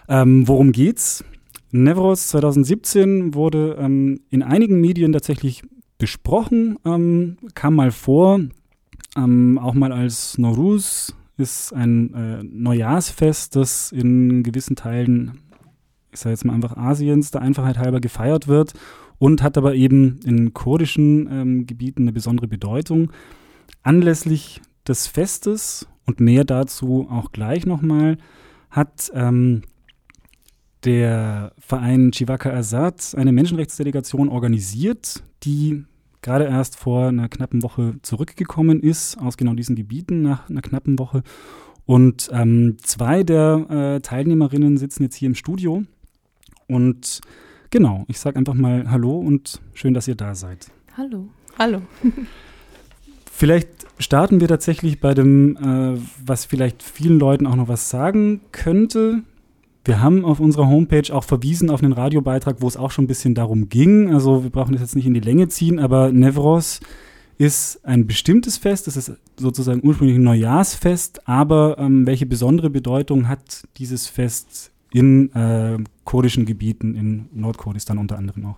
Ähm, 0.10 0.48
worum 0.48 0.72
geht's? 0.72 1.24
Nevros 1.72 2.28
2017 2.30 3.34
wurde 3.34 3.78
ähm, 3.80 4.20
in 4.30 4.44
einigen 4.44 4.82
Medien 4.82 5.14
tatsächlich 5.14 5.64
besprochen, 5.98 6.78
ähm, 6.86 7.38
kam 7.54 7.76
mal 7.76 7.92
vor, 7.92 8.40
ähm, 9.16 9.58
auch 9.58 9.74
mal 9.74 9.94
als 9.94 10.38
Noruz 10.38 11.14
ist 11.38 11.74
ein 11.74 12.14
äh, 12.14 12.44
Neujahrsfest, 12.44 13.56
das 13.56 13.92
in 13.92 14.44
gewissen 14.44 14.76
Teilen, 14.76 15.40
ich 16.12 16.20
sage 16.20 16.34
jetzt 16.34 16.46
mal 16.46 16.54
einfach 16.54 16.78
Asiens, 16.78 17.32
der 17.32 17.42
Einfachheit 17.42 17.78
halber 17.78 18.00
gefeiert 18.00 18.48
wird 18.48 18.74
und 19.18 19.44
hat 19.44 19.58
aber 19.58 19.76
eben 19.76 20.20
in 20.26 20.54
kurdischen 20.54 21.28
ähm, 21.32 21.68
Gebieten 21.68 22.04
eine 22.04 22.14
besondere 22.14 22.48
Bedeutung. 22.48 23.12
Anlässlich 23.84 24.62
des 24.88 25.08
Festes 25.08 25.88
und 26.06 26.20
mehr 26.20 26.44
dazu 26.44 27.08
auch 27.10 27.32
gleich 27.32 27.66
nochmal, 27.66 28.18
hat 28.70 29.12
ähm, 29.14 29.64
der 30.84 31.54
Verein 31.58 32.12
Chivaka 32.12 32.52
Azad 32.52 33.14
eine 33.16 33.32
Menschenrechtsdelegation 33.32 34.30
organisiert, 34.30 35.24
die 35.44 35.86
gerade 36.26 36.46
erst 36.46 36.76
vor 36.76 37.10
einer 37.10 37.30
knappen 37.30 37.62
Woche 37.62 37.94
zurückgekommen 38.02 38.82
ist, 38.82 39.18
aus 39.20 39.38
genau 39.38 39.54
diesen 39.54 39.76
Gebieten 39.76 40.24
nach 40.24 40.50
einer 40.50 40.62
knappen 40.62 40.98
Woche. 40.98 41.22
Und 41.86 42.30
ähm, 42.34 42.78
zwei 42.82 43.22
der 43.22 43.68
äh, 43.70 44.00
Teilnehmerinnen 44.02 44.78
sitzen 44.78 45.04
jetzt 45.04 45.16
hier 45.16 45.28
im 45.28 45.36
Studio. 45.36 45.84
Und 46.68 47.22
genau, 47.70 48.06
ich 48.08 48.20
sage 48.20 48.40
einfach 48.40 48.56
mal 48.56 48.90
Hallo 48.90 49.20
und 49.20 49.62
schön, 49.76 49.94
dass 49.94 50.08
ihr 50.08 50.16
da 50.16 50.34
seid. 50.34 50.66
Hallo. 50.98 51.30
Hallo. 51.60 51.84
Vielleicht 53.32 53.70
starten 54.00 54.40
wir 54.40 54.48
tatsächlich 54.48 55.00
bei 55.00 55.14
dem, 55.14 55.58
äh, 55.58 56.00
was 56.26 56.46
vielleicht 56.46 56.82
vielen 56.82 57.20
Leuten 57.20 57.46
auch 57.46 57.58
noch 57.58 57.68
was 57.68 57.90
sagen 57.90 58.40
könnte. 58.54 59.24
Wir 59.86 60.02
haben 60.02 60.26
auf 60.26 60.40
unserer 60.40 60.68
Homepage 60.68 61.14
auch 61.14 61.24
verwiesen 61.24 61.70
auf 61.70 61.84
einen 61.84 61.94
Radiobeitrag, 61.94 62.58
wo 62.60 62.68
es 62.68 62.76
auch 62.76 62.90
schon 62.90 63.06
ein 63.06 63.08
bisschen 63.08 63.36
darum 63.36 63.70
ging. 63.70 64.12
Also 64.12 64.44
wir 64.44 64.50
brauchen 64.50 64.74
das 64.74 64.82
jetzt 64.82 64.96
nicht 64.96 65.06
in 65.06 65.14
die 65.14 65.20
Länge 65.20 65.48
ziehen, 65.48 65.78
aber 65.78 66.12
Nevros 66.12 66.80
ist 67.38 67.86
ein 67.86 68.08
bestimmtes 68.08 68.58
Fest. 68.58 68.88
Das 68.88 68.98
ist 68.98 69.12
sozusagen 69.38 69.82
ursprünglich 69.86 70.18
ein 70.18 70.24
Neujahrsfest. 70.24 71.28
Aber 71.28 71.78
ähm, 71.78 72.08
welche 72.08 72.26
besondere 72.26 72.72
Bedeutung 72.72 73.28
hat 73.28 73.68
dieses 73.78 74.08
Fest 74.08 74.72
in 74.92 75.32
äh, 75.36 75.78
kurdischen 76.04 76.48
Gebieten, 76.48 76.96
in 76.96 77.30
Nordkurdistan 77.34 78.00
unter 78.00 78.18
anderem 78.18 78.48
auch? 78.48 78.58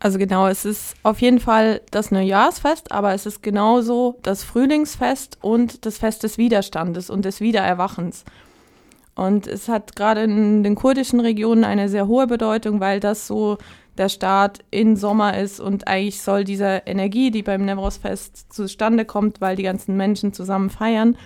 Also 0.00 0.18
genau, 0.18 0.46
es 0.46 0.64
ist 0.64 0.94
auf 1.02 1.20
jeden 1.20 1.40
Fall 1.40 1.82
das 1.90 2.12
Neujahrsfest, 2.12 2.92
aber 2.92 3.12
es 3.12 3.26
ist 3.26 3.42
genauso 3.42 4.16
das 4.22 4.42
Frühlingsfest 4.42 5.36
und 5.42 5.84
das 5.84 5.98
Fest 5.98 6.22
des 6.22 6.38
Widerstandes 6.38 7.10
und 7.10 7.26
des 7.26 7.40
Wiedererwachens. 7.42 8.24
Und 9.18 9.48
es 9.48 9.68
hat 9.68 9.96
gerade 9.96 10.22
in 10.22 10.62
den 10.62 10.76
kurdischen 10.76 11.18
Regionen 11.18 11.64
eine 11.64 11.88
sehr 11.88 12.06
hohe 12.06 12.28
Bedeutung, 12.28 12.78
weil 12.78 13.00
das 13.00 13.26
so 13.26 13.58
der 13.96 14.08
Start 14.08 14.60
in 14.70 14.94
Sommer 14.94 15.36
ist 15.36 15.58
und 15.58 15.88
eigentlich 15.88 16.22
soll 16.22 16.44
diese 16.44 16.82
Energie, 16.86 17.32
die 17.32 17.42
beim 17.42 17.64
Nevros-Fest 17.64 18.52
zustande 18.52 19.04
kommt, 19.04 19.40
weil 19.40 19.56
die 19.56 19.64
ganzen 19.64 19.96
Menschen 19.96 20.32
zusammen 20.32 20.70
feiern, 20.70 21.16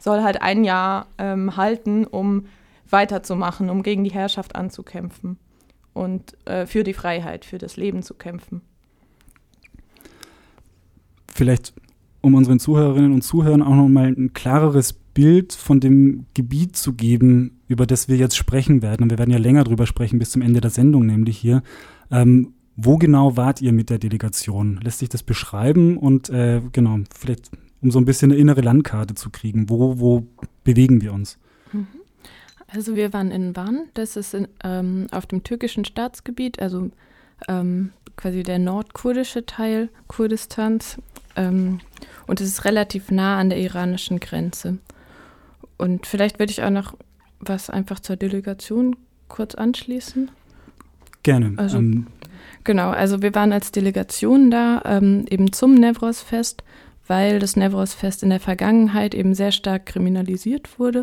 soll 0.00 0.22
halt 0.22 0.40
ein 0.40 0.64
Jahr 0.64 1.06
ähm, 1.18 1.58
halten, 1.58 2.06
um 2.06 2.46
weiterzumachen, 2.88 3.68
um 3.68 3.82
gegen 3.82 4.04
die 4.04 4.12
Herrschaft 4.12 4.56
anzukämpfen 4.56 5.36
und 5.92 6.38
äh, 6.46 6.64
für 6.64 6.82
die 6.82 6.94
Freiheit, 6.94 7.44
für 7.44 7.58
das 7.58 7.76
Leben 7.76 8.02
zu 8.02 8.14
kämpfen. 8.14 8.62
Vielleicht, 11.30 11.74
um 12.22 12.32
unseren 12.32 12.58
Zuhörerinnen 12.58 13.12
und 13.12 13.20
Zuhörern 13.20 13.62
auch 13.62 13.74
nochmal 13.74 14.14
ein 14.16 14.32
klareres 14.32 15.03
Bild 15.14 15.52
von 15.52 15.80
dem 15.80 16.26
Gebiet 16.34 16.76
zu 16.76 16.92
geben, 16.92 17.60
über 17.68 17.86
das 17.86 18.08
wir 18.08 18.16
jetzt 18.16 18.36
sprechen 18.36 18.82
werden. 18.82 19.04
Und 19.04 19.10
wir 19.10 19.18
werden 19.18 19.30
ja 19.30 19.38
länger 19.38 19.64
drüber 19.64 19.86
sprechen 19.86 20.18
bis 20.18 20.30
zum 20.30 20.42
Ende 20.42 20.60
der 20.60 20.70
Sendung, 20.70 21.06
nämlich 21.06 21.38
hier. 21.38 21.62
Ähm, 22.10 22.52
wo 22.76 22.98
genau 22.98 23.36
wart 23.36 23.62
ihr 23.62 23.72
mit 23.72 23.88
der 23.88 23.98
Delegation? 23.98 24.80
Lässt 24.82 24.98
sich 24.98 25.08
das 25.08 25.22
beschreiben? 25.22 25.96
Und 25.96 26.28
äh, 26.30 26.60
genau, 26.72 26.98
vielleicht 27.16 27.50
um 27.80 27.90
so 27.90 27.98
ein 27.98 28.04
bisschen 28.04 28.32
eine 28.32 28.40
innere 28.40 28.62
Landkarte 28.62 29.14
zu 29.14 29.30
kriegen. 29.30 29.68
Wo, 29.68 30.00
wo 30.00 30.26
bewegen 30.64 31.00
wir 31.00 31.12
uns? 31.12 31.38
Also 32.66 32.96
wir 32.96 33.12
waren 33.12 33.30
in 33.30 33.54
Van, 33.54 33.84
das 33.94 34.16
ist 34.16 34.34
in, 34.34 34.48
ähm, 34.64 35.06
auf 35.12 35.26
dem 35.26 35.44
türkischen 35.44 35.84
Staatsgebiet, 35.84 36.60
also 36.60 36.90
ähm, 37.46 37.92
quasi 38.16 38.42
der 38.42 38.58
nordkurdische 38.58 39.46
Teil 39.46 39.90
Kurdistans. 40.08 40.96
Ähm, 41.36 41.80
und 42.26 42.40
es 42.40 42.48
ist 42.48 42.64
relativ 42.64 43.10
nah 43.10 43.38
an 43.38 43.50
der 43.50 43.60
iranischen 43.60 44.18
Grenze. 44.18 44.78
Und 45.78 46.06
vielleicht 46.06 46.38
würde 46.38 46.52
ich 46.52 46.62
auch 46.62 46.70
noch 46.70 46.94
was 47.40 47.70
einfach 47.70 48.00
zur 48.00 48.16
Delegation 48.16 48.96
kurz 49.28 49.54
anschließen. 49.54 50.30
Gerne. 51.22 51.54
Also- 51.56 51.78
ähm, 51.78 52.06
Genau, 52.64 52.90
also 52.90 53.20
wir 53.20 53.34
waren 53.34 53.52
als 53.52 53.72
Delegation 53.72 54.50
da, 54.50 54.80
ähm, 54.86 55.26
eben 55.28 55.52
zum 55.52 55.74
Nevros-Fest, 55.74 56.64
weil 57.06 57.38
das 57.38 57.56
Nevros-Fest 57.56 58.22
in 58.22 58.30
der 58.30 58.40
Vergangenheit 58.40 59.14
eben 59.14 59.34
sehr 59.34 59.52
stark 59.52 59.84
kriminalisiert 59.84 60.78
wurde 60.78 61.02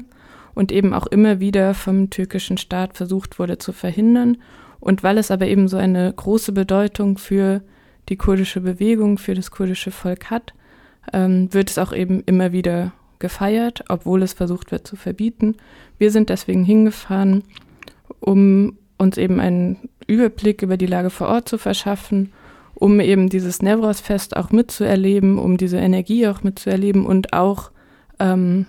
und 0.56 0.72
eben 0.72 0.94
auch 0.94 1.06
immer 1.06 1.40
wieder 1.40 1.76
vom 1.76 2.10
türkischen 2.10 2.58
Staat 2.58 2.98
versucht 2.98 3.38
wurde 3.38 3.60
zu 3.60 3.74
verhindern. 3.74 4.38
Und 4.80 5.04
weil 5.04 5.20
es 5.20 5.30
aber 5.30 5.46
eben 5.46 5.68
so 5.68 5.78
eine 5.78 6.12
große 6.12 6.52
Bedeutung 6.52 7.20
für 7.20 7.62
die 8.10 8.18
kurdische 8.18 8.62
Bewegung, 8.62 9.20
für 9.20 9.36
das 9.36 9.52
kurdische 9.52 9.92
Volk 9.92 10.32
hat, 10.32 10.54
ähm, 11.14 11.54
wird 11.54 11.70
es 11.70 11.78
auch 11.78 11.94
eben 11.94 12.24
immer 12.26 12.52
wieder 12.52 12.92
gefeiert, 13.22 13.86
obwohl 13.88 14.22
es 14.24 14.34
versucht 14.34 14.72
wird 14.72 14.86
zu 14.86 14.98
verbieten. 14.98 15.56
Wir 15.98 16.12
sind 16.12 16.30
deswegen 16.30 16.66
hingefahren, 16.66 17.44
um 18.20 18.78
uns 18.98 19.18
eben 19.18 19.40
einen 19.40 19.90
Überblick 20.08 20.62
über 20.62 20.76
die 20.76 20.88
Lage 20.88 21.10
vor 21.10 21.28
Ort 21.30 21.48
zu 21.48 21.58
verschaffen 21.58 22.34
um 22.82 23.00
eben 23.00 23.30
dieses 23.30 23.62
Nevros-Fest 23.62 24.36
auch 24.36 24.50
mitzuerleben, 24.50 25.38
um 25.38 25.58
diese 25.58 25.78
Energie 25.78 26.26
auch 26.26 26.42
mitzuerleben 26.42 27.06
und 27.06 27.32
auch 27.32 27.70
ähm, 28.18 28.66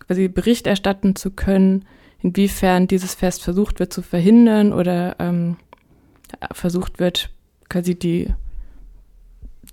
quasi 0.00 0.26
Bericht 0.26 0.66
erstatten 0.66 1.14
zu 1.14 1.30
können, 1.30 1.84
inwiefern 2.20 2.88
dieses 2.88 3.14
Fest 3.14 3.44
versucht 3.44 3.78
wird 3.78 3.92
zu 3.92 4.02
verhindern 4.02 4.72
oder 4.72 5.14
ähm, 5.20 5.58
versucht 6.50 6.98
wird, 6.98 7.30
quasi 7.68 7.96
die 7.96 8.34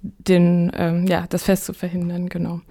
den, 0.02 0.72
ähm, 0.76 1.08
ja, 1.08 1.26
das 1.28 1.42
Fest 1.42 1.66
zu 1.66 1.74
verhindern, 1.74 2.30
genau. 2.30 2.62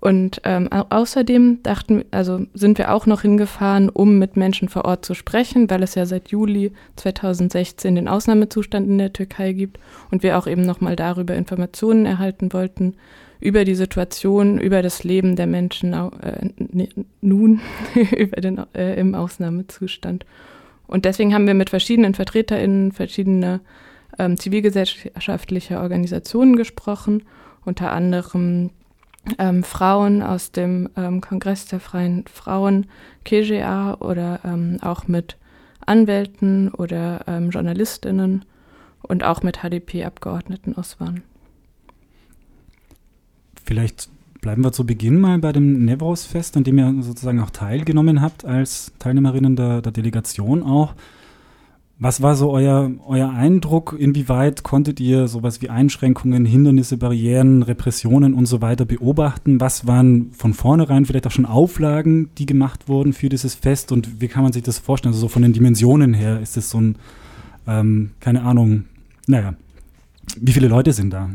Und 0.00 0.40
ähm, 0.44 0.72
au 0.72 0.86
außerdem 0.88 1.62
dachten, 1.62 2.04
also 2.10 2.46
sind 2.54 2.78
wir 2.78 2.94
auch 2.94 3.04
noch 3.04 3.20
hingefahren, 3.20 3.90
um 3.90 4.18
mit 4.18 4.34
Menschen 4.34 4.70
vor 4.70 4.86
Ort 4.86 5.04
zu 5.04 5.12
sprechen, 5.12 5.68
weil 5.68 5.82
es 5.82 5.94
ja 5.94 6.06
seit 6.06 6.28
Juli 6.28 6.72
2016 6.96 7.94
den 7.96 8.08
Ausnahmezustand 8.08 8.88
in 8.88 8.96
der 8.96 9.12
Türkei 9.12 9.52
gibt 9.52 9.78
und 10.10 10.22
wir 10.22 10.38
auch 10.38 10.46
eben 10.46 10.62
nochmal 10.62 10.96
darüber 10.96 11.34
Informationen 11.34 12.06
erhalten 12.06 12.54
wollten, 12.54 12.94
über 13.40 13.64
die 13.64 13.74
Situation, 13.74 14.58
über 14.58 14.80
das 14.80 15.04
Leben 15.04 15.36
der 15.36 15.46
Menschen 15.46 15.92
äh, 15.92 16.48
nun 17.20 17.60
über 18.16 18.40
den, 18.40 18.62
äh, 18.74 18.98
im 18.98 19.14
Ausnahmezustand. 19.14 20.24
Und 20.86 21.04
deswegen 21.04 21.34
haben 21.34 21.46
wir 21.46 21.54
mit 21.54 21.70
verschiedenen 21.70 22.14
VertreterInnen 22.14 22.92
verschiedener 22.92 23.60
ähm, 24.18 24.38
zivilgesellschaftlicher 24.38 25.82
Organisationen 25.82 26.56
gesprochen, 26.56 27.22
unter 27.64 27.92
anderem 27.92 28.70
ähm, 29.38 29.62
Frauen 29.62 30.22
aus 30.22 30.52
dem 30.52 30.88
ähm, 30.96 31.20
Kongress 31.20 31.66
der 31.66 31.80
Freien 31.80 32.24
Frauen, 32.32 32.86
KGA, 33.24 33.94
oder 33.94 34.40
ähm, 34.44 34.78
auch 34.82 35.08
mit 35.08 35.36
Anwälten 35.84 36.70
oder 36.70 37.24
ähm, 37.26 37.50
JournalistInnen 37.50 38.44
und 39.02 39.24
auch 39.24 39.42
mit 39.42 39.58
HDP-Abgeordneten 39.58 40.76
aus 40.76 40.96
Wann. 40.98 41.22
Vielleicht 43.64 44.08
bleiben 44.40 44.64
wir 44.64 44.72
zu 44.72 44.86
Beginn 44.86 45.20
mal 45.20 45.38
bei 45.38 45.52
dem 45.52 45.84
Nevros-Fest, 45.84 46.56
an 46.56 46.64
dem 46.64 46.78
ihr 46.78 47.02
sozusagen 47.02 47.40
auch 47.40 47.50
teilgenommen 47.50 48.20
habt 48.20 48.44
als 48.44 48.92
Teilnehmerinnen 48.98 49.56
der, 49.56 49.82
der 49.82 49.92
Delegation 49.92 50.62
auch. 50.62 50.94
Was 52.02 52.22
war 52.22 52.34
so 52.34 52.50
euer, 52.50 52.90
euer 53.06 53.28
Eindruck? 53.28 53.94
Inwieweit 53.98 54.62
konntet 54.62 55.00
ihr 55.00 55.28
sowas 55.28 55.60
wie 55.60 55.68
Einschränkungen, 55.68 56.46
Hindernisse, 56.46 56.96
Barrieren, 56.96 57.62
Repressionen 57.62 58.32
und 58.32 58.46
so 58.46 58.62
weiter 58.62 58.86
beobachten? 58.86 59.60
Was 59.60 59.86
waren 59.86 60.32
von 60.32 60.54
vornherein 60.54 61.04
vielleicht 61.04 61.26
auch 61.26 61.30
schon 61.30 61.44
Auflagen, 61.44 62.30
die 62.38 62.46
gemacht 62.46 62.88
wurden 62.88 63.12
für 63.12 63.28
dieses 63.28 63.54
Fest? 63.54 63.92
Und 63.92 64.22
wie 64.22 64.28
kann 64.28 64.42
man 64.42 64.54
sich 64.54 64.62
das 64.62 64.78
vorstellen? 64.78 65.12
Also 65.12 65.20
so 65.20 65.28
von 65.28 65.42
den 65.42 65.52
Dimensionen 65.52 66.14
her 66.14 66.40
ist 66.40 66.56
es 66.56 66.70
so 66.70 66.80
ein, 66.80 66.96
ähm, 67.66 68.12
keine 68.18 68.44
Ahnung, 68.44 68.84
naja, 69.26 69.52
wie 70.40 70.52
viele 70.52 70.68
Leute 70.68 70.94
sind 70.94 71.10
da? 71.10 71.28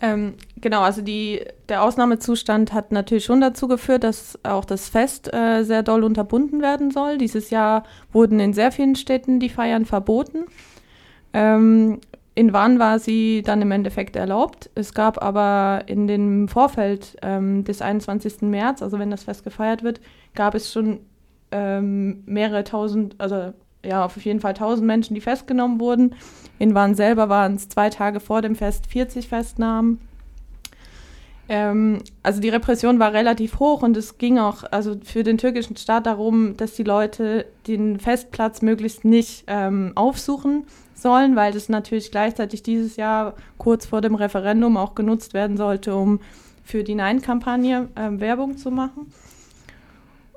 Ähm, 0.00 0.34
genau, 0.60 0.82
also 0.82 1.00
die, 1.00 1.40
der 1.68 1.82
Ausnahmezustand 1.82 2.72
hat 2.72 2.92
natürlich 2.92 3.24
schon 3.24 3.40
dazu 3.40 3.66
geführt, 3.66 4.04
dass 4.04 4.38
auch 4.44 4.64
das 4.64 4.88
Fest 4.88 5.32
äh, 5.32 5.62
sehr 5.62 5.82
doll 5.82 6.04
unterbunden 6.04 6.60
werden 6.60 6.90
soll. 6.90 7.16
Dieses 7.16 7.50
Jahr 7.50 7.84
wurden 8.12 8.38
in 8.38 8.52
sehr 8.52 8.72
vielen 8.72 8.94
Städten 8.94 9.40
die 9.40 9.48
Feiern 9.48 9.86
verboten. 9.86 10.44
Ähm, 11.32 12.00
in 12.34 12.52
Wann 12.52 12.78
war 12.78 12.98
sie 12.98 13.40
dann 13.40 13.62
im 13.62 13.70
Endeffekt 13.70 14.14
erlaubt. 14.14 14.68
Es 14.74 14.92
gab 14.92 15.22
aber 15.22 15.84
in 15.86 16.06
dem 16.06 16.48
Vorfeld 16.48 17.16
ähm, 17.22 17.64
des 17.64 17.80
21. 17.80 18.42
März, 18.42 18.82
also 18.82 18.98
wenn 18.98 19.10
das 19.10 19.24
Fest 19.24 19.42
gefeiert 19.44 19.82
wird, 19.82 20.02
gab 20.34 20.54
es 20.54 20.70
schon 20.70 21.00
ähm, 21.50 22.22
mehrere 22.26 22.64
tausend, 22.64 23.14
also 23.16 23.54
ja, 23.86 24.04
auf 24.04 24.16
jeden 24.24 24.40
Fall 24.40 24.54
tausend 24.54 24.86
Menschen, 24.86 25.14
die 25.14 25.20
festgenommen 25.20 25.80
wurden. 25.80 26.14
In 26.58 26.74
Wann 26.74 26.94
selber 26.94 27.28
waren 27.28 27.54
es 27.54 27.68
zwei 27.68 27.90
Tage 27.90 28.20
vor 28.20 28.42
dem 28.42 28.56
Fest 28.56 28.86
40 28.86 29.28
Festnahmen. 29.28 30.00
Ähm, 31.48 31.98
also 32.22 32.40
die 32.40 32.48
Repression 32.48 32.98
war 32.98 33.12
relativ 33.12 33.60
hoch 33.60 33.82
und 33.82 33.96
es 33.96 34.18
ging 34.18 34.38
auch 34.38 34.64
also 34.70 34.96
für 35.04 35.22
den 35.22 35.38
türkischen 35.38 35.76
Staat 35.76 36.06
darum, 36.06 36.56
dass 36.56 36.74
die 36.74 36.82
Leute 36.82 37.46
den 37.68 38.00
Festplatz 38.00 38.62
möglichst 38.62 39.04
nicht 39.04 39.44
ähm, 39.46 39.92
aufsuchen 39.94 40.64
sollen, 40.94 41.36
weil 41.36 41.52
das 41.52 41.68
natürlich 41.68 42.10
gleichzeitig 42.10 42.62
dieses 42.62 42.96
Jahr 42.96 43.34
kurz 43.58 43.86
vor 43.86 44.00
dem 44.00 44.16
Referendum 44.16 44.76
auch 44.76 44.94
genutzt 44.94 45.34
werden 45.34 45.56
sollte, 45.56 45.94
um 45.94 46.20
für 46.64 46.82
die 46.82 46.96
Nein-Kampagne 46.96 47.88
ähm, 47.94 48.18
Werbung 48.18 48.56
zu 48.56 48.72
machen. 48.72 49.12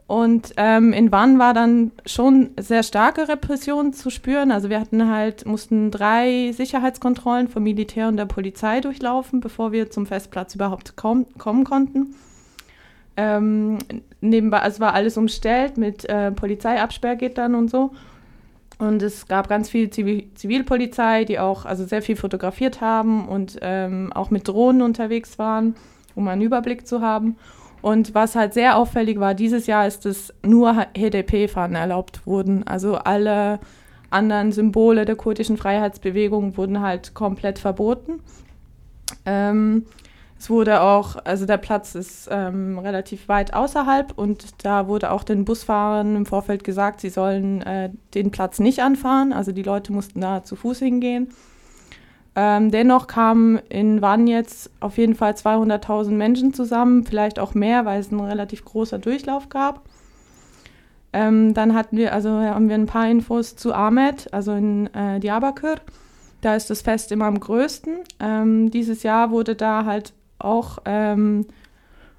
Und 0.10 0.54
ähm, 0.58 0.92
in 0.92 1.12
Wann 1.12 1.38
war 1.38 1.54
dann 1.54 1.92
schon 2.04 2.50
sehr 2.58 2.82
starke 2.82 3.30
Repression 3.30 3.94
zu 3.94 4.10
spüren. 4.10 4.52
Also 4.52 4.72
wir 4.72 4.80
hatten 4.80 5.08
halt, 5.08 5.46
mussten 5.46 5.92
drei 5.92 6.52
Sicherheitskontrollen 6.52 7.48
vom 7.48 7.62
Militär 7.62 8.08
und 8.08 8.18
der 8.18 8.26
Polizei 8.26 8.82
durchlaufen, 8.82 9.40
bevor 9.40 9.72
wir 9.72 9.92
zum 9.92 10.08
Festplatz 10.08 10.56
überhaupt 10.56 10.94
komm, 10.96 11.28
kommen 11.38 11.64
konnten. 11.64 12.16
Ähm, 13.18 13.78
nebenbei, 14.20 14.62
also 14.62 14.80
war 14.80 14.96
alles 14.96 15.16
umstellt 15.16 15.78
mit 15.78 16.06
äh, 16.06 16.32
Polizeiabsperrgittern 16.32 17.54
und 17.54 17.70
so. 17.70 17.92
Und 18.80 19.04
es 19.04 19.28
gab 19.28 19.48
ganz 19.48 19.70
viel 19.70 19.92
Zivil 19.92 20.34
Zivilpolizei, 20.34 21.24
die 21.24 21.38
auch 21.38 21.66
also 21.66 21.86
sehr 21.86 22.02
viel 22.02 22.16
fotografiert 22.16 22.82
haben 22.82 23.28
und 23.28 23.60
ähm, 23.62 24.12
auch 24.12 24.32
mit 24.32 24.48
Drohnen 24.48 24.82
unterwegs 24.82 25.38
waren, 25.38 25.76
um 26.16 26.28
einen 26.28 26.42
Überblick 26.42 26.88
zu 26.88 27.02
haben. 27.02 27.36
Und 27.82 28.14
was 28.14 28.36
halt 28.36 28.54
sehr 28.54 28.78
auffällig 28.78 29.20
war, 29.20 29.34
dieses 29.34 29.68
Jahr 29.68 29.88
ist 29.88 30.06
es 30.06 30.34
nur 30.44 30.88
HDP-Fahnen 30.98 31.76
erlaubt 31.76 32.26
wurden. 32.26 32.68
Also 32.68 32.96
alle 32.96 33.60
anderen 34.10 34.52
Symbole 34.52 35.06
der 35.06 35.16
kurdischen 35.16 35.58
Freiheitsbewegung 35.58 36.58
wurden 36.58 36.82
halt 36.82 37.14
komplett 37.14 37.60
verboten. 37.60 38.22
Ähm, 39.26 39.86
es 40.38 40.50
wurde 40.50 40.82
auch, 40.82 41.18
also 41.26 41.46
der 41.46 41.58
Platz 41.58 41.96
ist 41.96 42.30
ähm, 42.32 42.80
relativ 42.80 43.28
weit 43.28 43.54
außerhalb 43.54 44.18
und 44.18 44.64
da 44.64 44.88
wurde 44.88 45.12
auch 45.12 45.24
den 45.24 45.44
Busfahrern 45.44 46.16
im 46.16 46.26
Vorfeld 46.26 46.64
gesagt, 46.64 47.02
sie 47.02 47.10
sollen 47.10 47.62
äh, 47.62 47.90
den 48.14 48.32
Platz 48.32 48.60
nicht 48.60 48.80
anfahren. 48.80 49.34
Also 49.34 49.52
die 49.52 49.64
Leute 49.64 49.92
mussten 49.92 50.22
da 50.22 50.44
zu 50.44 50.56
Fuß 50.56 50.80
hingehen. 50.80 51.30
Ähm, 52.36 52.72
dennoch 52.72 53.08
kamen 53.08 53.58
in 53.70 54.02
Wann 54.02 54.28
jetzt 54.28 54.70
auf 54.80 54.98
jeden 54.98 55.16
Fall 55.16 55.34
200.000 55.34 56.12
Menschen 56.12 56.54
zusammen, 56.54 57.04
vielleicht 57.04 57.40
auch 57.40 57.54
mehr, 57.54 57.86
weil 57.86 58.00
es 58.00 58.12
ein 58.12 58.20
relativ 58.20 58.64
großer 58.66 59.00
Durchlauf 59.00 59.50
gab. 59.50 59.82
Ähm, 61.12 61.54
dann 61.54 61.74
hatten 61.74 61.98
wir, 61.98 62.14
also 62.14 62.30
haben 62.30 62.70
wir 62.70 62.76
ein 62.76 62.86
paar 62.86 63.10
Infos 63.10 63.56
zu 63.56 63.74
Ahmed, 63.74 64.32
also 64.32 64.54
in 64.54 64.94
äh, 64.94 65.20
Diyarbakir. 65.20 65.76
Da 66.42 66.56
ist 66.56 66.70
das 66.70 66.82
Fest 66.82 67.12
immer 67.12 67.26
am 67.26 67.40
größten. 67.40 67.98
Ähm, 68.20 68.72
dieses 68.72 69.04
Jahr 69.04 69.32
wurde 69.32 69.56
da 69.56 69.86
halt 69.86 70.14
auch 70.38 70.80
ähm, 70.86 71.48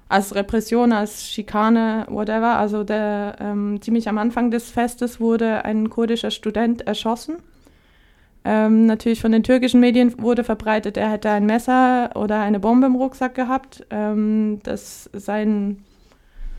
als 0.09 0.35
Repression, 0.35 0.91
als 0.91 1.25
Schikane, 1.29 2.05
whatever, 2.09 2.57
also 2.57 2.83
der, 2.83 3.37
ähm, 3.39 3.81
ziemlich 3.81 4.09
am 4.09 4.17
Anfang 4.17 4.51
des 4.51 4.69
Festes 4.69 5.21
wurde 5.21 5.63
ein 5.63 5.89
kurdischer 5.89 6.31
Student 6.31 6.81
erschossen. 6.85 7.37
Ähm, 8.43 8.87
natürlich 8.87 9.21
von 9.21 9.31
den 9.31 9.43
türkischen 9.43 9.79
Medien 9.79 10.19
wurde 10.19 10.43
verbreitet, 10.43 10.97
er 10.97 11.11
hätte 11.11 11.29
ein 11.29 11.45
Messer 11.45 12.09
oder 12.15 12.39
eine 12.39 12.59
Bombe 12.59 12.87
im 12.87 12.95
Rucksack 12.95 13.35
gehabt. 13.35 13.85
Ähm, 13.91 14.59
das 14.63 15.09
sein, 15.13 15.83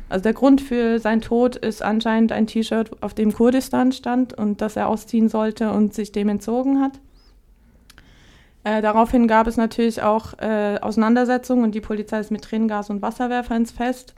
also 0.09 0.23
der 0.23 0.33
Grund 0.33 0.61
für 0.61 1.01
seinen 1.01 1.23
Tod 1.23 1.57
ist 1.57 1.83
anscheinend 1.83 2.31
ein 2.31 2.47
T-Shirt, 2.47 3.03
auf 3.03 3.15
dem 3.15 3.33
Kurdistan 3.33 3.91
stand 3.91 4.33
und 4.33 4.61
das 4.61 4.77
er 4.77 4.89
ausziehen 4.89 5.29
sollte 5.29 5.73
und 5.73 5.93
sich 5.93 6.13
dem 6.13 6.29
entzogen 6.29 6.81
hat. 6.81 7.01
Äh, 8.65 8.81
daraufhin 8.81 9.27
gab 9.27 9.49
es 9.49 9.57
natürlich 9.57 10.03
auch 10.03 10.39
äh, 10.39 10.79
Auseinandersetzungen 10.81 11.65
und 11.65 11.75
die 11.75 11.81
Polizei 11.81 12.21
ist 12.21 12.31
mit 12.31 12.43
Tränengas 12.43 12.91
und 12.91 13.03
Wasserwerfer 13.03 13.57
ins 13.57 13.73
Fest. 13.73 14.15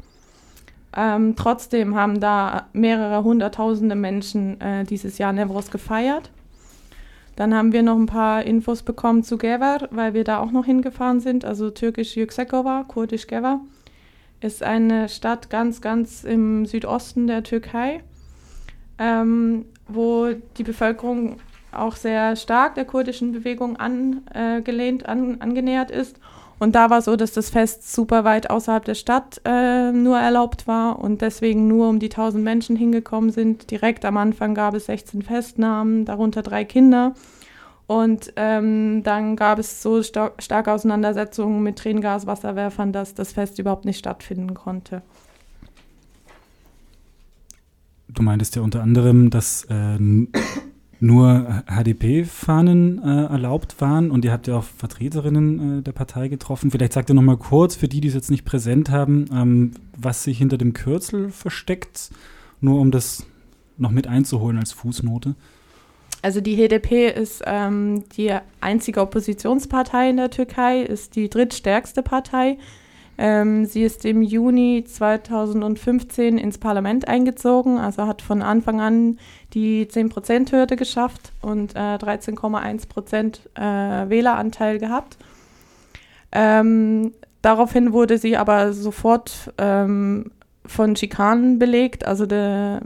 Ähm, 0.95 1.35
trotzdem 1.35 1.95
haben 1.95 2.21
da 2.21 2.67
mehrere 2.75 3.25
hunderttausende 3.25 3.95
Menschen 3.95 4.61
äh, 4.61 4.85
dieses 4.85 5.17
Jahr 5.17 5.33
Nevros 5.33 5.71
gefeiert. 5.71 6.31
Dann 7.37 7.55
haben 7.55 7.73
wir 7.73 7.83
noch 7.83 7.97
ein 7.97 8.07
paar 8.07 8.45
Infos 8.45 8.83
bekommen 8.83 9.23
zu 9.23 9.39
Gever, 9.39 9.89
weil 9.91 10.15
wir 10.15 10.25
da 10.25 10.39
auch 10.39 10.53
noch 10.53 10.65
hingefahren 10.65 11.21
sind. 11.21 11.45
Also 11.45 11.71
türkisch 11.71 12.17
Yüksekova, 12.17 12.85
kurdisch 12.87 13.27
Gever, 13.27 13.61
ist 14.41 14.63
eine 14.63 15.09
Stadt 15.09 15.51
ganz, 15.51 15.81
ganz 15.81 16.23
im 16.23 16.67
Südosten 16.67 17.27
der 17.27 17.43
Türkei, 17.43 18.03
ähm, 18.99 19.65
wo 19.89 20.29
die 20.57 20.63
Bevölkerung 20.63 21.39
auch 21.73 21.97
sehr 21.97 22.37
stark 22.37 22.77
der 22.77 22.85
kurdischen 22.85 23.33
Bewegung 23.33 23.77
angelehnt, 23.77 25.07
an, 25.07 25.41
angenähert 25.41 25.91
ist. 25.91 26.19
Und 26.65 26.75
da 26.75 26.89
war 26.89 27.03
so, 27.03 27.15
dass 27.15 27.33
das 27.33 27.51
Fest 27.51 27.95
super 27.95 28.25
weit 28.25 28.49
außerhalb 28.49 28.83
der 28.87 28.95
Stadt 28.95 29.39
äh, 29.45 29.93
nur 29.93 30.19
erlaubt 30.19 30.67
war 30.67 30.99
und 30.99 31.21
deswegen 31.21 31.69
nur 31.69 31.91
um 31.91 31.99
die 31.99 32.07
1000 32.07 32.43
Menschen 32.43 32.75
hingekommen 32.75 33.29
sind. 33.31 33.71
Direkt 33.71 34.07
am 34.07 34.17
Anfang 34.17 34.55
gab 34.55 34.73
es 34.73 34.87
16 34.87 35.21
Festnahmen, 35.21 36.07
darunter 36.07 36.41
drei 36.41 36.65
Kinder. 36.65 37.13
Und 37.87 38.33
ähm, 38.37 39.03
dann 39.03 39.37
gab 39.37 39.59
es 39.59 39.83
so 39.83 40.03
sta 40.03 40.33
starke 40.39 40.73
Auseinandersetzungen 40.73 41.63
mit 41.63 41.77
Tränengas, 41.77 42.27
Wasserwerfern, 42.27 42.95
dass 42.95 43.13
das 43.13 43.35
Fest 43.35 43.59
überhaupt 43.59 43.85
nicht 43.85 43.99
stattfinden 43.99 44.55
konnte. 44.55 45.03
Du 48.09 48.23
meintest 48.23 48.57
ja 48.57 48.63
unter 48.63 48.83
anderem, 48.83 49.29
dass 49.29 49.67
äh, 49.69 49.99
nur 51.05 51.63
HDP-Fahnen 51.67 53.03
äh, 53.03 53.25
erlaubt 53.27 53.81
waren 53.81 54.11
und 54.11 54.25
ihr 54.25 54.33
habt 54.33 54.47
ja 54.47 54.57
auch 54.57 54.65
Vertreterinnen 54.65 55.81
äh, 55.81 55.83
der 55.83 55.93
Partei 55.93 56.29
getroffen. 56.29 56.71
Vielleicht 56.71 56.95
sagt 56.95 57.11
ihr 57.11 57.15
noch 57.15 57.23
mal 57.23 57.37
kurz, 57.37 57.77
für 57.77 57.89
die, 57.89 58.01
die 58.01 58.09
es 58.09 58.15
jetzt 58.15 58.31
nicht 58.31 58.45
präsent 58.45 58.91
haben, 58.91 59.27
ähm, 59.33 59.73
was 59.97 60.25
sich 60.25 60.39
hinter 60.39 60.57
dem 60.57 60.73
Kürzel 60.73 61.31
versteckt, 61.31 62.11
nur 62.61 62.81
um 62.81 62.91
das 62.91 63.27
noch 63.77 63.91
mit 63.91 64.07
einzuholen 64.07 64.59
als 64.59 64.73
Fußnote. 64.73 65.35
Also 66.23 66.41
die 66.41 66.57
HDP 66.57 67.11
ist 67.11 67.43
ähm, 67.45 68.05
die 68.17 68.35
einzige 68.63 69.03
Oppositionspartei 69.03 70.09
in 70.09 70.17
der 70.17 70.31
Türkei, 70.31 70.81
ist 70.81 71.17
die 71.17 71.29
drittstärkste 71.29 72.03
Partei. 72.03 72.57
Ähm, 73.17 73.65
sie 73.65 73.83
ist 73.83 74.05
im 74.05 74.23
Juni 74.23 74.85
2015 74.87 76.37
ins 76.37 76.59
Parlament 76.59 77.07
eingezogen, 77.07 77.79
also 77.79 78.07
hat 78.07 78.23
von 78.23 78.43
Anfang 78.43 78.81
an 78.81 79.19
die 79.53 79.87
10%-Hürde 79.87 80.77
geschafft 80.77 81.33
und 81.41 81.77
äh, 81.77 81.97
13,1% 81.97 83.39
äh, 83.55 84.11
Wähleranteil 84.11 84.79
gehabt. 84.79 85.17
Ähm, 86.33 87.13
daraufhin 87.43 87.93
wurde 87.93 88.19
sie 88.19 88.37
aber 88.37 88.73
sofort 88.73 89.53
ähm, 89.59 90.33
von 90.67 90.97
Schikanen 90.97 91.61
belegt. 91.61 92.05
Also 92.05 92.27
de, 92.27 92.81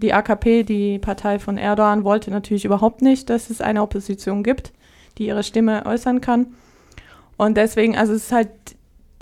die 0.00 0.12
AKP, 0.12 0.62
die 0.62 1.00
Partei 1.00 1.40
von 1.40 1.58
Erdogan, 1.58 2.04
wollte 2.04 2.30
natürlich 2.30 2.64
überhaupt 2.64 3.02
nicht, 3.02 3.28
dass 3.30 3.50
es 3.50 3.60
eine 3.60 3.82
Opposition 3.82 4.44
gibt, 4.44 4.72
die 5.18 5.26
ihre 5.26 5.42
Stimme 5.42 5.84
äußern 5.86 6.20
kann. 6.20 6.54
Und 7.36 7.56
deswegen, 7.56 7.96
also 7.96 8.12
es 8.12 8.24
ist 8.24 8.32
halt 8.32 8.50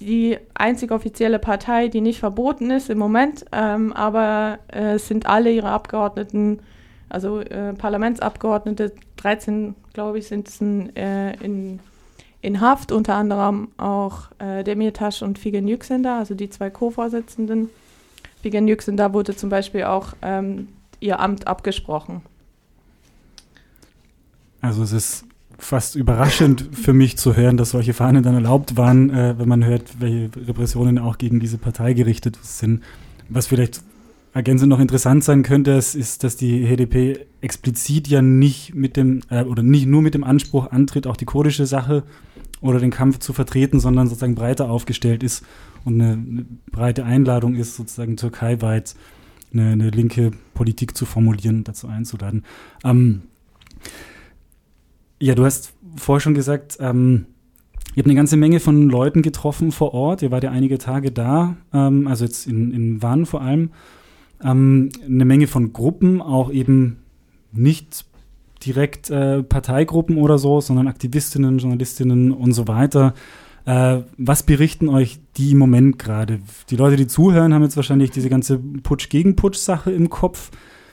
die 0.01 0.39
einzige 0.55 0.95
offizielle 0.95 1.39
Partei, 1.39 1.89
die 1.89 2.01
nicht 2.01 2.19
verboten 2.19 2.71
ist 2.71 2.91
im 2.91 2.99
Moment, 2.99 3.45
ähm, 3.53 3.93
aber 3.93 4.59
äh, 4.69 4.99
sind 4.99 5.27
alle 5.27 5.53
ihre 5.53 5.69
Abgeordneten, 5.69 6.61
also 7.09 7.41
äh, 7.41 7.75
Parlamentsabgeordnete, 7.75 8.93
13, 9.17 9.75
glaube 9.93 10.19
ich, 10.19 10.29
sind 10.29 10.49
äh, 10.97 11.33
in, 11.35 11.81
in 12.41 12.61
Haft, 12.61 12.93
unter 12.93 13.15
anderem 13.15 13.69
auch 13.77 14.31
äh, 14.39 14.65
Demirtas 14.65 15.23
und 15.23 15.39
Figen 15.39 15.69
Yüksender, 15.69 16.19
also 16.19 16.35
die 16.35 16.49
zwei 16.49 16.71
Co-Vorsitzenden. 16.71 17.69
Figen 18.43 18.69
Yüksender 18.69 19.13
wurde 19.13 19.37
zum 19.37 19.51
Beispiel 19.51 19.85
auch 19.85 20.15
ähm, 20.23 20.69
ihr 21.01 21.21
Amt 21.21 21.47
abgesprochen. 21.47 22.23
Also 24.63 24.83
es 24.83 24.93
ist 24.93 25.25
fast 25.61 25.97
überraschend 25.97 26.69
für 26.73 26.93
mich 26.93 27.17
zu 27.17 27.37
hören, 27.37 27.57
dass 27.57 27.71
solche 27.71 27.95
Fahnen 27.95 28.23
dann 28.23 28.35
erlaubt 28.35 28.77
waren, 28.77 29.11
äh, 29.11 29.39
wenn 29.39 29.49
man 29.49 29.65
hört, 29.65 30.01
welche 30.01 30.31
Repressionen 30.47 30.99
auch 30.99 31.19
gegen 31.19 31.41
diese 31.41 31.59
Partei 31.59 31.93
gerichtet 31.93 32.39
sind. 32.43 32.83
Was 33.29 33.47
vielleicht 33.47 33.83
ergänzend 34.33 34.71
noch 34.71 34.81
interessant 34.81 35.25
sein 35.25 35.43
könnte, 35.43 35.73
ist, 35.73 36.25
dass 36.25 36.37
die 36.37 36.67
HDP 36.67 37.27
explizit 37.41 38.09
ja 38.09 38.23
nicht 38.23 38.75
mit 38.75 38.97
dem, 38.97 39.23
äh, 39.31 39.45
oder 39.45 39.63
nicht 39.63 39.87
nur 39.87 40.03
mit 40.03 40.15
dem 40.15 40.25
Anspruch 40.25 40.71
antritt, 40.71 41.07
auch 41.07 41.17
die 41.17 41.25
kurdische 41.25 41.67
Sache 41.67 42.05
oder 42.61 42.79
den 42.79 42.91
Kampf 42.91 43.19
zu 43.19 43.33
vertreten, 43.33 43.81
sondern 43.81 44.07
sozusagen 44.07 44.35
breiter 44.35 44.71
aufgestellt 44.71 45.23
ist 45.23 45.45
und 45.85 46.01
eine, 46.01 46.13
eine 46.13 46.47
breite 46.71 47.05
Einladung 47.05 47.55
ist, 47.55 47.77
sozusagen 47.77 48.17
türkeiweit 48.17 48.95
eine, 49.53 49.73
eine 49.73 49.91
linke 49.91 50.31
Politik 50.55 50.97
zu 50.97 51.07
formulieren, 51.07 51.65
dazu 51.65 51.89
einzuladen. 51.89 52.45
Ähm, 52.85 53.23
ja, 55.21 55.35
du 55.35 55.45
hast 55.45 55.75
vorher 55.97 56.21
schon 56.21 56.35
gesagt, 56.35 56.79
ähm, 56.81 57.27
ihr 57.95 57.99
habt 57.99 58.07
eine 58.07 58.17
ganze 58.17 58.37
Menge 58.37 58.59
von 58.59 58.89
Leuten 58.89 59.23
getroffen 59.23 59.71
vor 59.71 59.95
Ort. 59.95 60.23
Ihr 60.23 60.31
wart 60.31 60.45
ja 60.45 60.51
einige 60.51 60.79
Tage 60.79 61.13
da, 61.13 61.57
ähm, 61.73 62.09
also 62.09 62.25
jetzt 62.25 62.47
in, 62.47 62.73
in 62.73 63.03
Wann 63.03 63.27
vor 63.27 63.43
allem. 63.43 63.71
Ähm, 64.43 64.89
eine 65.05 65.25
Menge 65.27 65.47
von 65.47 65.73
Gruppen, 65.73 66.23
auch 66.23 66.51
eben 66.51 67.01
nicht 67.53 68.07
direkt 68.65 69.11
äh, 69.11 69.43
Parteigruppen 69.43 70.17
oder 70.17 70.39
so, 70.39 70.61
sondern 70.61 70.89
Aktivistinnen, 70.89 71.59
Journalistinnen 71.59 72.33
und 72.33 72.53
so 72.53 72.67
weiter. 72.67 73.15
Äh, 73.67 74.01
was 74.17 74.43
berichten 74.43 74.89
euch 74.89 75.21
die 75.37 75.53
im 75.53 75.59
Moment 75.59 75.99
gerade? 75.99 76.41
Die 76.71 76.77
Leute, 76.77 76.97
die 76.97 77.07
zuhören, 77.07 77.53
haben 77.53 77.63
jetzt 77.63 77.77
wahrscheinlich 77.77 78.11
diese 78.11 78.31
ganze 78.31 78.59
Putsch-gegen-Putsch-Sache 78.59 79.93
im 79.93 80.09
Kopf. 80.09 80.51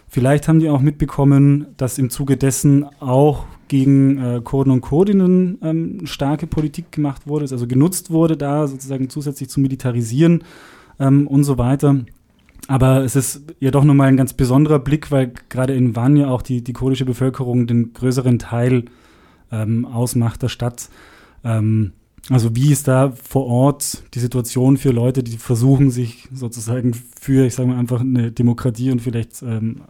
Vielleicht 0.07 0.47
haben 0.47 0.59
die 0.59 0.69
auch 0.69 0.81
mitbekommen, 0.81 1.67
dass 1.77 1.97
im 1.97 2.09
Zuge 2.09 2.37
dessen 2.37 2.85
auch 2.99 3.45
gegen 3.67 4.17
äh, 4.17 4.41
Kurden 4.43 4.71
und 4.71 4.81
Kurdinnen 4.81 5.57
ähm, 5.61 6.05
starke 6.05 6.47
Politik 6.47 6.91
gemacht 6.91 7.27
wurde, 7.27 7.43
also 7.51 7.67
genutzt 7.67 8.11
wurde, 8.11 8.37
da 8.37 8.67
sozusagen 8.67 9.09
zusätzlich 9.09 9.49
zu 9.49 9.59
militarisieren 9.59 10.43
ähm, 10.99 11.27
und 11.27 11.43
so 11.43 11.57
weiter. 11.57 12.05
Aber 12.67 13.03
es 13.03 13.15
ist 13.15 13.43
ja 13.59 13.71
doch 13.71 13.83
nochmal 13.83 14.09
ein 14.09 14.17
ganz 14.17 14.33
besonderer 14.33 14.79
Blick, 14.79 15.11
weil 15.11 15.31
gerade 15.49 15.73
in 15.73 15.95
Van 15.95 16.17
ja 16.17 16.27
auch 16.27 16.41
die, 16.41 16.63
die 16.63 16.73
kurdische 16.73 17.05
Bevölkerung 17.05 17.67
den 17.67 17.93
größeren 17.93 18.39
Teil 18.39 18.85
ähm, 19.51 19.85
ausmacht 19.85 20.41
der 20.43 20.49
Stadt. 20.49 20.89
Ähm, 21.43 21.93
also 22.29 22.55
wie 22.55 22.71
ist 22.71 22.87
da 22.89 23.11
vor 23.11 23.45
Ort 23.45 24.03
die 24.13 24.19
Situation 24.19 24.75
für 24.77 24.91
Leute, 24.91 25.23
die 25.23 25.37
versuchen, 25.37 25.91
sich 25.91 26.27
sozusagen 26.33 26.93
für, 26.93 27.45
ich 27.45 27.55
sage 27.55 27.69
mal 27.69 27.77
einfach, 27.77 28.01
eine 28.01 28.31
Demokratie 28.31 28.91
und 28.91 29.01
vielleicht 29.01 29.41
ähm, 29.43 29.81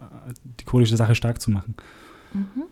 die 0.60 0.64
kurdische 0.64 0.96
Sache 0.96 1.16
stark 1.16 1.40
zu 1.40 1.50
machen? 1.50 1.74
Mhm. 2.32 2.64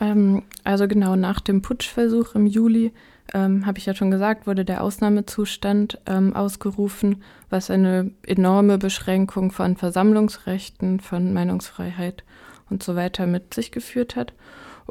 Ähm, 0.00 0.42
also 0.64 0.88
genau 0.88 1.16
nach 1.16 1.40
dem 1.40 1.62
Putschversuch 1.62 2.34
im 2.34 2.46
Juli, 2.46 2.92
ähm, 3.34 3.66
habe 3.66 3.78
ich 3.78 3.86
ja 3.86 3.94
schon 3.94 4.10
gesagt, 4.10 4.46
wurde 4.46 4.64
der 4.64 4.82
Ausnahmezustand 4.82 5.98
ähm, 6.06 6.34
ausgerufen, 6.34 7.22
was 7.50 7.70
eine 7.70 8.10
enorme 8.26 8.78
Beschränkung 8.78 9.52
von 9.52 9.76
Versammlungsrechten, 9.76 11.00
von 11.00 11.32
Meinungsfreiheit 11.32 12.24
und 12.70 12.82
so 12.82 12.96
weiter 12.96 13.26
mit 13.26 13.54
sich 13.54 13.70
geführt 13.70 14.16
hat. 14.16 14.32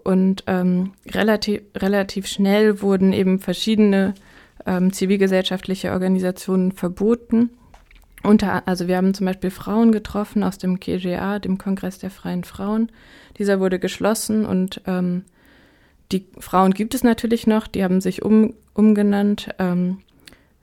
Und 0.03 0.43
ähm, 0.47 0.93
relativ, 1.07 1.61
relativ 1.75 2.27
schnell 2.27 2.81
wurden 2.81 3.13
eben 3.13 3.39
verschiedene 3.39 4.13
ähm, 4.65 4.93
zivilgesellschaftliche 4.93 5.91
Organisationen 5.91 6.71
verboten. 6.71 7.49
Unter, 8.23 8.67
also 8.67 8.87
wir 8.87 8.97
haben 8.97 9.13
zum 9.13 9.25
Beispiel 9.25 9.51
Frauen 9.51 9.91
getroffen 9.91 10.43
aus 10.43 10.57
dem 10.57 10.79
KGA, 10.79 11.39
dem 11.39 11.57
Kongress 11.57 11.97
der 11.97 12.11
freien 12.11 12.43
Frauen. 12.43 12.91
Dieser 13.39 13.59
wurde 13.59 13.79
geschlossen 13.79 14.45
und 14.45 14.81
ähm, 14.85 15.23
die 16.11 16.25
Frauen 16.39 16.71
gibt 16.71 16.95
es 16.95 17.03
natürlich 17.03 17.47
noch, 17.47 17.67
die 17.67 17.83
haben 17.83 18.01
sich 18.01 18.23
um, 18.23 18.53
umgenannt, 18.73 19.49
ähm, 19.59 19.97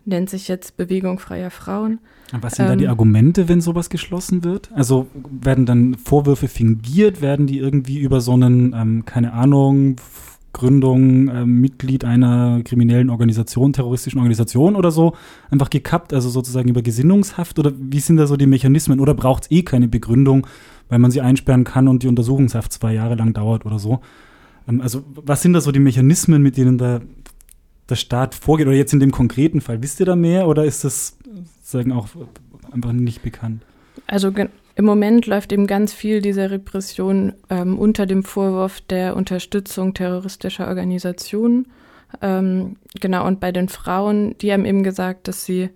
nennt 0.06 0.30
sich 0.30 0.48
jetzt 0.48 0.76
Bewegung 0.76 1.18
freier 1.18 1.50
Frauen. 1.50 1.98
Was 2.40 2.54
sind 2.56 2.68
da 2.68 2.76
die 2.76 2.84
Ähm, 2.84 2.90
Argumente, 2.90 3.48
wenn 3.48 3.60
sowas 3.60 3.90
geschlossen 3.90 4.44
wird? 4.44 4.70
Also 4.74 5.06
werden 5.30 5.66
dann 5.66 5.94
Vorwürfe 5.94 6.48
fingiert? 6.48 7.20
Werden 7.20 7.46
die 7.46 7.58
irgendwie 7.58 7.98
über 7.98 8.20
so 8.20 8.32
einen, 8.32 8.74
ähm, 8.74 9.04
keine 9.04 9.32
Ahnung, 9.32 9.96
Gründung, 10.52 11.28
ähm, 11.28 11.60
Mitglied 11.60 12.04
einer 12.04 12.62
kriminellen 12.64 13.10
Organisation, 13.10 13.72
terroristischen 13.72 14.18
Organisation 14.20 14.76
oder 14.76 14.90
so 14.90 15.14
einfach 15.50 15.70
gekappt? 15.70 16.12
Also 16.12 16.28
sozusagen 16.28 16.68
über 16.68 16.82
Gesinnungshaft? 16.82 17.58
Oder 17.58 17.72
wie 17.76 18.00
sind 18.00 18.16
da 18.16 18.26
so 18.26 18.36
die 18.36 18.46
Mechanismen? 18.46 19.00
Oder 19.00 19.14
braucht 19.14 19.44
es 19.44 19.50
eh 19.50 19.62
keine 19.62 19.88
Begründung, 19.88 20.46
weil 20.88 20.98
man 20.98 21.10
sie 21.10 21.20
einsperren 21.20 21.64
kann 21.64 21.88
und 21.88 22.02
die 22.02 22.08
Untersuchungshaft 22.08 22.72
zwei 22.72 22.94
Jahre 22.94 23.14
lang 23.14 23.32
dauert 23.32 23.66
oder 23.66 23.78
so? 23.78 24.00
Ähm, 24.68 24.80
also 24.80 25.04
was 25.14 25.42
sind 25.42 25.52
da 25.52 25.60
so 25.60 25.72
die 25.72 25.80
Mechanismen, 25.80 26.42
mit 26.42 26.56
denen 26.56 26.78
da 26.78 27.00
der 27.88 27.96
Staat 27.96 28.34
vorgeht? 28.34 28.66
Oder 28.66 28.76
jetzt 28.76 28.92
in 28.92 29.00
dem 29.00 29.10
konkreten 29.10 29.60
Fall, 29.60 29.82
wisst 29.82 30.00
ihr 30.00 30.06
da 30.06 30.16
mehr 30.16 30.48
oder 30.48 30.64
ist 30.64 30.84
das 30.84 31.16
sozusagen 31.56 31.92
auch 31.92 32.08
einfach 32.72 32.92
nicht 32.92 33.22
bekannt? 33.22 33.62
Also 34.06 34.32
im 34.76 34.84
Moment 34.84 35.26
läuft 35.26 35.52
eben 35.52 35.66
ganz 35.66 35.92
viel 35.92 36.20
dieser 36.20 36.50
Repression 36.50 37.32
ähm, 37.48 37.78
unter 37.78 38.06
dem 38.06 38.24
Vorwurf 38.24 38.80
der 38.80 39.16
Unterstützung 39.16 39.94
terroristischer 39.94 40.66
Organisationen. 40.66 41.68
Ähm, 42.20 42.76
genau, 43.00 43.26
und 43.26 43.40
bei 43.40 43.52
den 43.52 43.68
Frauen, 43.68 44.36
die 44.38 44.52
haben 44.52 44.64
eben 44.64 44.82
gesagt, 44.82 45.28
dass 45.28 45.44
sie, 45.44 45.70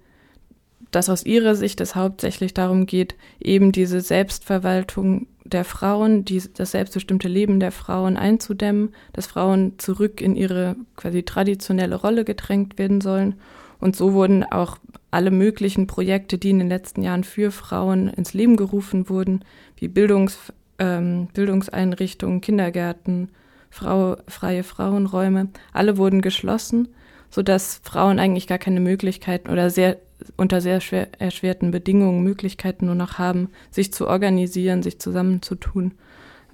dass 0.90 1.08
aus 1.08 1.24
ihrer 1.24 1.54
Sicht 1.54 1.80
es 1.80 1.94
hauptsächlich 1.94 2.54
darum 2.54 2.86
geht, 2.86 3.14
eben 3.40 3.72
diese 3.72 4.00
Selbstverwaltung 4.00 5.26
der 5.44 5.64
Frauen, 5.64 6.24
die, 6.24 6.42
das 6.54 6.72
selbstbestimmte 6.72 7.28
Leben 7.28 7.60
der 7.60 7.72
Frauen 7.72 8.16
einzudämmen, 8.16 8.94
dass 9.12 9.26
Frauen 9.26 9.78
zurück 9.78 10.20
in 10.20 10.36
ihre 10.36 10.76
quasi 10.96 11.22
traditionelle 11.22 11.96
Rolle 11.96 12.24
gedrängt 12.24 12.78
werden 12.78 13.00
sollen. 13.00 13.34
Und 13.80 13.96
so 13.96 14.12
wurden 14.12 14.44
auch 14.44 14.76
alle 15.10 15.30
möglichen 15.30 15.86
Projekte, 15.86 16.36
die 16.36 16.50
in 16.50 16.58
den 16.58 16.68
letzten 16.68 17.02
Jahren 17.02 17.24
für 17.24 17.50
Frauen 17.50 18.08
ins 18.08 18.34
Leben 18.34 18.56
gerufen 18.56 19.08
wurden, 19.08 19.44
wie 19.76 19.88
Bildungs, 19.88 20.38
ähm, 20.78 21.28
Bildungseinrichtungen, 21.32 22.40
Kindergärten, 22.40 23.30
Frau, 23.70 24.16
freie 24.26 24.64
Frauenräume, 24.64 25.48
alle 25.72 25.96
wurden 25.96 26.20
geschlossen, 26.20 26.88
sodass 27.30 27.80
Frauen 27.84 28.18
eigentlich 28.18 28.46
gar 28.46 28.58
keine 28.58 28.80
Möglichkeiten 28.80 29.50
oder 29.50 29.70
sehr 29.70 29.98
unter 30.36 30.60
sehr 30.60 30.80
schwer, 30.80 31.08
erschwerten 31.18 31.70
Bedingungen 31.70 32.22
Möglichkeiten 32.22 32.86
nur 32.86 32.94
noch 32.94 33.18
haben, 33.18 33.50
sich 33.70 33.92
zu 33.92 34.08
organisieren, 34.08 34.82
sich 34.82 34.98
zusammenzutun. 34.98 35.92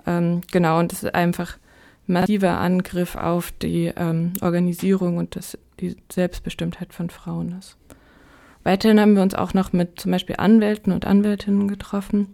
Ähm, 0.06 0.42
genau, 0.52 0.78
und 0.78 0.92
das 0.92 1.02
ist 1.02 1.14
einfach 1.14 1.58
massiver 2.06 2.58
Angriff 2.58 3.16
auf 3.16 3.52
die 3.52 3.92
ähm, 3.96 4.34
Organisierung 4.42 5.16
und 5.16 5.36
das, 5.36 5.58
die 5.80 5.96
Selbstbestimmtheit 6.12 6.92
von 6.92 7.10
Frauen 7.10 7.56
ist. 7.58 7.76
Weiterhin 8.62 9.00
haben 9.00 9.14
wir 9.14 9.22
uns 9.22 9.34
auch 9.34 9.54
noch 9.54 9.72
mit 9.72 10.00
zum 10.00 10.12
Beispiel 10.12 10.36
Anwälten 10.38 10.92
und 10.92 11.06
Anwältinnen 11.06 11.68
getroffen. 11.68 12.28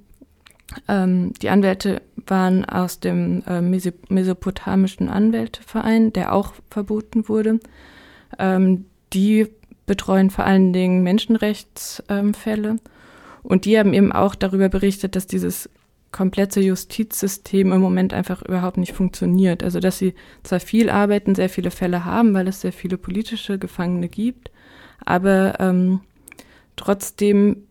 Ähm, 0.86 1.32
die 1.42 1.50
Anwälte 1.50 2.02
waren 2.26 2.64
aus 2.64 3.00
dem 3.00 3.42
äh, 3.46 3.60
Meso 3.60 3.90
Mesopotamischen 4.08 5.08
Anwälteverein, 5.08 6.12
der 6.12 6.32
auch 6.32 6.54
verboten 6.70 7.28
wurde. 7.28 7.58
Ähm, 8.38 8.86
die 9.12 9.48
betreuen 9.90 10.30
vor 10.30 10.44
allen 10.44 10.72
Dingen 10.72 11.02
Menschenrechtsfälle. 11.02 12.76
und 13.42 13.64
die 13.64 13.76
haben 13.76 13.92
eben 13.92 14.12
auch 14.12 14.36
darüber 14.36 14.68
berichtet, 14.68 15.16
dass 15.16 15.26
dieses 15.26 15.68
komplette 16.12 16.60
Justizsystem 16.60 17.72
im 17.72 17.80
Moment 17.80 18.14
einfach 18.14 18.40
überhaupt 18.42 18.76
nicht 18.76 18.92
funktioniert. 18.92 19.64
Also 19.64 19.80
dass 19.80 19.98
sie 19.98 20.14
zwar 20.44 20.60
viel 20.60 20.90
arbeiten, 20.90 21.34
sehr 21.34 21.48
viele 21.48 21.72
Fälle 21.72 22.04
haben, 22.04 22.34
weil 22.34 22.46
es 22.46 22.60
sehr 22.60 22.72
viele 22.72 22.98
politische 22.98 23.58
Gefangene 23.58 24.08
gibt, 24.08 24.52
aber 25.04 25.58
ähm, 25.58 26.02
trotzdem 26.76 27.64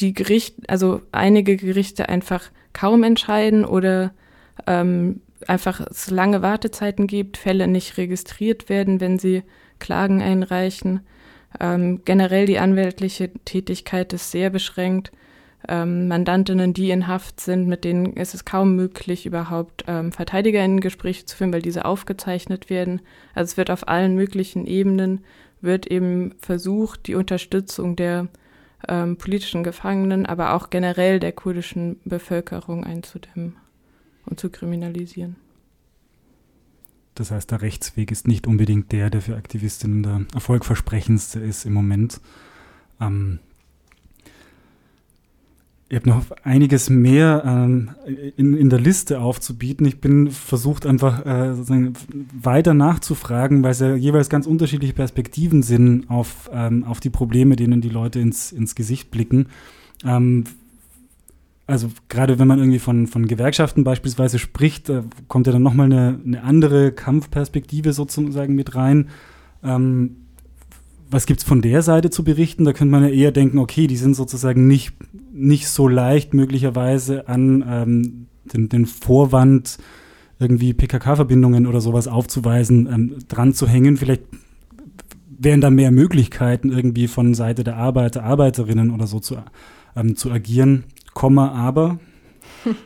die 0.00 0.14
Gericht, 0.14 0.68
also 0.68 1.00
einige 1.12 1.56
Gerichte 1.56 2.08
einfach 2.08 2.50
kaum 2.72 3.04
entscheiden 3.04 3.64
oder 3.64 4.12
ähm, 4.66 5.20
einfach 5.46 5.80
es 5.88 6.10
lange 6.10 6.42
Wartezeiten 6.42 7.06
gibt, 7.06 7.36
Fälle 7.36 7.68
nicht 7.68 7.98
registriert 7.98 8.68
werden, 8.68 9.00
wenn 9.00 9.20
sie 9.20 9.44
Klagen 9.80 10.22
einreichen. 10.22 11.00
Ähm, 11.58 12.02
generell 12.04 12.46
die 12.46 12.60
anwältliche 12.60 13.30
Tätigkeit 13.44 14.12
ist 14.12 14.30
sehr 14.30 14.50
beschränkt. 14.50 15.10
Ähm, 15.68 16.08
Mandantinnen, 16.08 16.72
die 16.72 16.90
in 16.90 17.06
Haft 17.06 17.40
sind, 17.40 17.66
mit 17.66 17.84
denen 17.84 18.14
ist 18.14 18.34
es 18.34 18.44
kaum 18.44 18.76
möglich, 18.76 19.26
überhaupt 19.26 19.84
ähm, 19.88 20.12
VerteidigerInnen-Gespräche 20.12 21.26
zu 21.26 21.36
führen, 21.36 21.52
weil 21.52 21.62
diese 21.62 21.84
aufgezeichnet 21.84 22.70
werden. 22.70 23.00
Also 23.34 23.50
es 23.50 23.56
wird 23.56 23.70
auf 23.70 23.88
allen 23.88 24.14
möglichen 24.14 24.66
Ebenen, 24.66 25.20
wird 25.60 25.86
eben 25.86 26.34
versucht, 26.38 27.06
die 27.08 27.14
Unterstützung 27.14 27.94
der 27.96 28.28
ähm, 28.88 29.16
politischen 29.16 29.62
Gefangenen, 29.62 30.24
aber 30.24 30.54
auch 30.54 30.70
generell 30.70 31.20
der 31.20 31.32
kurdischen 31.32 32.00
Bevölkerung 32.04 32.84
einzudämmen 32.84 33.56
und 34.24 34.40
zu 34.40 34.48
kriminalisieren. 34.48 35.36
Das 37.20 37.30
heißt, 37.30 37.50
der 37.50 37.60
Rechtsweg 37.60 38.10
ist 38.12 38.26
nicht 38.26 38.46
unbedingt 38.46 38.92
der, 38.92 39.10
der 39.10 39.20
für 39.20 39.36
Aktivistinnen 39.36 40.02
der 40.02 40.22
erfolgversprechendste 40.32 41.38
ist 41.38 41.66
im 41.66 41.74
Moment. 41.74 42.18
Ähm, 42.98 43.40
ich 45.90 45.96
habe 45.96 46.08
noch 46.08 46.24
einiges 46.44 46.88
mehr 46.88 47.42
ähm, 47.44 47.90
in, 48.38 48.56
in 48.56 48.70
der 48.70 48.80
Liste 48.80 49.20
aufzubieten. 49.20 49.84
Ich 49.84 50.00
bin 50.00 50.30
versucht 50.30 50.86
einfach 50.86 51.26
äh, 51.26 51.52
weiter 52.32 52.72
nachzufragen, 52.72 53.62
weil 53.62 53.72
es 53.72 53.80
ja 53.80 53.94
jeweils 53.94 54.30
ganz 54.30 54.46
unterschiedliche 54.46 54.94
Perspektiven 54.94 55.62
sind 55.62 56.08
auf, 56.08 56.48
ähm, 56.54 56.84
auf 56.84 57.00
die 57.00 57.10
Probleme, 57.10 57.54
denen 57.54 57.82
die 57.82 57.90
Leute 57.90 58.18
ins, 58.18 58.50
ins 58.50 58.74
Gesicht 58.74 59.10
blicken. 59.10 59.48
Ähm, 60.06 60.44
also 61.70 61.88
gerade 62.08 62.38
wenn 62.38 62.48
man 62.48 62.58
irgendwie 62.58 62.78
von, 62.78 63.06
von 63.06 63.26
Gewerkschaften 63.26 63.84
beispielsweise 63.84 64.38
spricht, 64.38 64.88
äh, 64.88 65.02
kommt 65.28 65.46
ja 65.46 65.52
dann 65.52 65.62
nochmal 65.62 65.86
eine, 65.86 66.20
eine 66.24 66.42
andere 66.42 66.92
Kampfperspektive 66.92 67.92
sozusagen 67.92 68.54
mit 68.54 68.74
rein. 68.74 69.08
Ähm, 69.62 70.16
was 71.10 71.26
gibt's 71.26 71.44
von 71.44 71.62
der 71.62 71.82
Seite 71.82 72.10
zu 72.10 72.24
berichten? 72.24 72.64
Da 72.64 72.72
könnte 72.72 72.92
man 72.92 73.02
ja 73.02 73.08
eher 73.08 73.32
denken, 73.32 73.58
okay, 73.58 73.86
die 73.86 73.96
sind 73.96 74.14
sozusagen 74.14 74.66
nicht, 74.66 74.92
nicht 75.32 75.68
so 75.68 75.88
leicht 75.88 76.34
möglicherweise 76.34 77.28
an 77.28 77.64
ähm, 77.66 78.26
den, 78.52 78.68
den 78.68 78.86
Vorwand, 78.86 79.78
irgendwie 80.38 80.72
PKK-Verbindungen 80.72 81.66
oder 81.66 81.80
sowas 81.80 82.08
aufzuweisen, 82.08 82.88
ähm, 82.92 83.14
dran 83.28 83.54
zu 83.54 83.68
hängen. 83.68 83.96
Vielleicht 83.96 84.22
wären 85.28 85.60
da 85.60 85.70
mehr 85.70 85.90
Möglichkeiten 85.90 86.72
irgendwie 86.72 87.08
von 87.08 87.34
Seite 87.34 87.64
der 87.64 87.76
Arbeiter, 87.76 88.24
Arbeiterinnen 88.24 88.90
oder 88.90 89.06
so 89.06 89.20
zu, 89.20 89.36
ähm, 89.96 90.16
zu 90.16 90.30
agieren. 90.30 90.84
Komma, 91.14 91.52
aber. 91.52 91.98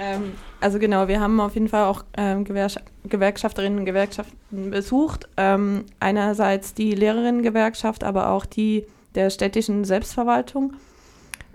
Ähm, 0.00 0.32
also 0.60 0.78
genau, 0.78 1.08
wir 1.08 1.20
haben 1.20 1.40
auf 1.40 1.54
jeden 1.54 1.68
Fall 1.68 1.84
auch 1.84 2.04
ähm, 2.16 2.44
Gewerks 2.44 2.76
Gewerkschafterinnen 3.04 3.80
und 3.80 3.84
Gewerkschaften 3.84 4.70
besucht. 4.70 5.28
Ähm, 5.36 5.84
einerseits 6.00 6.72
die 6.72 6.94
Lehrerinnengewerkschaft, 6.94 8.02
aber 8.02 8.30
auch 8.30 8.46
die 8.46 8.86
der 9.14 9.28
städtischen 9.28 9.84
Selbstverwaltung. 9.84 10.74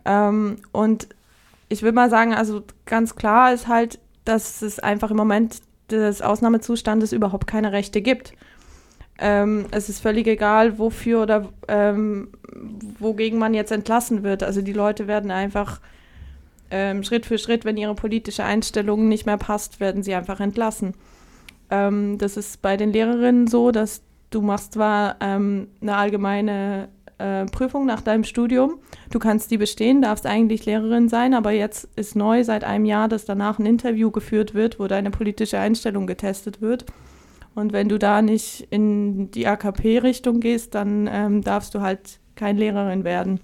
Ähm, 0.06 0.58
und 0.72 1.08
ich 1.70 1.82
will 1.82 1.92
mal 1.92 2.10
sagen, 2.10 2.36
also 2.36 2.62
ganz 2.86 3.16
klar 3.16 3.52
ist 3.52 3.68
halt, 3.68 4.00
dass 4.26 4.62
es 4.62 4.80
einfach 4.80 5.10
im 5.10 5.18
Moment 5.18 5.62
des 5.90 6.22
Ausnahmezustandes 6.22 7.12
überhaupt 7.14 7.48
keine 7.48 7.72
Rechte 7.72 8.02
gibt. 8.02 8.34
Ähm, 9.18 9.66
es 9.72 9.90
ist 9.90 10.02
völlig 10.02 10.28
egal, 10.28 10.78
wofür 10.78 11.22
oder 11.22 11.50
ähm, 11.68 12.30
wogegen 13.00 13.40
man 13.40 13.54
jetzt 13.54 13.72
entlassen 13.72 14.24
wird. 14.24 14.44
Also 14.44 14.62
die 14.62 14.74
Leute 14.74 15.08
werden 15.08 15.32
einfach 15.32 15.80
ähm, 16.72 17.04
Schritt 17.04 17.26
für 17.26 17.38
Schritt, 17.38 17.64
wenn 17.66 17.78
ihre 17.78 17.96
politische 17.96 18.44
Einstellung 18.44 19.08
nicht 19.08 19.26
mehr 19.26 19.38
passt, 19.38 19.80
werden 19.80 20.04
sie 20.04 20.16
einfach 20.16 20.40
entlassen. 20.40 20.94
Ähm, 21.70 22.18
das 22.18 22.38
ist 22.38 22.62
bei 22.62 22.78
den 22.78 22.92
Lehrerinnen 22.92 23.48
so, 23.48 23.72
dass 23.72 24.02
du 24.32 24.42
machst 24.42 24.74
zwar 24.74 25.16
ähm, 25.22 25.68
eine 25.82 25.96
allgemeine 25.96 26.90
äh, 27.18 27.46
Prüfung 27.46 27.86
nach 27.86 28.02
deinem 28.02 28.26
Studium, 28.26 28.80
du 29.10 29.20
kannst 29.20 29.50
die 29.52 29.58
bestehen, 29.58 30.02
darfst 30.02 30.26
eigentlich 30.26 30.66
Lehrerin 30.66 31.08
sein, 31.08 31.34
aber 31.34 31.52
jetzt 31.52 31.88
ist 31.96 32.16
neu 32.16 32.44
seit 32.44 32.64
einem 32.66 32.86
Jahr, 32.86 33.08
dass 33.08 33.24
danach 33.24 33.58
ein 33.58 33.66
Interview 33.66 34.12
geführt 34.12 34.54
wird, 34.54 34.80
wo 34.80 34.88
deine 34.88 35.12
politische 35.12 35.60
Einstellung 35.60 36.08
getestet 36.08 36.62
wird. 36.62 36.86
Und 37.56 37.72
wenn 37.72 37.90
du 37.90 37.98
da 37.98 38.22
nicht 38.22 38.68
in 38.70 39.32
die 39.32 39.48
AKP-Richtung 39.48 40.42
gehst, 40.42 40.76
dann 40.76 41.10
ähm, 41.12 41.42
darfst 41.42 41.74
du 41.74 41.82
halt 41.82 42.20
keine 42.36 42.60
Lehrerin 42.60 43.04
werden. 43.06 43.40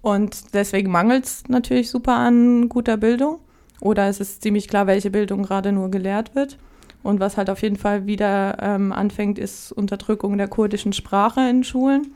Und 0.00 0.54
deswegen 0.54 0.90
mangelt 0.90 1.26
es 1.26 1.44
natürlich 1.48 1.90
super 1.90 2.14
an 2.14 2.68
guter 2.68 2.96
Bildung. 2.96 3.38
Oder 3.80 4.08
es 4.08 4.20
ist 4.20 4.42
ziemlich 4.42 4.68
klar, 4.68 4.86
welche 4.86 5.10
Bildung 5.10 5.42
gerade 5.42 5.70
nur 5.70 5.90
gelehrt 5.90 6.34
wird. 6.34 6.58
Und 7.02 7.20
was 7.20 7.36
halt 7.36 7.50
auf 7.50 7.62
jeden 7.62 7.76
Fall 7.76 8.06
wieder 8.06 8.56
ähm, 8.60 8.92
anfängt, 8.92 9.38
ist 9.38 9.72
Unterdrückung 9.72 10.38
der 10.38 10.48
kurdischen 10.48 10.92
Sprache 10.92 11.40
in 11.48 11.64
Schulen. 11.64 12.14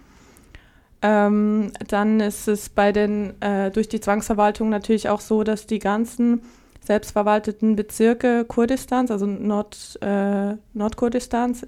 Ähm, 1.02 1.72
dann 1.88 2.20
ist 2.20 2.48
es 2.48 2.68
bei 2.68 2.92
den, 2.92 3.40
äh, 3.42 3.70
durch 3.70 3.88
die 3.88 4.00
Zwangsverwaltung 4.00 4.68
natürlich 4.68 5.08
auch 5.08 5.20
so, 5.20 5.44
dass 5.44 5.66
die 5.66 5.80
ganzen 5.80 6.40
selbstverwalteten 6.86 7.76
Bezirke 7.76 8.44
Kurdistans, 8.44 9.10
also 9.10 9.26
Nord, 9.26 9.98
äh, 10.00 10.54
Nordkurdistans, 10.72 11.66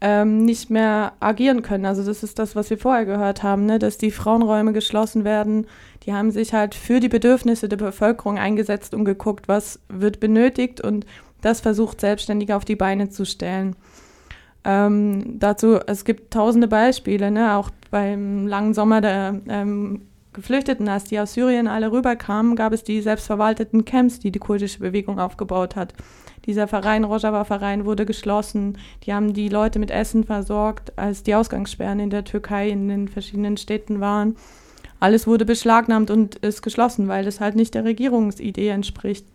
ähm, 0.00 0.44
nicht 0.44 0.68
mehr 0.68 1.12
agieren 1.20 1.62
können. 1.62 1.86
Also 1.86 2.04
das 2.04 2.24
ist 2.24 2.38
das, 2.38 2.56
was 2.56 2.70
wir 2.70 2.78
vorher 2.78 3.04
gehört 3.04 3.42
haben, 3.44 3.66
ne? 3.66 3.78
dass 3.78 3.98
die 3.98 4.10
Frauenräume 4.10 4.72
geschlossen 4.72 5.24
werden. 5.24 5.66
Die 6.04 6.12
haben 6.12 6.32
sich 6.32 6.52
halt 6.52 6.74
für 6.74 6.98
die 6.98 7.08
Bedürfnisse 7.08 7.68
der 7.68 7.76
Bevölkerung 7.76 8.36
eingesetzt 8.36 8.94
und 8.94 9.04
geguckt, 9.04 9.46
was 9.46 9.78
wird 9.88 10.18
benötigt 10.18 10.80
und 10.80 11.06
das 11.40 11.60
versucht 11.60 12.00
selbstständig 12.00 12.52
auf 12.52 12.64
die 12.64 12.76
Beine 12.76 13.10
zu 13.10 13.24
stellen. 13.24 13.76
Ähm, 14.64 15.38
dazu, 15.38 15.78
es 15.86 16.04
gibt 16.04 16.32
tausende 16.32 16.68
Beispiele, 16.68 17.30
ne? 17.30 17.56
auch 17.56 17.70
beim 17.90 18.46
langen 18.48 18.74
Sommer 18.74 19.00
der 19.00 19.40
ähm, 19.48 20.02
Geflüchteten, 20.32 20.88
als 20.88 21.04
die 21.04 21.20
aus 21.20 21.34
Syrien 21.34 21.68
alle 21.68 21.92
rüberkamen, 21.92 22.56
gab 22.56 22.72
es 22.72 22.84
die 22.84 23.02
selbstverwalteten 23.02 23.84
Camps, 23.84 24.18
die 24.18 24.30
die 24.30 24.38
kurdische 24.38 24.78
Bewegung 24.78 25.18
aufgebaut 25.18 25.76
hat. 25.76 25.92
Dieser 26.46 26.66
Verein, 26.66 27.04
Rojava-Verein, 27.04 27.84
wurde 27.84 28.06
geschlossen. 28.06 28.78
Die 29.04 29.12
haben 29.12 29.32
die 29.32 29.48
Leute 29.48 29.78
mit 29.78 29.90
Essen 29.90 30.24
versorgt, 30.24 30.98
als 30.98 31.22
die 31.22 31.34
Ausgangssperren 31.34 32.00
in 32.00 32.10
der 32.10 32.24
Türkei 32.24 32.70
in 32.70 32.88
den 32.88 33.08
verschiedenen 33.08 33.56
Städten 33.56 34.00
waren. 34.00 34.36
Alles 34.98 35.26
wurde 35.26 35.44
beschlagnahmt 35.44 36.10
und 36.10 36.36
ist 36.36 36.62
geschlossen, 36.62 37.08
weil 37.08 37.26
es 37.26 37.40
halt 37.40 37.54
nicht 37.54 37.74
der 37.74 37.84
Regierungsidee 37.84 38.68
entspricht. 38.68 39.26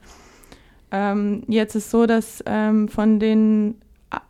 Ähm, 0.91 1.43
jetzt 1.48 1.76
ist 1.76 1.91
so, 1.91 2.06
dass 2.06 2.43
ähm, 2.45 2.88
von 2.88 3.20
den, 3.20 3.76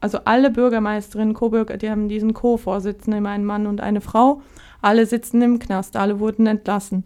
also 0.02 0.20
alle 0.26 0.50
Bürgermeisterinnen, 0.50 1.34
Co-Bürger, 1.34 1.78
die 1.78 1.90
haben 1.90 2.10
diesen 2.10 2.34
Co-Vorsitzenden, 2.34 3.20
immer 3.20 3.30
einen 3.30 3.46
Mann 3.46 3.68
und 3.68 3.82
eine 3.82 4.02
Frau, 4.02 4.42
alle 4.82 5.06
sitzen 5.06 5.42
im 5.42 5.60
Knast, 5.60 5.96
alle 5.96 6.20
wurden 6.20 6.48
entlassen. 6.48 7.04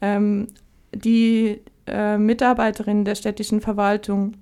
Ähm, 0.00 0.48
die 0.94 1.60
äh, 1.86 2.18
Mitarbeiterinnen 2.18 3.04
der 3.04 3.14
städtischen 3.14 3.60
Verwaltung 3.60 4.34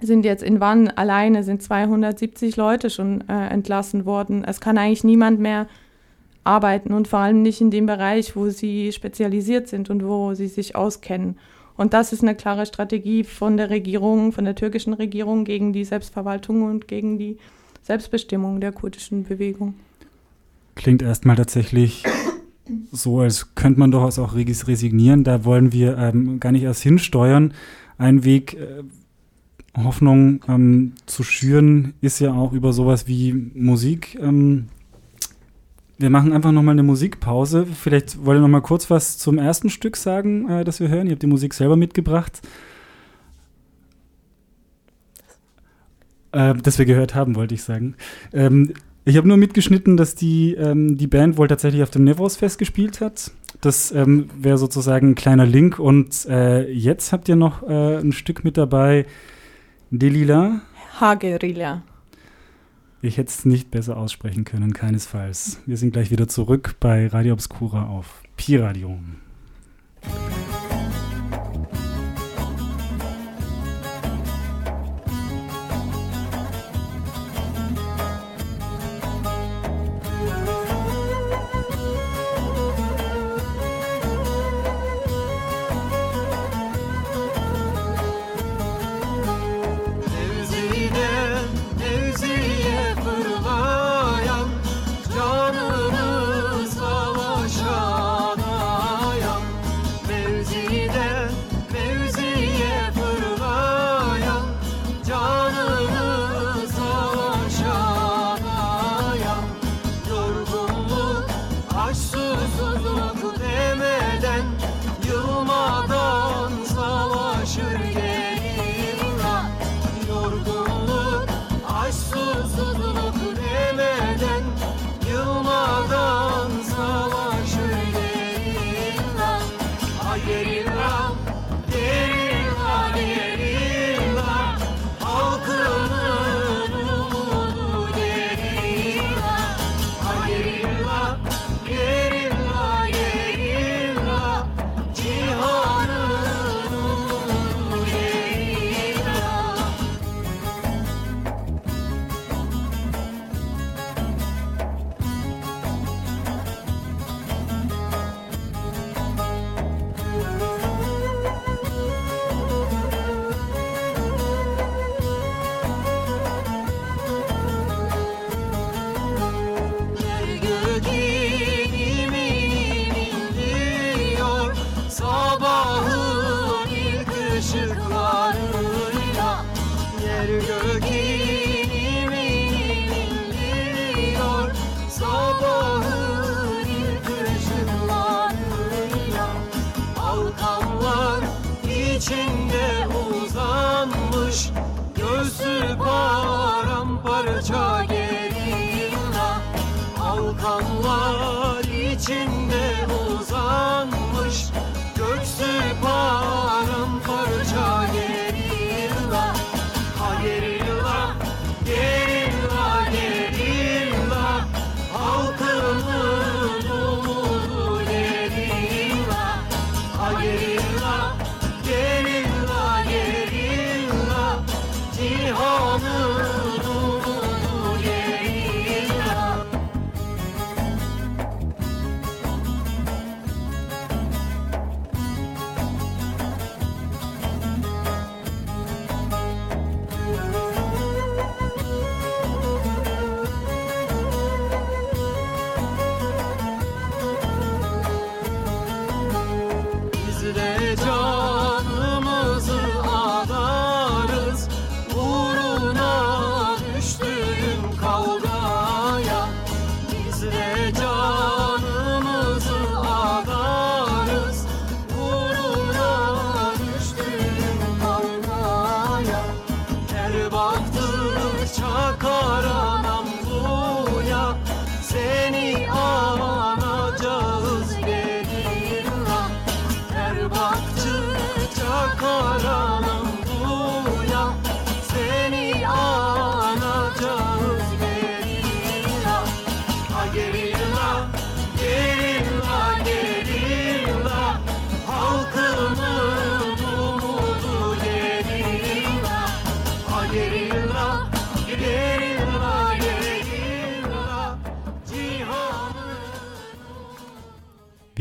sind 0.00 0.24
jetzt 0.24 0.42
in 0.42 0.60
Wann 0.60 0.88
alleine, 0.88 1.42
sind 1.42 1.62
270 1.62 2.56
Leute 2.56 2.90
schon 2.90 3.26
äh, 3.28 3.48
entlassen 3.48 4.04
worden. 4.04 4.44
Es 4.44 4.60
kann 4.60 4.78
eigentlich 4.78 5.04
niemand 5.04 5.40
mehr 5.40 5.66
arbeiten 6.44 6.92
und 6.92 7.08
vor 7.08 7.20
allem 7.20 7.42
nicht 7.42 7.60
in 7.60 7.70
dem 7.70 7.86
Bereich, 7.86 8.36
wo 8.36 8.50
sie 8.50 8.92
spezialisiert 8.92 9.68
sind 9.68 9.90
und 9.90 10.04
wo 10.04 10.34
sie 10.34 10.48
sich 10.48 10.76
auskennen. 10.76 11.38
Und 11.76 11.92
das 11.92 12.12
ist 12.12 12.22
eine 12.22 12.34
klare 12.34 12.66
Strategie 12.66 13.24
von 13.24 13.56
der 13.56 13.68
Regierung, 13.70 14.32
von 14.32 14.44
der 14.44 14.54
türkischen 14.54 14.94
Regierung 14.94 15.44
gegen 15.44 15.72
die 15.72 15.84
Selbstverwaltung 15.84 16.62
und 16.62 16.88
gegen 16.88 17.18
die 17.18 17.38
Selbstbestimmung 17.82 18.60
der 18.60 18.72
kurdischen 18.72 19.24
Bewegung. 19.24 19.74
Klingt 20.76 21.02
erstmal 21.02 21.34
tatsächlich 21.34 22.04
so, 22.92 23.20
als 23.20 23.54
könnte 23.56 23.80
man 23.80 23.90
durchaus 23.90 24.20
auch 24.20 24.34
resignieren. 24.34 25.24
Da 25.24 25.44
wollen 25.44 25.72
wir 25.72 25.98
ähm, 25.98 26.38
gar 26.38 26.52
nicht 26.52 26.62
erst 26.62 26.82
hinsteuern. 26.82 27.52
Ein 27.98 28.22
Weg, 28.22 28.54
äh, 28.54 28.84
Hoffnung 29.82 30.44
ähm, 30.48 30.92
zu 31.06 31.24
schüren, 31.24 31.94
ist 32.00 32.20
ja 32.20 32.32
auch 32.32 32.52
über 32.52 32.72
sowas 32.72 33.08
wie 33.08 33.32
Musik 33.32 34.16
ähm, 34.20 34.68
wir 35.98 36.10
machen 36.10 36.32
einfach 36.32 36.52
nochmal 36.52 36.72
eine 36.72 36.82
Musikpause. 36.82 37.66
Vielleicht 37.66 38.24
wollt 38.24 38.38
ihr 38.38 38.42
nochmal 38.42 38.62
kurz 38.62 38.90
was 38.90 39.18
zum 39.18 39.38
ersten 39.38 39.70
Stück 39.70 39.96
sagen, 39.96 40.48
äh, 40.48 40.64
das 40.64 40.80
wir 40.80 40.88
hören. 40.88 41.06
Ihr 41.06 41.12
habt 41.12 41.22
die 41.22 41.26
Musik 41.26 41.54
selber 41.54 41.76
mitgebracht. 41.76 42.42
Äh, 46.32 46.54
das 46.54 46.78
wir 46.78 46.84
gehört 46.84 47.14
haben, 47.14 47.34
wollte 47.34 47.54
ich 47.54 47.62
sagen. 47.62 47.94
Ähm, 48.32 48.74
ich 49.06 49.16
habe 49.16 49.28
nur 49.28 49.36
mitgeschnitten, 49.36 49.96
dass 49.96 50.16
die, 50.16 50.54
ähm, 50.54 50.98
die 50.98 51.06
Band 51.06 51.38
wohl 51.38 51.46
tatsächlich 51.46 51.82
auf 51.84 51.90
dem 51.90 52.02
Nevros 52.02 52.36
Fest 52.36 52.58
gespielt 52.58 53.00
hat. 53.00 53.30
Das 53.60 53.92
ähm, 53.92 54.28
wäre 54.36 54.58
sozusagen 54.58 55.10
ein 55.10 55.14
kleiner 55.14 55.46
Link. 55.46 55.78
Und 55.78 56.26
äh, 56.26 56.68
jetzt 56.70 57.12
habt 57.12 57.28
ihr 57.28 57.36
noch 57.36 57.62
äh, 57.62 57.98
ein 57.98 58.12
Stück 58.12 58.42
mit 58.42 58.56
dabei. 58.56 59.06
Delila. 59.92 60.60
Hagerilla. 61.00 61.82
Ich 63.00 63.16
hätte 63.16 63.28
es 63.28 63.44
nicht 63.44 63.70
besser 63.70 63.96
aussprechen 63.96 64.44
können, 64.44 64.72
keinesfalls. 64.72 65.60
Wir 65.66 65.76
sind 65.76 65.92
gleich 65.92 66.10
wieder 66.10 66.26
zurück 66.26 66.74
bei 66.80 67.06
Radio 67.06 67.34
Obscura 67.34 67.86
auf 67.86 68.22
Pi 68.36 68.56
Radio. 68.56 68.98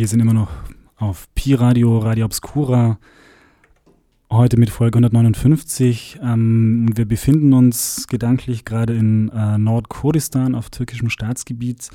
Wir 0.06 0.10
sind 0.10 0.20
immer 0.20 0.36
noch 0.36 0.52
auf 0.98 1.28
Pi 1.34 1.56
Radio, 1.56 1.98
Radio 1.98 2.26
Obscura. 2.26 3.00
Heute 4.32 4.56
mit 4.56 4.70
Folge 4.70 5.00
159. 5.00 6.20
Ähm, 6.22 6.96
wir 6.96 7.06
befinden 7.06 7.54
uns 7.54 8.06
gedanklich 8.08 8.66
gerade 8.66 8.94
in 8.94 9.30
äh, 9.30 9.58
Nordkurdistan 9.58 10.54
auf 10.54 10.70
türkischem 10.70 11.10
Staatsgebiet. 11.10 11.90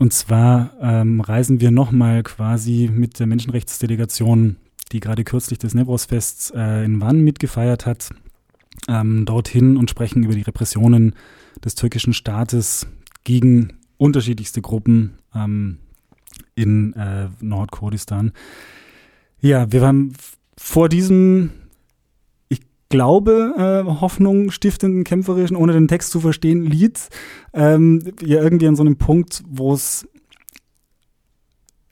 Und 0.00 0.14
zwar 0.14 0.72
ähm, 0.80 1.20
reisen 1.20 1.60
wir 1.60 1.70
nochmal 1.70 2.22
quasi 2.22 2.88
mit 2.90 3.18
der 3.20 3.26
Menschenrechtsdelegation, 3.26 4.56
die 4.92 5.00
gerade 5.00 5.24
kürzlich 5.24 5.58
das 5.58 5.74
Nevros-Fest 5.74 6.54
äh, 6.54 6.86
in 6.86 7.02
Van 7.02 7.20
mitgefeiert 7.20 7.84
hat, 7.84 8.08
ähm, 8.88 9.26
dorthin 9.26 9.76
und 9.76 9.90
sprechen 9.90 10.22
über 10.22 10.32
die 10.32 10.40
Repressionen 10.40 11.16
des 11.62 11.74
türkischen 11.74 12.14
Staates 12.14 12.86
gegen 13.24 13.74
unterschiedlichste 13.98 14.62
Gruppen 14.62 15.18
ähm, 15.34 15.80
in 16.54 16.92
äh, 16.94 17.28
Nordkurdistan. 17.40 18.32
Ja, 19.40 19.70
wir 19.72 19.82
haben 19.82 20.12
f- 20.16 20.36
vor 20.56 20.88
diesem, 20.88 21.50
ich 22.48 22.60
glaube, 22.88 23.54
äh, 23.86 24.00
Hoffnung 24.00 24.50
stiftenden, 24.50 25.04
kämpferischen, 25.04 25.56
ohne 25.56 25.72
den 25.72 25.88
Text 25.88 26.10
zu 26.10 26.20
verstehen, 26.20 26.64
Lied, 26.64 27.08
ähm, 27.52 28.02
ja 28.22 28.42
irgendwie 28.42 28.68
an 28.68 28.76
so 28.76 28.82
einem 28.82 28.96
Punkt, 28.96 29.42
wo 29.48 29.72
es 29.74 30.08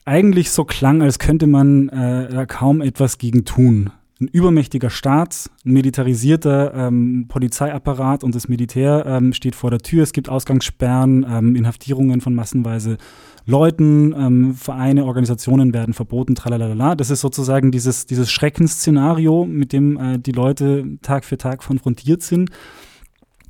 eigentlich 0.05 0.51
so 0.51 0.65
klang, 0.65 1.01
als 1.01 1.19
könnte 1.19 1.47
man 1.47 1.89
äh, 1.89 2.29
da 2.29 2.45
kaum 2.45 2.81
etwas 2.81 3.17
gegen 3.17 3.45
tun. 3.45 3.91
Ein 4.19 4.27
übermächtiger 4.27 4.89
Staat, 4.89 5.49
ein 5.65 5.73
militarisierter 5.73 6.73
ähm, 6.73 7.25
Polizeiapparat 7.27 8.23
und 8.23 8.35
das 8.35 8.47
Militär 8.47 9.05
ähm, 9.05 9.33
steht 9.33 9.55
vor 9.55 9.69
der 9.69 9.79
Tür. 9.79 10.03
Es 10.03 10.13
gibt 10.13 10.29
Ausgangssperren, 10.29 11.25
ähm, 11.29 11.55
Inhaftierungen 11.55 12.21
von 12.21 12.35
massenweise 12.35 12.97
Leuten, 13.45 14.13
ähm, 14.17 14.53
Vereine, 14.55 15.05
Organisationen 15.05 15.73
werden 15.73 15.93
verboten, 15.93 16.35
tralalala. 16.35 16.95
Das 16.95 17.09
ist 17.09 17.21
sozusagen 17.21 17.71
dieses, 17.71 18.05
dieses 18.05 18.31
Schreckensszenario, 18.31 19.45
mit 19.45 19.73
dem 19.73 19.97
äh, 19.97 20.19
die 20.19 20.31
Leute 20.31 20.97
Tag 21.01 21.25
für 21.25 21.37
Tag 21.37 21.59
konfrontiert 21.59 22.21
sind. 22.21 22.51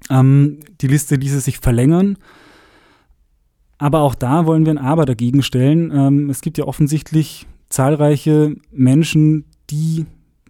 Ähm, 0.09 0.59
die 0.81 0.87
Liste 0.87 1.15
ließe 1.15 1.39
sich 1.39 1.59
verlängern. 1.59 2.17
Aber 3.77 4.01
auch 4.01 4.15
da 4.15 4.45
wollen 4.45 4.65
wir 4.65 4.73
ein 4.73 4.77
Aber 4.77 5.05
dagegen 5.05 5.43
stellen. 5.43 5.91
Ähm, 5.93 6.29
es 6.29 6.41
gibt 6.41 6.57
ja 6.57 6.65
offensichtlich 6.65 7.45
zahlreiche 7.69 8.55
Menschen, 8.71 9.45
die 9.69 10.05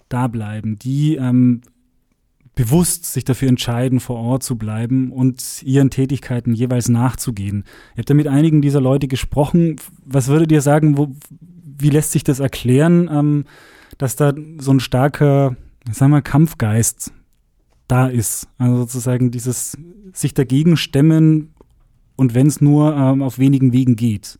da 0.07 0.27
bleiben, 0.27 0.77
die 0.77 1.15
ähm, 1.15 1.61
bewusst 2.55 3.05
sich 3.05 3.23
dafür 3.23 3.49
entscheiden, 3.49 3.99
vor 3.99 4.17
Ort 4.17 4.43
zu 4.43 4.55
bleiben 4.55 5.11
und 5.11 5.63
ihren 5.63 5.89
Tätigkeiten 5.89 6.53
jeweils 6.53 6.87
nachzugehen. 6.87 7.63
Ihr 7.95 7.99
habt 7.99 8.09
ja 8.09 8.15
mit 8.15 8.27
einigen 8.27 8.61
dieser 8.61 8.81
Leute 8.81 9.07
gesprochen. 9.07 9.77
Was 10.05 10.27
würdet 10.27 10.51
ihr 10.51 10.61
sagen, 10.61 10.97
wo, 10.97 11.15
wie 11.77 11.89
lässt 11.89 12.11
sich 12.11 12.23
das 12.23 12.39
erklären, 12.39 13.09
ähm, 13.11 13.45
dass 13.97 14.15
da 14.15 14.33
so 14.59 14.71
ein 14.71 14.79
starker, 14.79 15.55
sagen 15.91 16.11
wir, 16.11 16.21
Kampfgeist 16.21 17.11
da 17.87 18.07
ist? 18.07 18.47
Also 18.59 18.77
sozusagen 18.77 19.31
dieses 19.31 19.77
sich 20.13 20.35
dagegen 20.35 20.77
stemmen 20.77 21.53
und 22.15 22.35
wenn 22.35 22.47
es 22.47 22.61
nur 22.61 22.95
ähm, 22.95 23.23
auf 23.23 23.39
wenigen 23.39 23.73
Wegen 23.73 23.95
geht. 23.95 24.37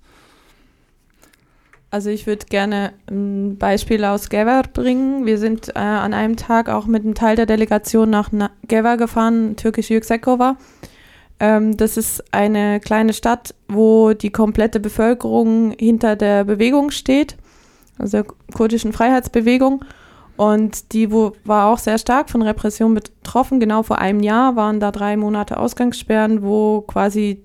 Also 1.94 2.10
ich 2.10 2.26
würde 2.26 2.48
gerne 2.48 2.94
ein 3.08 3.60
Beispiel 3.60 4.04
aus 4.04 4.30
Gever 4.30 4.64
bringen. 4.74 5.28
Wir 5.28 5.38
sind 5.38 5.70
äh, 5.76 5.78
an 5.78 6.16
einem 6.16 6.38
Tag 6.38 6.68
auch 6.68 6.88
mit 6.88 7.04
einem 7.04 7.14
Teil 7.14 7.36
der 7.36 7.46
Delegation 7.46 8.10
nach 8.10 8.30
Na 8.32 8.50
Gever 8.68 8.98
gefahren, 8.98 9.56
türkisch 9.58 9.92
Yüksekova. 9.92 10.58
Ähm, 11.40 11.78
das 11.78 11.96
ist 11.96 12.24
eine 12.34 12.80
kleine 12.80 13.14
Stadt, 13.14 13.54
wo 13.68 14.14
die 14.14 14.32
komplette 14.32 14.80
Bevölkerung 14.80 15.76
hinter 15.78 16.16
der 16.16 16.46
Bewegung 16.46 16.90
steht, 16.90 17.38
also 18.00 18.24
der 18.24 18.26
kurdischen 18.56 18.92
Freiheitsbewegung. 18.92 19.86
Und 20.36 20.94
die 20.94 21.12
wo, 21.12 21.34
war 21.46 21.68
auch 21.68 21.78
sehr 21.78 22.00
stark 22.00 22.32
von 22.32 22.42
Repression 22.42 22.96
betroffen. 22.96 23.60
Genau 23.60 23.84
vor 23.84 24.00
einem 24.00 24.22
Jahr 24.22 24.56
waren 24.56 24.80
da 24.80 24.92
drei 24.92 25.16
Monate 25.16 25.58
Ausgangssperren, 25.58 26.42
wo 26.42 26.82
quasi 26.82 27.44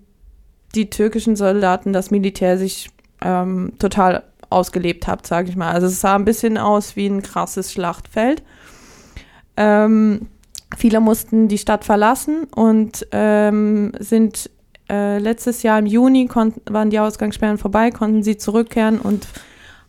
die 0.75 0.89
türkischen 0.89 1.37
Soldaten, 1.37 1.93
das 1.93 2.11
Militär 2.11 2.57
sich 2.57 2.89
ähm, 3.21 3.73
total 3.79 4.23
ausgelebt 4.51 5.07
hat, 5.07 5.27
sage 5.27 5.51
ich 5.51 5.57
mal. 5.57 5.73
Also 5.73 5.87
es 5.87 6.01
sah 6.01 6.15
ein 6.15 6.25
bisschen 6.25 6.59
aus 6.59 6.97
wie 6.97 7.07
ein 7.07 7.23
krasses 7.23 7.73
Schlachtfeld. 7.73 8.43
Ähm, 9.57 10.29
viele 10.77 11.01
mussten 11.01 11.49
die 11.49 11.59
Stadt 11.59 11.85
verlassen 11.85 12.45
und 12.55 13.07
ähm, 13.13 13.93
sind 13.99 14.51
äh, 14.91 15.19
letztes 15.19 15.63
Jahr 15.63 15.79
im 15.79 15.87
Juni 15.87 16.27
konnten, 16.27 16.63
waren 16.73 16.91
die 16.91 16.99
Ausgangssperren 16.99 17.59
vorbei, 17.59 17.91
konnten 17.91 18.23
sie 18.23 18.39
zurückkehren 18.39 19.01
und 19.01 19.27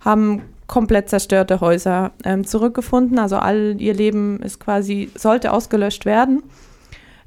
haben 0.01 0.41
komplett 0.67 1.09
zerstörte 1.09 1.61
Häuser 1.61 2.11
ähm, 2.23 2.45
zurückgefunden. 2.45 3.19
Also 3.19 3.37
all 3.37 3.75
ihr 3.79 3.93
Leben 3.93 4.41
ist 4.41 4.59
quasi, 4.59 5.09
sollte 5.15 5.51
ausgelöscht 5.51 6.05
werden. 6.05 6.43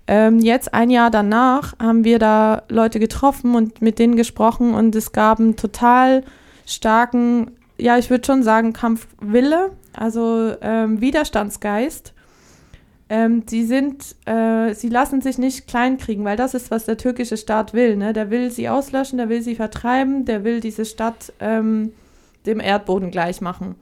Ähm, 0.06 0.38
jetzt 0.40 0.74
ein 0.74 0.90
Jahr 0.90 1.10
danach 1.10 1.78
haben 1.78 2.04
wir 2.04 2.18
da 2.18 2.62
Leute 2.68 2.98
getroffen 2.98 3.54
und 3.54 3.80
mit 3.82 3.98
denen 3.98 4.16
gesprochen 4.16 4.74
und 4.74 4.94
es 4.96 5.12
gab 5.12 5.38
einen 5.38 5.56
total 5.56 6.24
starken, 6.72 7.52
ja, 7.78 7.98
ich 7.98 8.10
würde 8.10 8.24
schon 8.24 8.42
sagen, 8.42 8.72
Kampfwille, 8.72 9.72
also 9.92 10.54
ähm, 10.60 11.00
Widerstandsgeist. 11.00 12.14
Ähm, 13.08 13.42
sie 13.46 13.64
sind, 13.64 14.16
äh, 14.24 14.72
sie 14.74 14.88
lassen 14.88 15.20
sich 15.20 15.36
nicht 15.36 15.66
kleinkriegen, 15.66 16.24
weil 16.24 16.36
das 16.36 16.54
ist, 16.54 16.70
was 16.70 16.86
der 16.86 16.96
türkische 16.96 17.36
Staat 17.36 17.74
will. 17.74 17.96
Ne? 17.96 18.12
Der 18.12 18.30
will 18.30 18.50
sie 18.50 18.68
auslöschen, 18.68 19.18
der 19.18 19.28
will 19.28 19.42
sie 19.42 19.54
vertreiben, 19.54 20.24
der 20.24 20.44
will 20.44 20.60
diese 20.60 20.84
Stadt 20.84 21.32
ähm, 21.40 21.92
dem 22.46 22.58
Erdboden 22.58 23.10
gleich 23.10 23.40
machen. 23.40 23.74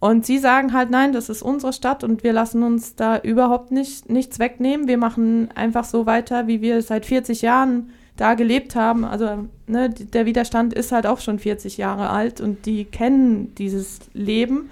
Und 0.00 0.26
sie 0.26 0.38
sagen 0.38 0.72
halt, 0.72 0.90
nein, 0.90 1.12
das 1.12 1.28
ist 1.28 1.42
unsere 1.42 1.72
Stadt 1.72 2.04
und 2.04 2.24
wir 2.24 2.32
lassen 2.32 2.62
uns 2.62 2.94
da 2.94 3.18
überhaupt 3.18 3.70
nicht, 3.70 4.10
nichts 4.10 4.38
wegnehmen. 4.38 4.86
Wir 4.86 4.98
machen 4.98 5.48
einfach 5.54 5.84
so 5.84 6.04
weiter, 6.04 6.46
wie 6.46 6.60
wir 6.60 6.82
seit 6.82 7.06
40 7.06 7.42
Jahren 7.42 7.90
da 8.16 8.34
gelebt 8.34 8.76
haben. 8.76 9.04
Also 9.04 9.48
ne, 9.66 9.90
der 9.90 10.26
Widerstand 10.26 10.72
ist 10.72 10.92
halt 10.92 11.06
auch 11.06 11.20
schon 11.20 11.38
40 11.38 11.76
Jahre 11.76 12.10
alt 12.10 12.40
und 12.40 12.66
die 12.66 12.84
kennen 12.84 13.54
dieses 13.56 14.00
Leben 14.12 14.70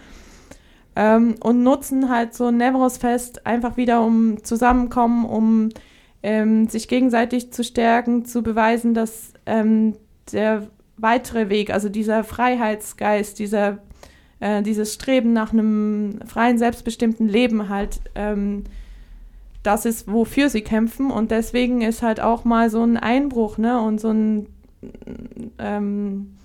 ähm, 0.97 1.35
und 1.41 1.63
nutzen 1.63 2.09
halt 2.09 2.35
so 2.35 2.47
ein 2.47 2.57
Nevros-Fest 2.57 3.47
einfach 3.47 3.77
wieder, 3.77 4.05
um 4.05 4.43
zusammenkommen, 4.45 5.25
um 5.25 5.71
ähm, 6.23 6.69
sich 6.69 6.89
gegenseitig 6.89 7.53
zu 7.53 7.65
stärken, 7.65 8.25
zu 8.25 8.43
beweisen, 8.43 8.95
dass 8.95 9.33
ähm, 9.47 9.97
der 10.33 10.69
weitere 10.97 11.49
Weg, 11.49 11.71
also 11.71 11.89
dieser 11.89 12.23
Freiheitsgeist, 12.23 13.39
dieser 13.39 13.79
äh, 14.43 14.61
dieses 14.63 14.95
Streben 14.95 15.33
nach 15.33 15.53
einem 15.53 16.19
freien, 16.27 16.59
selbstbestimmten 16.59 17.29
Leben 17.29 17.69
halt, 17.69 18.01
ähm, 18.17 18.65
das 19.63 19.85
ist, 19.85 20.11
wofür 20.11 20.49
sie 20.49 20.63
kämpfen. 20.63 21.11
Und 21.11 21.31
deswegen 21.31 21.83
ist 21.83 22.03
halt 22.03 22.21
auch 22.21 22.45
mal 22.45 22.71
so 22.71 22.83
ein 22.83 22.97
Einbruch, 22.97 23.59
ne, 23.59 23.81
und 23.81 24.01
so 24.01 24.11
ein 24.11 24.47
ähm, 25.59 26.37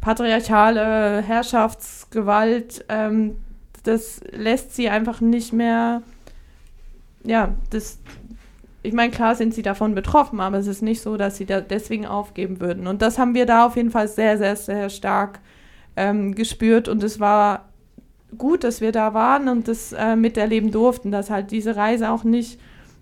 patriarchale 0.00 1.22
Herrschaftsgewalt, 1.22 2.84
ähm, 2.88 3.36
das 3.84 4.20
lässt 4.30 4.74
sie 4.74 4.88
einfach 4.88 5.20
nicht 5.20 5.52
mehr, 5.52 6.02
ja, 7.24 7.54
das, 7.70 7.98
ich 8.82 8.92
meine, 8.92 9.10
klar 9.10 9.34
sind 9.34 9.54
sie 9.54 9.62
davon 9.62 9.94
betroffen, 9.94 10.40
aber 10.40 10.58
es 10.58 10.66
ist 10.66 10.82
nicht 10.82 11.00
so, 11.00 11.16
dass 11.16 11.36
sie 11.36 11.46
da 11.46 11.60
deswegen 11.60 12.06
aufgeben 12.06 12.60
würden. 12.60 12.86
Und 12.86 13.02
das 13.02 13.18
haben 13.18 13.34
wir 13.34 13.46
da 13.46 13.66
auf 13.66 13.76
jeden 13.76 13.90
Fall 13.90 14.08
sehr, 14.08 14.38
sehr, 14.38 14.56
sehr 14.56 14.90
stark 14.90 15.40
ähm, 15.96 16.34
gespürt 16.34 16.88
und 16.88 17.02
es 17.02 17.20
war 17.20 17.69
gut, 18.38 18.64
dass 18.64 18.80
wir 18.80 18.92
da 18.92 19.14
waren 19.14 19.48
und 19.48 19.68
das 19.68 19.92
äh, 19.92 20.16
miterleben 20.16 20.70
durften, 20.70 21.10
dass 21.10 21.30
halt 21.30 21.50
diese 21.50 21.76
Reise 21.76 22.10
auch 22.10 22.24
nicht 22.24 22.60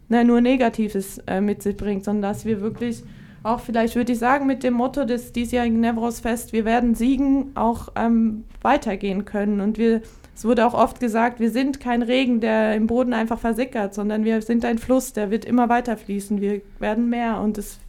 ne, 0.09 0.25
nur 0.25 0.41
Negatives 0.41 1.19
äh, 1.27 1.41
mit 1.41 1.63
sich 1.63 1.77
bringt, 1.77 2.05
sondern 2.05 2.31
dass 2.31 2.45
wir 2.45 2.61
wirklich 2.61 3.03
auch 3.45 3.61
vielleicht 3.61 3.95
würde 3.95 4.13
ich 4.13 4.19
sagen 4.19 4.47
mit 4.47 4.63
dem 4.63 4.75
Motto 4.75 5.05
des 5.05 5.33
diesjährigen 5.33 5.81
Nevros-Fest, 5.81 6.53
wir 6.53 6.65
werden 6.65 6.95
siegen, 6.95 7.53
auch 7.55 7.89
ähm, 7.95 8.45
weitergehen 8.63 9.25
können 9.25 9.61
und 9.61 9.79
wir 9.79 10.03
es 10.39 10.45
wurde 10.45 10.65
auch 10.65 10.75
oft 10.75 11.01
gesagt, 11.01 11.41
wir 11.41 11.51
sind 11.51 11.81
kein 11.81 12.01
Regen, 12.01 12.39
der 12.39 12.77
im 12.77 12.87
Boden 12.87 13.13
einfach 13.13 13.41
versickert, 13.41 13.93
sondern 13.93 14.25
wir 14.25 14.41
sind 14.41 14.65
ein 14.65 14.79
Fluss, 14.79 15.13
der 15.13 15.33
wird 15.33 15.45
immer 15.45 15.69
weiter 15.69 15.97
fließen. 15.97 16.41
Wir 16.41 16.61
werden 16.79 17.11
mehr 17.11 17.41
und 17.41 17.59
das, 17.59 17.81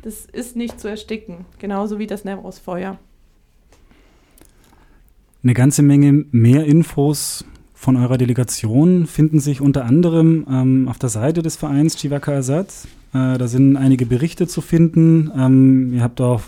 das 0.00 0.24
ist 0.24 0.56
nicht 0.56 0.80
zu 0.80 0.88
ersticken, 0.88 1.44
genauso 1.58 1.98
wie 1.98 2.06
das 2.06 2.24
Nevros-Feuer. 2.24 2.98
Eine 5.48 5.54
ganze 5.54 5.82
Menge 5.82 6.26
mehr 6.30 6.66
Infos 6.66 7.42
von 7.72 7.96
eurer 7.96 8.18
Delegation 8.18 9.06
finden 9.06 9.40
sich 9.40 9.62
unter 9.62 9.86
anderem 9.86 10.44
ähm, 10.46 10.88
auf 10.88 10.98
der 10.98 11.08
Seite 11.08 11.40
des 11.40 11.56
Vereins 11.56 11.96
Chivaka 11.96 12.32
Azad. 12.32 12.66
Äh, 13.14 13.38
da 13.38 13.48
sind 13.48 13.78
einige 13.78 14.04
Berichte 14.04 14.46
zu 14.46 14.60
finden. 14.60 15.32
Ähm, 15.34 15.94
ihr 15.94 16.02
habt 16.02 16.20
auch 16.20 16.42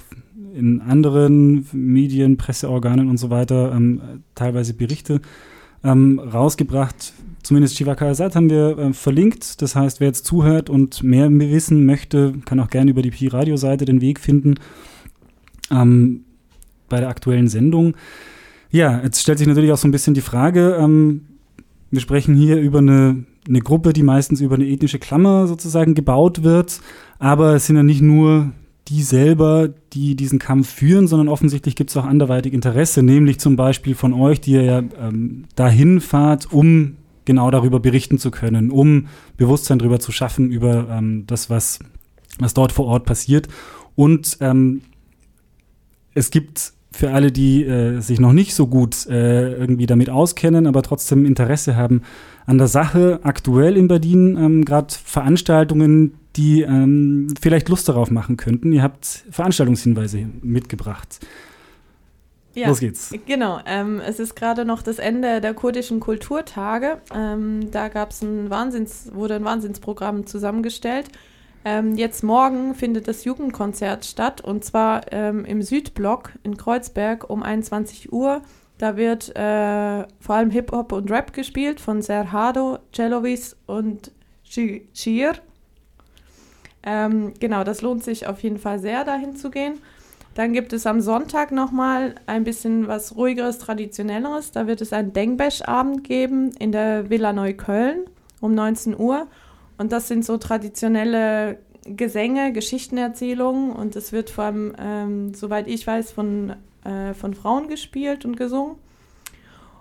in 0.54 0.82
anderen 0.82 1.66
Medien, 1.72 2.36
Presseorganen 2.36 3.08
und 3.08 3.16
so 3.16 3.30
weiter 3.30 3.72
ähm, 3.74 4.02
teilweise 4.34 4.74
Berichte 4.74 5.22
ähm, 5.82 6.18
rausgebracht. 6.18 7.14
Zumindest 7.42 7.78
Chivaka 7.78 8.06
Azad 8.06 8.36
haben 8.36 8.50
wir 8.50 8.76
äh, 8.76 8.92
verlinkt. 8.92 9.62
Das 9.62 9.74
heißt, 9.74 10.00
wer 10.00 10.08
jetzt 10.08 10.26
zuhört 10.26 10.68
und 10.68 11.02
mehr 11.02 11.30
wissen 11.30 11.86
möchte, 11.86 12.34
kann 12.44 12.60
auch 12.60 12.68
gerne 12.68 12.90
über 12.90 13.00
die 13.00 13.12
Pi-Radio-Seite 13.12 13.86
den 13.86 14.02
Weg 14.02 14.20
finden 14.20 14.56
ähm, 15.70 16.24
bei 16.90 17.00
der 17.00 17.08
aktuellen 17.08 17.48
Sendung. 17.48 17.94
Ja, 18.70 19.00
jetzt 19.02 19.20
stellt 19.20 19.38
sich 19.38 19.48
natürlich 19.48 19.72
auch 19.72 19.78
so 19.78 19.88
ein 19.88 19.92
bisschen 19.92 20.14
die 20.14 20.20
Frage, 20.20 20.76
ähm, 20.80 21.22
wir 21.90 22.00
sprechen 22.00 22.36
hier 22.36 22.58
über 22.60 22.78
eine, 22.78 23.24
eine 23.48 23.60
Gruppe, 23.60 23.92
die 23.92 24.04
meistens 24.04 24.40
über 24.40 24.54
eine 24.54 24.66
ethnische 24.66 25.00
Klammer 25.00 25.48
sozusagen 25.48 25.94
gebaut 25.94 26.44
wird, 26.44 26.80
aber 27.18 27.54
es 27.56 27.66
sind 27.66 27.76
ja 27.76 27.82
nicht 27.82 28.00
nur 28.00 28.52
die 28.86 29.02
selber, 29.02 29.68
die 29.92 30.14
diesen 30.14 30.38
Kampf 30.38 30.68
führen, 30.68 31.06
sondern 31.06 31.28
offensichtlich 31.28 31.76
gibt 31.76 31.90
es 31.90 31.96
auch 31.96 32.04
anderweitig 32.04 32.52
Interesse, 32.52 33.02
nämlich 33.02 33.38
zum 33.38 33.56
Beispiel 33.56 33.94
von 33.94 34.12
euch, 34.12 34.40
die 34.40 34.52
ihr 34.52 34.62
ja 34.62 34.78
ähm, 34.78 35.44
dahin 35.54 36.00
fahrt, 36.00 36.52
um 36.52 36.96
genau 37.24 37.50
darüber 37.50 37.80
berichten 37.80 38.18
zu 38.18 38.30
können, 38.30 38.70
um 38.70 39.06
Bewusstsein 39.36 39.78
darüber 39.78 40.00
zu 40.00 40.10
schaffen, 40.12 40.50
über 40.50 40.88
ähm, 40.90 41.24
das, 41.26 41.50
was, 41.50 41.80
was 42.38 42.54
dort 42.54 42.72
vor 42.72 42.86
Ort 42.86 43.04
passiert. 43.04 43.48
Und 43.94 44.38
ähm, 44.40 44.82
es 46.14 46.30
gibt 46.30 46.72
für 46.92 47.12
alle, 47.12 47.30
die 47.30 47.64
äh, 47.64 48.00
sich 48.00 48.20
noch 48.20 48.32
nicht 48.32 48.54
so 48.54 48.66
gut 48.66 49.06
äh, 49.06 49.52
irgendwie 49.52 49.86
damit 49.86 50.10
auskennen, 50.10 50.66
aber 50.66 50.82
trotzdem 50.82 51.24
Interesse 51.24 51.76
haben 51.76 52.02
an 52.46 52.58
der 52.58 52.66
Sache, 52.66 53.20
aktuell 53.22 53.76
in 53.76 53.88
Berlin 53.88 54.36
ähm, 54.36 54.64
gerade 54.64 54.92
Veranstaltungen, 54.92 56.14
die 56.36 56.62
ähm, 56.62 57.28
vielleicht 57.40 57.68
Lust 57.68 57.88
darauf 57.88 58.10
machen 58.10 58.36
könnten. 58.36 58.72
Ihr 58.72 58.82
habt 58.82 59.24
Veranstaltungshinweise 59.30 60.26
mitgebracht. 60.42 61.20
Ja, 62.54 62.68
Los 62.68 62.80
geht's. 62.80 63.14
Genau, 63.26 63.60
ähm, 63.66 64.00
es 64.04 64.18
ist 64.18 64.34
gerade 64.34 64.64
noch 64.64 64.82
das 64.82 64.98
Ende 64.98 65.40
der 65.40 65.54
kurdischen 65.54 66.00
Kulturtage. 66.00 67.00
Ähm, 67.14 67.70
da 67.70 67.88
gab's 67.88 68.22
ein 68.22 68.50
Wahnsinns, 68.50 69.10
wurde 69.14 69.36
ein 69.36 69.44
Wahnsinnsprogramm 69.44 70.26
zusammengestellt. 70.26 71.06
Ähm, 71.64 71.96
jetzt 71.96 72.22
morgen 72.22 72.74
findet 72.74 73.06
das 73.06 73.24
Jugendkonzert 73.24 74.04
statt 74.04 74.40
und 74.40 74.64
zwar 74.64 75.12
ähm, 75.12 75.44
im 75.44 75.62
Südblock 75.62 76.32
in 76.42 76.56
Kreuzberg 76.56 77.28
um 77.28 77.42
21 77.42 78.12
Uhr. 78.12 78.42
Da 78.78 78.96
wird 78.96 79.36
äh, 79.36 80.06
vor 80.20 80.36
allem 80.36 80.50
Hip-Hop 80.50 80.92
und 80.92 81.10
Rap 81.10 81.34
gespielt 81.34 81.80
von 81.80 82.00
Serhado, 82.00 82.78
Celovis 82.94 83.56
und 83.66 84.10
Chir. 84.42 85.34
Ähm, 86.82 87.34
genau, 87.38 87.62
das 87.62 87.82
lohnt 87.82 88.02
sich 88.02 88.26
auf 88.26 88.42
jeden 88.42 88.58
Fall 88.58 88.78
sehr, 88.78 89.04
dahin 89.04 89.36
zu 89.36 89.50
gehen. 89.50 89.80
Dann 90.34 90.54
gibt 90.54 90.72
es 90.72 90.86
am 90.86 91.02
Sonntag 91.02 91.52
nochmal 91.52 92.14
ein 92.26 92.44
bisschen 92.44 92.88
was 92.88 93.16
ruhigeres, 93.16 93.58
traditionelleres. 93.58 94.52
Da 94.52 94.66
wird 94.66 94.80
es 94.80 94.94
einen 94.94 95.12
Dengbesch-Abend 95.12 96.04
geben 96.04 96.52
in 96.52 96.72
der 96.72 97.10
Villa 97.10 97.34
Neukölln 97.34 98.06
um 98.40 98.54
19 98.54 98.98
Uhr. 98.98 99.26
Und 99.80 99.92
das 99.92 100.08
sind 100.08 100.26
so 100.26 100.36
traditionelle 100.36 101.56
Gesänge, 101.86 102.52
Geschichtenerzählungen. 102.52 103.72
Und 103.72 103.96
es 103.96 104.12
wird 104.12 104.28
vor 104.28 104.44
allem, 104.44 104.74
ähm, 104.78 105.32
soweit 105.32 105.68
ich 105.68 105.86
weiß, 105.86 106.12
von, 106.12 106.52
äh, 106.84 107.14
von 107.14 107.32
Frauen 107.32 107.66
gespielt 107.66 108.26
und 108.26 108.36
gesungen. 108.36 108.74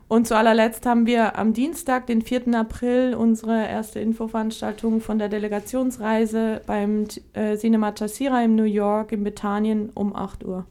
Und 0.07 0.25
zu 0.25 0.37
allerletzt 0.37 0.85
haben 0.85 1.05
wir 1.05 1.37
am 1.37 1.51
Dienstag, 1.51 2.07
den 2.07 2.21
4. 2.21 2.57
April, 2.57 3.13
unsere 3.13 3.67
erste 3.67 3.99
Infoveranstaltung 3.99 5.01
von 5.01 5.19
der 5.19 5.27
Delegationsreise 5.27 6.61
beim 6.65 7.03
äh, 7.33 7.57
Cinema 7.57 7.91
Tassira 7.91 8.41
in 8.41 8.55
New 8.55 8.63
York 8.63 9.11
in 9.11 9.25
Bethanien 9.25 9.89
um 9.95 10.15
8 10.15 10.45
Uhr. 10.45 10.65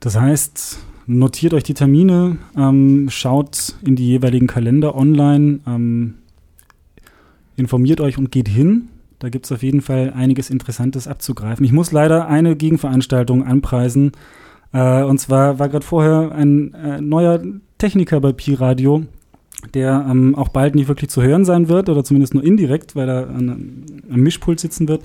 Das 0.00 0.18
heißt, 0.18 0.78
notiert 1.06 1.52
euch 1.52 1.64
die 1.64 1.74
Termine, 1.74 2.38
ähm, 2.56 3.10
schaut 3.10 3.74
in 3.84 3.96
die 3.96 4.06
jeweiligen 4.06 4.46
Kalender 4.46 4.94
online, 4.96 5.60
ähm, 5.66 6.14
informiert 7.60 8.00
euch 8.00 8.18
und 8.18 8.32
geht 8.32 8.48
hin. 8.48 8.88
Da 9.20 9.28
gibt 9.28 9.44
es 9.44 9.52
auf 9.52 9.62
jeden 9.62 9.82
Fall 9.82 10.12
einiges 10.16 10.50
Interessantes 10.50 11.06
abzugreifen. 11.06 11.64
Ich 11.64 11.72
muss 11.72 11.92
leider 11.92 12.26
eine 12.26 12.56
Gegenveranstaltung 12.56 13.44
anpreisen. 13.44 14.12
Äh, 14.72 15.02
und 15.02 15.18
zwar 15.18 15.58
war 15.58 15.68
gerade 15.68 15.84
vorher 15.84 16.32
ein 16.32 16.74
äh, 16.74 17.00
neuer 17.00 17.40
Techniker 17.78 18.20
bei 18.20 18.32
Pi 18.32 18.54
Radio, 18.54 19.04
der 19.74 20.06
ähm, 20.10 20.34
auch 20.34 20.48
bald 20.48 20.74
nicht 20.74 20.88
wirklich 20.88 21.10
zu 21.10 21.22
hören 21.22 21.44
sein 21.44 21.68
wird 21.68 21.88
oder 21.88 22.02
zumindest 22.02 22.34
nur 22.34 22.42
indirekt, 22.42 22.96
weil 22.96 23.08
er 23.08 23.28
an, 23.28 23.84
am 24.10 24.20
Mischpult 24.20 24.58
sitzen 24.58 24.88
wird. 24.88 25.02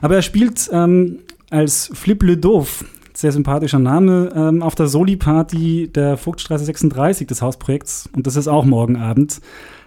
Aber 0.00 0.14
er 0.14 0.22
spielt 0.22 0.70
ähm, 0.72 1.18
als 1.50 1.90
Flip 1.94 2.22
Le 2.22 2.36
Doof, 2.36 2.84
sehr 3.12 3.32
sympathischer 3.32 3.80
Name, 3.80 4.30
ähm, 4.34 4.62
auf 4.62 4.76
der 4.76 4.86
Soli-Party 4.86 5.90
der 5.92 6.16
Vogtstraße 6.16 6.64
36 6.64 7.26
des 7.26 7.42
Hausprojekts. 7.42 8.08
Und 8.14 8.28
das 8.28 8.36
ist 8.36 8.46
auch 8.46 8.64
morgen 8.64 8.96
Abend. 8.96 9.40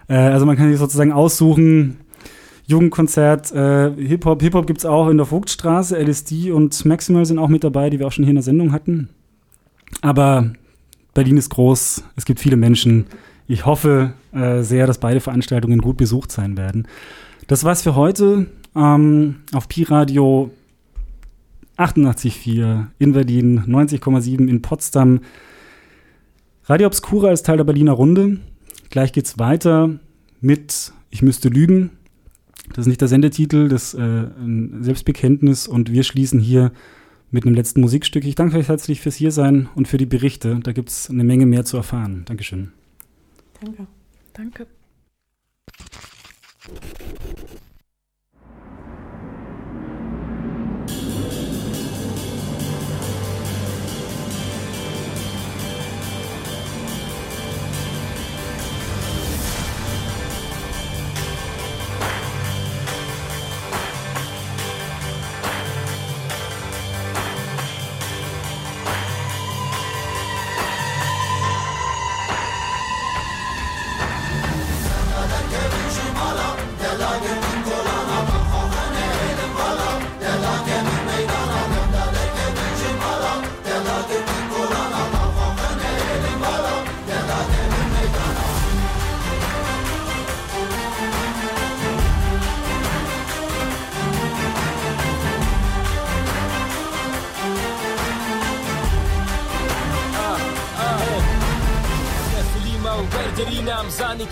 Äh, 0.08 0.16
also 0.16 0.44
man 0.44 0.56
kann 0.56 0.68
sich 0.68 0.78
sozusagen 0.78 1.12
aussuchen, 1.12 1.98
Jugendkonzert, 2.66 3.52
äh, 3.52 3.90
Hip-Hop. 3.96 4.40
Hip-Hop 4.42 4.66
gibt 4.66 4.78
es 4.78 4.86
auch 4.86 5.08
in 5.08 5.16
der 5.16 5.26
Vogtstraße. 5.26 5.96
LSD 5.96 6.52
und 6.52 6.84
Maximal 6.84 7.26
sind 7.26 7.38
auch 7.38 7.48
mit 7.48 7.64
dabei, 7.64 7.90
die 7.90 7.98
wir 7.98 8.06
auch 8.06 8.12
schon 8.12 8.24
hier 8.24 8.30
in 8.30 8.36
der 8.36 8.42
Sendung 8.42 8.72
hatten. 8.72 9.08
Aber 10.00 10.52
Berlin 11.14 11.36
ist 11.36 11.50
groß, 11.50 12.04
es 12.16 12.24
gibt 12.24 12.40
viele 12.40 12.56
Menschen. 12.56 13.06
Ich 13.46 13.66
hoffe 13.66 14.14
äh, 14.32 14.62
sehr, 14.62 14.86
dass 14.86 14.98
beide 14.98 15.20
Veranstaltungen 15.20 15.80
gut 15.80 15.96
besucht 15.96 16.32
sein 16.32 16.56
werden. 16.56 16.88
Das 17.48 17.64
war's 17.64 17.82
für 17.82 17.96
heute. 17.96 18.46
Ähm, 18.74 19.36
auf 19.52 19.68
Pi 19.68 19.82
Radio 19.82 20.50
88,4 21.76 22.86
in 22.98 23.12
Berlin, 23.12 23.64
90,7 23.66 24.48
in 24.48 24.62
Potsdam. 24.62 25.20
Radio 26.66 26.86
Obscura 26.86 27.32
ist 27.32 27.44
Teil 27.44 27.56
der 27.56 27.64
Berliner 27.64 27.92
Runde. 27.92 28.38
Gleich 28.90 29.12
geht's 29.12 29.38
weiter 29.38 29.90
mit 30.40 30.92
Ich 31.10 31.22
müsste 31.22 31.48
lügen. 31.48 31.90
Das 32.72 32.84
ist 32.84 32.88
nicht 32.88 33.00
der 33.00 33.08
Sendetitel, 33.08 33.68
das 33.68 33.94
ist 33.94 34.00
äh, 34.00 34.02
ein 34.02 34.82
Selbstbekenntnis 34.82 35.66
und 35.66 35.92
wir 35.92 36.02
schließen 36.02 36.40
hier 36.40 36.72
mit 37.30 37.44
einem 37.44 37.54
letzten 37.54 37.80
Musikstück. 37.80 38.24
Ich 38.24 38.34
danke 38.34 38.58
euch 38.58 38.68
herzlich 38.68 39.00
fürs 39.00 39.16
Hiersein 39.16 39.68
und 39.74 39.88
für 39.88 39.98
die 39.98 40.06
Berichte. 40.06 40.60
Da 40.62 40.72
gibt's 40.72 41.10
eine 41.10 41.24
Menge 41.24 41.46
mehr 41.46 41.64
zu 41.64 41.76
erfahren. 41.76 42.22
Dankeschön. 42.26 42.72
Danke. 43.60 43.86
Danke. 44.32 44.66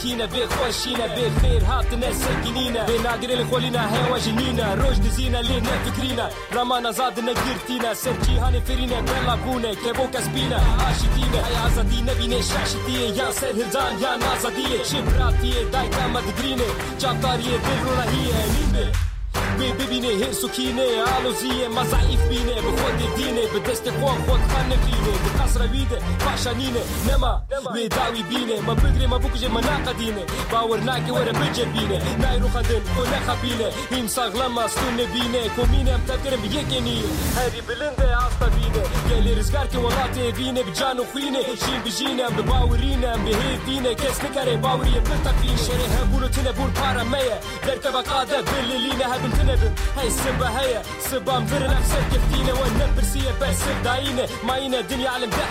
كينا 0.03 0.27
بخوشينا 0.27 1.07
بخير 1.07 1.63
هاتنا 1.65 2.13
سكينينا 2.13 2.87
بناقر 2.87 3.31
الخولينا 3.31 3.83
هوا 3.97 4.19
جنينا 4.19 4.75
روج 4.75 4.99
دزينا 4.99 5.39
لينا 5.39 5.71
فكرينا 5.85 6.31
رمانا 6.55 6.91
زادنا 6.91 7.33
قرتينا 7.33 7.95
سرجي 7.95 8.39
هاني 8.39 8.61
فرينا 8.61 9.01
بلا 9.01 9.35
بونا 9.35 9.75
كيبو 9.75 10.07
كسبينا 10.15 10.57
عاشتينا 10.57 11.47
هاي 11.47 11.57
عزادينا 11.57 12.13
بينا 12.13 12.41
شاشتية 12.41 13.23
يا 13.23 13.31
سر 13.31 13.51
هلدان 13.51 14.03
يا 14.03 14.17
نازادية 14.17 14.83
شبراتية 14.83 15.71
دايتا 15.73 16.07
مدقرينة 16.07 16.65
جابتارية 17.01 17.57
دلرونا 17.57 18.05
هي 18.05 18.33
نيمة 18.55 18.93
ببینه 19.59 20.27
هر 20.27 20.33
سکینه 20.33 20.83
آلوزیه 21.19 21.69
ما 21.69 21.83
ضعیف 21.83 22.29
بینه 22.29 22.55
به 22.55 22.71
خود 22.81 23.17
دینه 23.17 23.43
به 23.53 23.59
دست 23.71 23.91
خود 23.91 24.19
خود 24.27 24.41
خانه 24.51 24.77
بینه 24.85 25.15
به 25.50 25.50
قصر 25.50 25.62
ویده 25.68 25.98
پاشانینه 26.20 26.82
نما 27.10 27.42
به 27.74 27.88
داوی 27.88 28.24
بینه 28.24 28.62
ما 28.62 28.74
بگره 28.76 29.08
ما 29.08 29.18
بکشه 29.18 29.48
ما 29.48 29.60
ناقدینه 29.60 30.24
باور 30.52 30.80
ناکه 30.80 31.12
وره 31.12 31.32
بجر 31.32 31.66
بینه 31.66 32.18
نای 32.18 32.40
رو 32.40 32.48
خدن 32.50 32.82
و 32.98 33.02
نخبینه 33.16 33.70
هیم 33.92 34.08
ساغلم 34.08 34.58
استون 34.58 34.98
بینه 34.98 35.50
کومینه 35.56 35.92
ام 35.92 36.02
تکرم 36.02 36.42
بیکنیه 36.42 37.04
هری 37.38 37.62
بلنده 37.62 38.16
آستا 38.16 38.46
بینه 38.46 38.84
گلی 39.10 39.36
رزگار 39.36 39.68
که 39.68 39.78
ولاته 39.78 40.32
بینه 40.32 40.64
بجان 40.64 41.00
و 41.00 41.04
خوینه 41.12 41.40
شین 41.66 41.82
بجینه 41.86 42.24
ام 42.24 42.36
باورینه 42.36 43.08
ام 43.08 43.26
به 43.26 43.36
دینه 43.66 43.96
کس 43.96 44.24
نکره 44.24 44.58
باوریه 44.58 45.00
بلتقین 45.00 45.58
شره 45.58 46.02
هبونو 46.02 46.28
تنه 46.28 46.52
بون 46.52 46.72
پارا 46.72 47.04
میه 47.04 47.38
درکه 47.68 47.90
بقاده 47.90 48.42
بللینه 48.42 49.06
هبن 49.06 49.32
تنه 49.32 49.56
بن 49.56 49.74
هاي 49.98 50.10
سبا 50.10 50.48
هيا 50.48 50.82
سبا 51.00 51.40
مفر 51.40 51.68
نفسك 51.68 52.06
كفتينة 52.12 52.54
والنبرسية 52.60 53.32
بس 53.42 53.62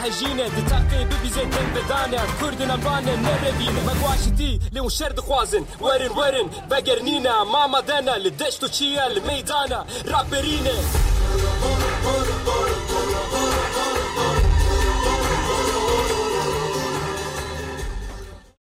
هەژینە 0.04 0.46
دتاقی 0.56 1.02
ببیزە 1.10 1.44
دەنگ 1.54 1.70
بەدانە 1.76 2.22
کوردن 2.40 2.72
ئەمبانە 2.74 3.14
نەرەبین 3.26 3.76
بەگواشتی 3.88 4.54
لێ 4.74 4.82
و 4.86 4.90
خوازن 4.98 5.12
دخوازن 5.18 5.64
وەرن 5.86 6.14
وەرن 6.20 6.48
بەگەرنینە 6.72 7.36
مامەدەنە 7.54 8.16
لدشتو 8.24 8.40
دەشت 8.42 8.62
و 8.64 8.68
چیە 8.76 9.06
لە 9.16 9.22
مەدانە 9.28 9.80
ڕاپەرینە. 10.12 10.78